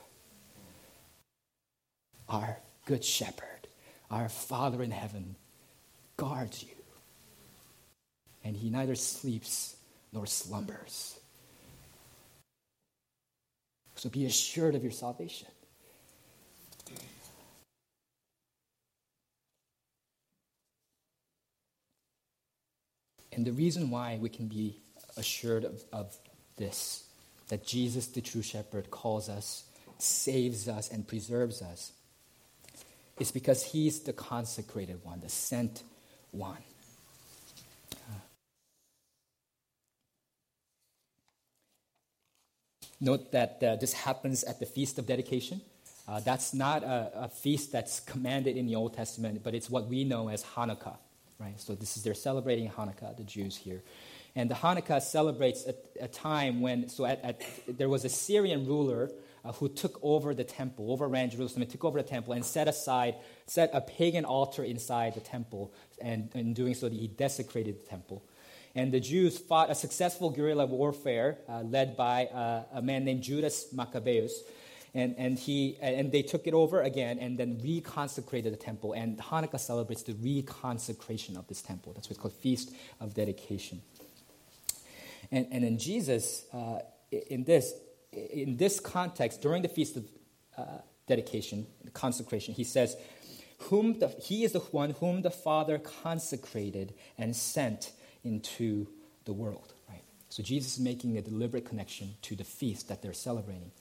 Our 2.30 2.58
good 2.86 3.04
shepherd, 3.04 3.68
our 4.12 4.30
Father 4.30 4.84
in 4.84 4.92
heaven, 4.92 5.36
guards 6.16 6.64
you. 6.64 6.70
And 8.44 8.56
he 8.56 8.70
neither 8.70 8.96
sleeps 8.96 9.77
nor 10.12 10.26
slumbers. 10.26 11.20
So 13.96 14.10
be 14.10 14.26
assured 14.26 14.76
of 14.76 14.84
your 14.84 14.92
salvation. 14.92 15.48
And 23.38 23.46
the 23.46 23.52
reason 23.52 23.92
why 23.92 24.18
we 24.20 24.30
can 24.30 24.48
be 24.48 24.78
assured 25.16 25.64
of, 25.64 25.84
of 25.94 26.16
this, 26.58 27.08
that 27.50 27.66
Jesus, 27.66 28.08
the 28.08 28.22
true 28.22 28.42
shepherd, 28.42 28.90
calls 28.90 29.30
us, 29.30 29.64
saves 30.00 30.68
us, 30.68 30.92
and 30.92 31.08
preserves 31.08 31.62
us, 31.62 31.92
is 33.20 33.32
because 33.32 33.64
he's 33.64 34.00
the 34.02 34.14
consecrated 34.14 35.00
one, 35.04 35.20
the 35.20 35.30
sent 35.30 35.84
one. 36.32 36.58
Note 43.00 43.32
that 43.32 43.62
uh, 43.64 43.76
this 43.76 43.94
happens 43.94 44.44
at 44.44 44.60
the 44.60 44.66
Feast 44.66 44.98
of 44.98 45.06
Dedication. 45.06 45.62
Uh, 46.08 46.20
that's 46.22 46.54
not 46.54 46.84
a, 46.84 47.12
a, 47.16 47.28
feast 47.30 47.72
that's 47.72 48.00
commanded 48.00 48.56
in 48.56 48.66
the 48.66 48.76
Old 48.76 48.94
Testament, 48.94 49.44
but 49.44 49.54
it's 49.54 49.70
what 49.70 49.88
we 49.88 50.06
know 50.06 50.30
as 50.30 50.42
Hanukkah 50.42 50.96
right? 51.40 51.60
So 51.60 51.76
this 51.76 51.98
is 51.98 52.04
they're 52.04 52.14
celebrating 52.14 52.70
Hanukkah, 52.70 53.16
the 53.16 53.24
Jews 53.24 53.56
here. 53.56 53.84
And 54.36 54.50
the 54.50 54.56
Hanukkah 54.56 55.02
celebrates 55.02 55.66
a, 55.66 56.04
a 56.04 56.08
time 56.08 56.62
when, 56.62 56.90
so 56.90 57.06
at, 57.06 57.24
at, 57.24 57.42
there 57.68 57.90
was 57.90 58.06
a 58.06 58.10
Syrian 58.10 58.66
ruler 58.68 59.10
uh, 59.44 59.52
who 59.54 59.70
took 59.70 60.00
over 60.04 60.34
the 60.34 60.44
temple, 60.44 60.92
overran 60.92 61.30
Jerusalem, 61.30 61.64
and 61.64 61.72
took 61.72 61.86
over 61.86 62.02
the 62.02 62.08
temple 62.08 62.34
and 62.34 62.46
set 62.46 62.68
aside, 62.68 63.16
set 63.46 63.72
a 63.74 63.82
pagan 63.82 64.26
altar 64.26 64.64
inside 64.64 65.16
the 65.16 65.22
temple. 65.22 65.74
And 66.00 66.30
in 66.36 66.54
doing 66.54 66.76
so, 66.76 66.90
he 66.90 67.08
desecrated 67.08 67.82
the 67.82 67.88
temple. 67.88 68.24
And 68.78 68.94
the 68.94 69.00
Jews 69.00 69.40
fought 69.40 69.72
a 69.72 69.76
successful 69.76 70.30
guerrilla 70.30 70.68
warfare 70.68 71.40
uh, 71.50 71.62
led 71.62 71.98
by 71.98 72.28
uh, 72.28 72.64
a 72.72 72.82
man 72.82 73.06
named 73.06 73.24
Judas 73.24 73.74
Maccabeus 73.74 74.44
and, 74.94 75.16
and, 75.18 75.38
he, 75.38 75.78
and 75.82 76.12
they 76.12 76.22
took 76.22 76.46
it 76.46 76.54
over 76.54 76.84
again 76.84 77.18
and 77.18 77.40
then 77.40 77.60
reconsecrated 77.60 78.52
the 78.52 78.56
temple. 78.56 78.94
And 78.94 79.18
Hanukkah 79.18 79.60
celebrates 79.60 80.04
the 80.04 80.14
reconsecration 80.14 81.38
of 81.38 81.48
this 81.48 81.64
temple. 81.64 81.94
That's 81.94 82.08
what's 82.08 82.20
called 82.22 82.36
Feast 82.36 82.72
of 83.02 83.16
Dedication. 83.16 83.82
And, 85.32 85.48
and 85.52 85.66
in 85.66 85.80
Jesus, 85.80 86.46
uh, 86.54 86.80
in 87.12 87.46
this, 87.46 87.74
in 88.12 88.58
this 88.58 88.80
context, 88.80 89.42
during 89.42 89.64
the 89.64 89.70
feast 89.70 89.98
of 89.98 90.06
uh, 90.56 90.64
dedication, 91.08 91.66
consecration, 91.94 92.54
he 92.54 92.64
says, 92.64 92.96
whom 93.58 93.98
the, 93.98 94.10
he 94.22 94.44
is 94.44 94.52
the 94.52 94.60
one 94.60 94.92
whom 94.92 95.24
the 95.24 95.32
Father 95.32 95.80
consecrated 95.80 96.94
and 97.18 97.36
sent 97.36 97.92
into 98.28 98.88
the 99.26 99.34
world. 99.34 99.74
Right? 99.90 100.04
So 100.30 100.44
Jesus 100.44 100.74
is 100.74 100.80
making 100.80 101.18
a 101.18 101.22
deliberate 101.22 101.66
connection 101.66 102.16
to 102.24 102.36
the 102.36 102.44
feast 102.44 102.90
that 102.90 103.02
they're 103.02 103.14
celebrating. 103.14 103.72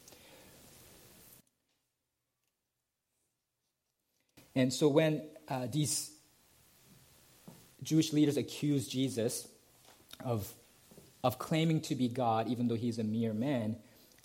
And 4.54 4.72
so 4.72 4.88
when 4.88 5.22
uh, 5.48 5.66
these 5.70 6.10
Jewish 7.82 8.12
leaders 8.12 8.38
accuse 8.38 8.88
Jesus 8.88 9.46
of, 10.24 10.50
of 11.22 11.38
claiming 11.38 11.82
to 11.82 11.94
be 11.94 12.08
God, 12.08 12.48
even 12.48 12.68
though 12.68 12.74
he's 12.74 12.98
a 12.98 13.04
mere 13.04 13.34
man, 13.34 13.76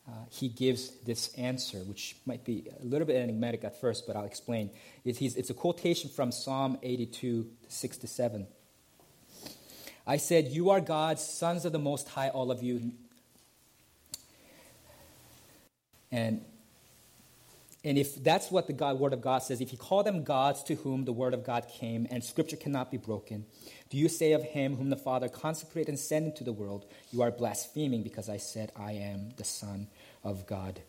uh, 0.08 0.12
he 0.30 0.48
gives 0.48 0.90
this 1.06 1.34
answer, 1.36 1.78
which 1.80 2.16
might 2.26 2.44
be 2.44 2.68
a 2.82 2.86
little 2.86 3.06
bit 3.06 3.18
enigmatic 3.18 3.64
at 3.64 3.80
first, 3.80 4.08
but 4.08 4.16
I'll 4.16 4.26
explain. 4.26 4.72
It's, 5.06 5.50
a 5.50 5.54
quotation 5.54 6.10
from 6.10 6.32
Psalm 6.32 6.80
82, 6.82 7.48
6 7.68 7.98
to 7.98 8.08
7. 8.08 8.48
I 10.06 10.18
said, 10.18 10.48
You 10.48 10.70
are 10.70 10.82
God's 10.82 11.24
sons 11.24 11.66
of 11.66 11.72
the 11.72 11.80
Most 11.80 12.10
High, 12.10 12.30
all 12.30 12.52
of 12.52 12.64
you. 12.64 12.92
And 16.12 16.42
and 17.84 17.98
if 17.98 18.24
that's 18.24 18.52
what 18.52 18.68
the 18.68 18.74
God, 18.74 19.00
Word 19.00 19.12
of 19.12 19.22
God 19.22 19.40
says, 19.40 19.60
if 19.60 19.72
you 19.72 19.78
call 19.78 20.04
them 20.04 20.24
gods 20.24 20.62
to 20.64 20.76
whom 20.76 21.06
the 21.06 21.12
Word 21.12 21.34
of 21.34 21.44
God 21.44 21.68
came 21.68 22.08
and 22.12 22.24
Scripture 22.24 22.56
cannot 22.56 22.92
be 22.92 22.98
broken, 22.98 23.46
do 23.90 23.98
you 23.98 24.08
say 24.08 24.34
of 24.34 24.44
him 24.44 24.76
whom 24.76 24.92
the 24.92 24.96
Father 24.96 25.28
consecrated 25.28 25.90
and 25.90 26.00
sent 26.00 26.26
into 26.26 26.44
the 26.44 26.54
world, 26.54 26.86
You 27.12 27.24
are 27.24 27.32
blaspheming 27.32 28.04
because 28.04 28.30
I 28.30 28.38
said, 28.38 28.72
I 28.76 28.92
am 28.94 29.30
the 29.36 29.44
Son 29.44 29.88
of 30.24 30.46
God? 30.46 30.80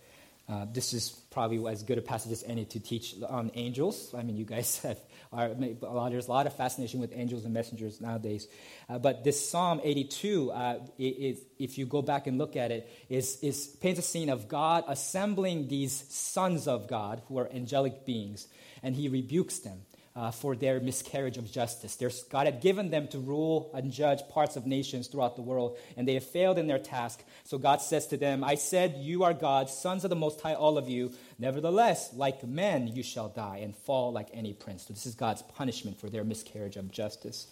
Uh, 0.52 0.66
this 0.70 0.92
is 0.92 1.08
probably 1.30 1.66
as 1.66 1.82
good 1.82 1.96
a 1.96 2.02
passage 2.02 2.30
as 2.30 2.44
any 2.46 2.66
to 2.66 2.78
teach 2.78 3.14
on 3.26 3.50
angels. 3.54 4.14
I 4.14 4.22
mean, 4.22 4.36
you 4.36 4.44
guys 4.44 4.78
have 4.82 4.98
are, 5.32 5.46
a 5.46 5.86
lot, 5.86 6.10
there's 6.10 6.28
a 6.28 6.30
lot 6.30 6.46
of 6.46 6.54
fascination 6.54 7.00
with 7.00 7.10
angels 7.14 7.46
and 7.46 7.54
messengers 7.54 8.02
nowadays. 8.02 8.48
Uh, 8.86 8.98
but 8.98 9.24
this 9.24 9.48
Psalm 9.48 9.80
82, 9.82 10.52
uh, 10.52 10.78
if 10.98 11.78
you 11.78 11.86
go 11.86 12.02
back 12.02 12.26
and 12.26 12.36
look 12.36 12.54
at 12.54 12.70
it, 12.70 12.90
is, 13.08 13.38
is 13.40 13.66
paints 13.66 13.98
a 13.98 14.02
scene 14.02 14.28
of 14.28 14.46
God 14.46 14.84
assembling 14.88 15.68
these 15.68 16.04
sons 16.10 16.68
of 16.68 16.86
God 16.86 17.22
who 17.28 17.38
are 17.38 17.50
angelic 17.50 18.04
beings, 18.04 18.46
and 18.82 18.94
He 18.94 19.08
rebukes 19.08 19.60
them 19.60 19.80
uh, 20.14 20.30
for 20.30 20.54
their 20.54 20.78
miscarriage 20.80 21.38
of 21.38 21.50
justice. 21.50 21.96
There's, 21.96 22.22
God 22.24 22.46
had 22.46 22.60
given 22.60 22.90
them 22.90 23.08
to 23.08 23.18
rule 23.18 23.70
and 23.74 23.90
judge 23.90 24.20
parts 24.28 24.56
of 24.56 24.66
nations 24.66 25.08
throughout 25.08 25.36
the 25.36 25.42
world, 25.42 25.78
and 25.96 26.06
they 26.06 26.14
have 26.14 26.24
failed 26.24 26.58
in 26.58 26.66
their 26.66 26.78
task. 26.78 27.22
So 27.44 27.56
God 27.58 27.80
says 27.80 28.06
to 28.08 28.16
them, 28.16 28.44
I 28.44 28.56
said, 28.56 28.96
You 28.98 29.24
are 29.24 29.32
God, 29.32 29.70
sons 29.70 30.04
of 30.04 30.10
the 30.10 30.16
Most 30.16 30.40
High, 30.40 30.54
all 30.54 30.76
of 30.76 30.88
you. 30.88 31.12
Nevertheless, 31.38 32.12
like 32.14 32.44
men, 32.44 32.88
you 32.88 33.02
shall 33.02 33.28
die 33.28 33.60
and 33.62 33.74
fall 33.74 34.12
like 34.12 34.28
any 34.34 34.52
prince. 34.52 34.86
So 34.86 34.92
this 34.92 35.06
is 35.06 35.14
God's 35.14 35.42
punishment 35.42 35.98
for 35.98 36.10
their 36.10 36.24
miscarriage 36.24 36.76
of 36.76 36.90
justice. 36.90 37.46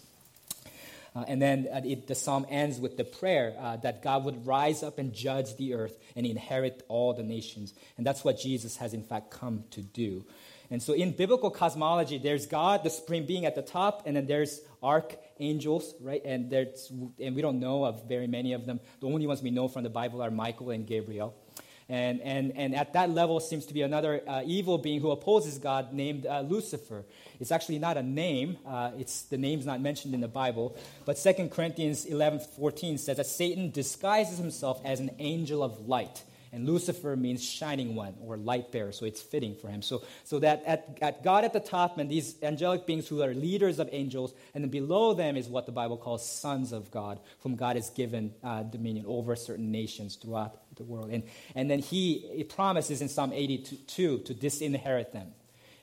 Uh, 1.13 1.25
and 1.27 1.41
then 1.41 1.67
uh, 1.73 1.81
it, 1.83 2.07
the 2.07 2.15
psalm 2.15 2.45
ends 2.49 2.79
with 2.79 2.95
the 2.95 3.03
prayer 3.03 3.53
uh, 3.59 3.75
that 3.77 4.01
God 4.01 4.23
would 4.23 4.47
rise 4.47 4.81
up 4.81 4.97
and 4.97 5.13
judge 5.13 5.57
the 5.57 5.73
earth 5.73 5.97
and 6.15 6.25
inherit 6.25 6.85
all 6.87 7.13
the 7.13 7.23
nations. 7.23 7.73
And 7.97 8.05
that's 8.05 8.23
what 8.23 8.39
Jesus 8.39 8.77
has, 8.77 8.93
in 8.93 9.03
fact, 9.03 9.29
come 9.29 9.65
to 9.71 9.81
do. 9.81 10.23
And 10.71 10.81
so 10.81 10.93
in 10.93 11.11
biblical 11.11 11.51
cosmology, 11.51 12.17
there's 12.17 12.47
God, 12.47 12.83
the 12.83 12.89
supreme 12.89 13.25
being 13.25 13.45
at 13.45 13.55
the 13.55 13.61
top, 13.61 14.03
and 14.05 14.15
then 14.15 14.25
there's 14.25 14.61
archangels, 14.81 15.93
right? 16.01 16.23
And 16.23 16.49
there's 16.49 16.89
and 17.19 17.35
we 17.35 17.41
don't 17.41 17.59
know 17.59 17.83
of 17.83 18.07
very 18.07 18.27
many 18.27 18.53
of 18.53 18.65
them. 18.65 18.79
The 19.01 19.07
only 19.07 19.27
ones 19.27 19.43
we 19.43 19.51
know 19.51 19.67
from 19.67 19.83
the 19.83 19.89
Bible 19.89 20.21
are 20.23 20.31
Michael 20.31 20.71
and 20.71 20.87
Gabriel. 20.87 21.35
And, 21.89 22.21
and, 22.21 22.53
and 22.55 22.73
at 22.73 22.93
that 22.93 23.09
level 23.09 23.41
seems 23.41 23.65
to 23.65 23.73
be 23.73 23.81
another 23.81 24.21
uh, 24.25 24.43
evil 24.45 24.77
being 24.77 25.01
who 25.01 25.11
opposes 25.11 25.57
God 25.57 25.91
named 25.91 26.25
uh, 26.25 26.39
Lucifer. 26.39 27.03
It's 27.37 27.51
actually 27.51 27.79
not 27.79 27.97
a 27.97 28.01
name. 28.01 28.57
Uh, 28.65 28.91
it's, 28.97 29.23
the 29.23 29.37
name's 29.37 29.65
not 29.65 29.81
mentioned 29.81 30.13
in 30.13 30.21
the 30.21 30.29
Bible. 30.29 30.77
But 31.03 31.17
2 31.17 31.49
Corinthians 31.49 32.05
11, 32.05 32.39
14 32.55 32.97
says 32.97 33.17
that 33.17 33.25
Satan 33.25 33.71
disguises 33.71 34.37
himself 34.37 34.79
as 34.85 35.01
an 35.01 35.11
angel 35.19 35.61
of 35.61 35.85
light. 35.85 36.23
And 36.53 36.67
Lucifer 36.67 37.15
means 37.15 37.43
shining 37.43 37.95
one 37.95 38.15
or 38.21 38.35
light 38.35 38.71
bearer, 38.71 38.91
so 38.91 39.05
it's 39.05 39.21
fitting 39.21 39.55
for 39.55 39.69
him. 39.69 39.81
So, 39.81 40.03
so 40.25 40.39
that 40.39 40.63
at, 40.65 40.97
at 41.01 41.23
God 41.23 41.45
at 41.45 41.53
the 41.53 41.61
top 41.61 41.97
and 41.97 42.11
these 42.11 42.35
angelic 42.43 42.85
beings 42.85 43.07
who 43.07 43.21
are 43.21 43.33
leaders 43.33 43.79
of 43.79 43.87
angels, 43.93 44.33
and 44.53 44.63
then 44.63 44.69
below 44.69 45.13
them 45.13 45.37
is 45.37 45.47
what 45.47 45.65
the 45.65 45.71
Bible 45.71 45.95
calls 45.95 46.27
sons 46.27 46.73
of 46.73 46.91
God, 46.91 47.21
whom 47.39 47.55
God 47.55 47.77
has 47.77 47.89
given 47.91 48.33
uh, 48.43 48.63
dominion 48.63 49.05
over 49.07 49.35
certain 49.37 49.71
nations 49.71 50.17
throughout 50.17 50.59
the 50.75 50.83
world. 50.83 51.09
And, 51.09 51.23
and 51.55 51.71
then 51.71 51.79
he 51.79 52.45
promises 52.49 53.01
in 53.01 53.07
Psalm 53.07 53.31
82 53.31 54.19
to 54.19 54.33
disinherit 54.33 55.13
them 55.13 55.31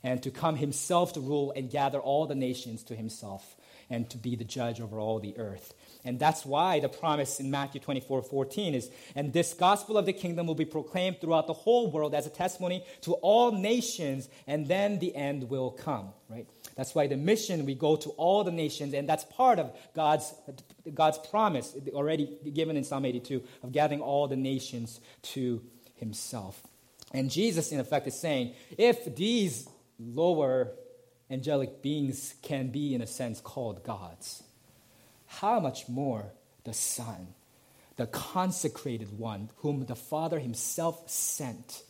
and 0.02 0.22
to 0.22 0.30
come 0.30 0.56
himself 0.56 1.14
to 1.14 1.20
rule 1.20 1.52
and 1.56 1.70
gather 1.70 1.98
all 1.98 2.26
the 2.26 2.34
nations 2.34 2.82
to 2.84 2.94
himself 2.94 3.56
and 3.90 4.08
to 4.10 4.18
be 4.18 4.36
the 4.36 4.44
judge 4.44 4.80
over 4.80 4.98
all 4.98 5.18
the 5.18 5.36
earth. 5.38 5.74
And 6.04 6.18
that's 6.18 6.46
why 6.46 6.80
the 6.80 6.88
promise 6.88 7.40
in 7.40 7.50
Matthew 7.50 7.80
24 7.80 8.22
14 8.22 8.74
is, 8.74 8.90
and 9.14 9.32
this 9.32 9.52
gospel 9.52 9.98
of 9.98 10.06
the 10.06 10.12
kingdom 10.12 10.46
will 10.46 10.54
be 10.54 10.64
proclaimed 10.64 11.20
throughout 11.20 11.46
the 11.46 11.52
whole 11.52 11.90
world 11.90 12.14
as 12.14 12.26
a 12.26 12.30
testimony 12.30 12.84
to 13.02 13.14
all 13.14 13.52
nations, 13.52 14.28
and 14.46 14.66
then 14.66 14.98
the 15.00 15.14
end 15.14 15.50
will 15.50 15.70
come, 15.70 16.10
right? 16.28 16.46
That's 16.76 16.94
why 16.94 17.08
the 17.08 17.16
mission, 17.16 17.66
we 17.66 17.74
go 17.74 17.96
to 17.96 18.10
all 18.10 18.44
the 18.44 18.52
nations, 18.52 18.94
and 18.94 19.08
that's 19.08 19.24
part 19.24 19.58
of 19.58 19.76
God's, 19.94 20.32
God's 20.94 21.18
promise 21.18 21.74
already 21.92 22.38
given 22.54 22.76
in 22.76 22.84
Psalm 22.84 23.04
82 23.04 23.42
of 23.64 23.72
gathering 23.72 24.00
all 24.00 24.28
the 24.28 24.36
nations 24.36 25.00
to 25.22 25.60
himself. 25.96 26.62
And 27.12 27.30
Jesus, 27.30 27.72
in 27.72 27.80
effect, 27.80 28.06
is 28.06 28.18
saying, 28.20 28.54
if 28.76 29.16
these 29.16 29.68
lower 29.98 30.70
angelic 31.30 31.82
beings 31.82 32.34
can 32.42 32.70
be, 32.70 32.94
in 32.94 33.02
a 33.02 33.06
sense, 33.06 33.40
called 33.40 33.82
gods, 33.82 34.42
how 35.40 35.60
much 35.60 35.88
more 35.88 36.32
the 36.64 36.72
Son, 36.72 37.28
the 37.96 38.06
consecrated 38.06 39.18
one, 39.18 39.50
whom 39.58 39.84
the 39.86 39.96
Father 39.96 40.38
himself 40.38 41.08
sent. 41.08 41.82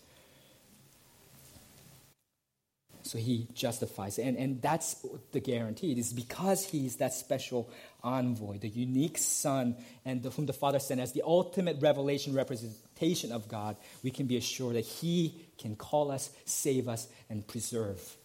So 3.03 3.17
he 3.17 3.49
justifies. 3.55 4.19
And, 4.19 4.37
and 4.37 4.61
that's 4.61 4.97
the 5.33 5.41
guarantee. 5.41 5.93
It 5.93 5.99
is 5.99 6.13
because 6.13 6.67
he's 6.67 6.97
that 6.97 7.15
special 7.15 7.71
envoy, 8.05 8.59
the 8.59 8.69
unique 8.69 9.17
Son, 9.17 9.77
and 10.05 10.23
the, 10.23 10.31
whom 10.31 10.45
the 10.45 10.53
Father 10.53 10.79
sent 10.79 11.01
as 11.01 11.13
the 11.13 11.23
ultimate 11.25 11.81
revelation 11.81 12.35
representation 12.35 13.33
of 13.33 13.49
God, 13.49 13.77
we 14.03 14.11
can 14.11 14.27
be 14.27 14.37
assured 14.37 14.77
that 14.77 14.85
he 14.85 15.41
can 15.57 15.75
call 15.75 16.11
us, 16.11 16.31
save 16.45 16.87
us, 16.87 17.09
and 17.31 17.47
preserve 17.47 18.17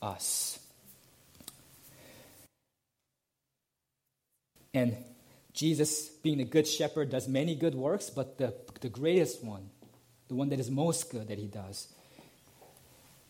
us. 0.00 0.58
And 4.74 4.96
Jesus, 5.52 6.08
being 6.08 6.38
the 6.38 6.44
good 6.44 6.66
shepherd, 6.66 7.10
does 7.10 7.28
many 7.28 7.54
good 7.54 7.74
works, 7.74 8.08
but 8.08 8.38
the, 8.38 8.54
the 8.80 8.88
greatest 8.88 9.44
one, 9.44 9.70
the 10.28 10.34
one 10.34 10.48
that 10.48 10.60
is 10.60 10.70
most 10.70 11.10
good 11.10 11.28
that 11.28 11.38
he 11.38 11.46
does, 11.46 11.88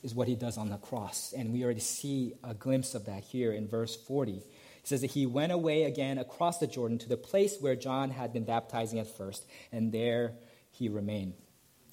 is 0.03 0.15
what 0.15 0.29
he 0.29 0.35
does 0.35 0.57
on 0.57 0.71
the 0.71 0.77
cross. 0.77 1.33
And 1.37 1.53
we 1.53 1.65
already 1.65 1.81
see 1.81 2.35
a 2.45 2.55
glimpse 2.55 2.95
of 2.95 3.07
that 3.07 3.25
here 3.25 3.53
in 3.53 3.67
verse 3.67 3.97
40. 3.97 4.35
It 4.35 4.45
says 4.85 5.01
that 5.01 5.13
he 5.13 5.27
went 5.27 5.53
away 5.53 5.85
again 5.85 6.19
across 6.19 6.59
the 6.59 6.67
Jordan 6.67 6.99
to 6.99 7.09
the 7.09 7.17
place 7.17 7.57
where 7.61 7.77
John 7.77 8.11
had 8.11 8.33
been 8.33 8.45
baptizing 8.45 8.99
at 8.99 9.07
first, 9.07 9.45
and 9.71 9.93
there 9.93 10.35
he 10.71 10.89
remained. 10.89 11.35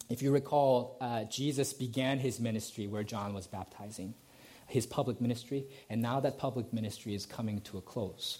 If 0.10 0.24
you 0.24 0.32
recall, 0.32 0.98
uh, 1.00 1.26
Jesus 1.26 1.74
began 1.74 2.18
his 2.18 2.40
ministry 2.40 2.88
where 2.88 3.04
John 3.04 3.36
was 3.36 3.46
baptizing, 3.46 4.16
his 4.68 4.88
public 4.88 5.22
ministry, 5.22 5.66
and 5.88 6.02
now 6.02 6.20
that 6.20 6.40
public 6.40 6.74
ministry 6.74 7.14
is 7.14 7.28
coming 7.28 7.62
to 7.62 7.78
a 7.78 7.82
close. 7.82 8.40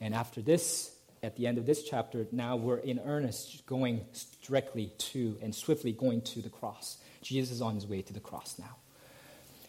And 0.00 0.14
after 0.14 0.42
this, 0.42 0.92
at 1.22 1.36
the 1.36 1.46
end 1.46 1.58
of 1.58 1.66
this 1.66 1.82
chapter, 1.82 2.26
now 2.30 2.56
we're 2.56 2.78
in 2.78 3.00
earnest 3.00 3.66
going 3.66 4.04
directly 4.46 4.92
to 4.98 5.36
and 5.42 5.54
swiftly 5.54 5.92
going 5.92 6.20
to 6.22 6.42
the 6.42 6.50
cross. 6.50 6.98
Jesus 7.22 7.50
is 7.50 7.62
on 7.62 7.74
his 7.74 7.86
way 7.86 8.02
to 8.02 8.12
the 8.12 8.20
cross 8.20 8.56
now. 8.58 8.76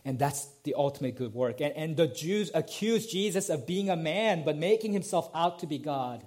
And 0.05 0.19
that's 0.19 0.47
the 0.63 0.75
ultimate 0.75 1.17
good 1.17 1.33
work. 1.33 1.59
And, 1.59 1.73
and 1.75 1.97
the 1.97 2.07
Jews 2.07 2.51
accuse 2.53 3.07
Jesus 3.07 3.49
of 3.49 3.67
being 3.67 3.89
a 3.89 3.95
man, 3.95 4.43
but 4.45 4.57
making 4.57 4.93
himself 4.93 5.29
out 5.33 5.59
to 5.59 5.67
be 5.67 5.77
God. 5.77 6.25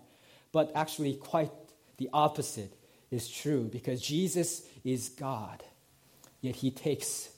But 0.53 0.73
actually, 0.75 1.15
quite 1.15 1.51
the 1.97 2.11
opposite 2.13 2.75
is 3.11 3.29
true 3.29 3.69
because 3.71 4.01
Jesus 4.01 4.63
is 4.85 5.09
God, 5.11 5.63
yet 6.41 6.57
he 6.57 6.71
takes 6.71 7.31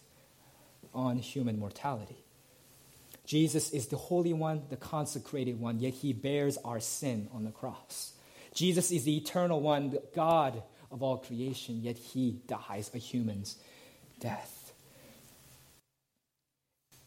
on 0.95 1.17
human 1.17 1.59
mortality. 1.59 2.22
Jesus 3.25 3.71
is 3.71 3.87
the 3.87 3.97
Holy 3.97 4.33
One, 4.33 4.63
the 4.69 4.77
consecrated 4.77 5.61
one, 5.61 5.79
yet 5.79 5.95
he 5.95 6.13
bears 6.13 6.59
our 6.65 6.81
sin 6.81 7.29
on 7.33 7.45
the 7.45 7.51
cross. 7.51 8.13
Jesus 8.55 8.91
is 8.91 9.05
the 9.05 9.17
eternal 9.17 9.61
one, 9.61 9.91
the 9.91 10.03
God 10.15 10.63
of 10.91 11.03
all 11.03 11.19
creation, 11.19 11.83
yet 11.83 11.97
he 11.97 12.41
dies 12.47 12.91
a 12.95 12.99
human's 12.99 13.57
death. 14.21 14.73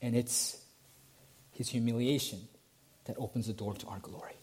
And 0.01 0.15
it's 0.15 0.61
his 1.51 1.69
humiliation 1.69 2.39
that 3.05 3.15
opens 3.17 3.47
the 3.47 3.53
door 3.53 3.75
to 3.75 3.87
our 3.87 3.99
glory. 3.99 4.35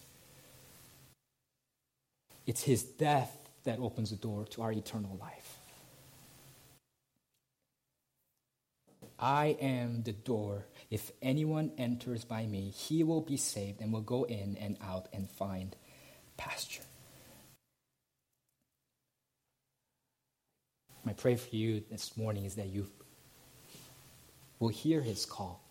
It's 2.46 2.62
his 2.62 2.82
death 2.82 3.36
that 3.64 3.78
opens 3.78 4.10
the 4.10 4.16
door 4.16 4.44
to 4.50 4.62
our 4.62 4.72
eternal 4.72 5.16
life. 5.20 5.51
I 9.22 9.56
am 9.60 10.02
the 10.02 10.12
door. 10.12 10.66
If 10.90 11.12
anyone 11.22 11.70
enters 11.78 12.24
by 12.24 12.44
me, 12.44 12.70
he 12.70 13.04
will 13.04 13.20
be 13.20 13.36
saved 13.36 13.80
and 13.80 13.92
will 13.92 14.00
go 14.00 14.24
in 14.24 14.58
and 14.60 14.76
out 14.82 15.06
and 15.12 15.30
find 15.30 15.76
pasture. 16.36 16.82
My 21.04 21.12
prayer 21.12 21.36
for 21.36 21.54
you 21.54 21.84
this 21.88 22.16
morning 22.16 22.44
is 22.44 22.56
that 22.56 22.66
you 22.66 22.88
will 24.58 24.68
hear 24.68 25.00
his 25.00 25.24
call, 25.24 25.62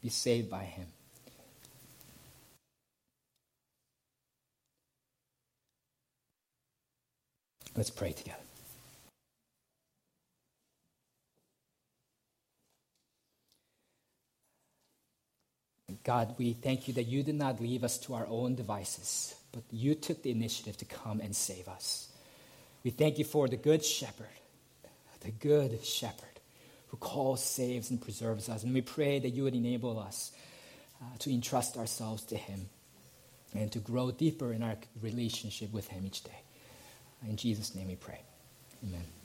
be 0.00 0.08
saved 0.08 0.48
by 0.48 0.64
him. 0.64 0.86
Let's 7.76 7.90
pray 7.90 8.12
together. 8.12 8.47
God, 16.08 16.36
we 16.38 16.54
thank 16.54 16.88
you 16.88 16.94
that 16.94 17.02
you 17.02 17.22
did 17.22 17.34
not 17.34 17.60
leave 17.60 17.84
us 17.84 17.98
to 17.98 18.14
our 18.14 18.26
own 18.28 18.54
devices, 18.54 19.34
but 19.52 19.62
you 19.70 19.94
took 19.94 20.22
the 20.22 20.30
initiative 20.30 20.74
to 20.78 20.86
come 20.86 21.20
and 21.20 21.36
save 21.36 21.68
us. 21.68 22.08
We 22.82 22.90
thank 22.92 23.18
you 23.18 23.26
for 23.26 23.46
the 23.46 23.58
good 23.58 23.84
shepherd, 23.84 24.26
the 25.20 25.32
good 25.32 25.84
shepherd 25.84 26.40
who 26.86 26.96
calls, 26.96 27.44
saves, 27.44 27.90
and 27.90 28.00
preserves 28.00 28.48
us. 28.48 28.64
And 28.64 28.72
we 28.72 28.80
pray 28.80 29.18
that 29.18 29.28
you 29.28 29.42
would 29.42 29.54
enable 29.54 29.98
us 29.98 30.32
uh, 31.02 31.04
to 31.18 31.30
entrust 31.30 31.76
ourselves 31.76 32.22
to 32.22 32.38
him 32.38 32.70
and 33.54 33.70
to 33.72 33.78
grow 33.78 34.10
deeper 34.10 34.54
in 34.54 34.62
our 34.62 34.76
relationship 35.02 35.70
with 35.74 35.88
him 35.88 36.06
each 36.06 36.24
day. 36.24 36.40
In 37.28 37.36
Jesus' 37.36 37.74
name 37.74 37.88
we 37.88 37.96
pray. 37.96 38.22
Amen. 38.82 39.17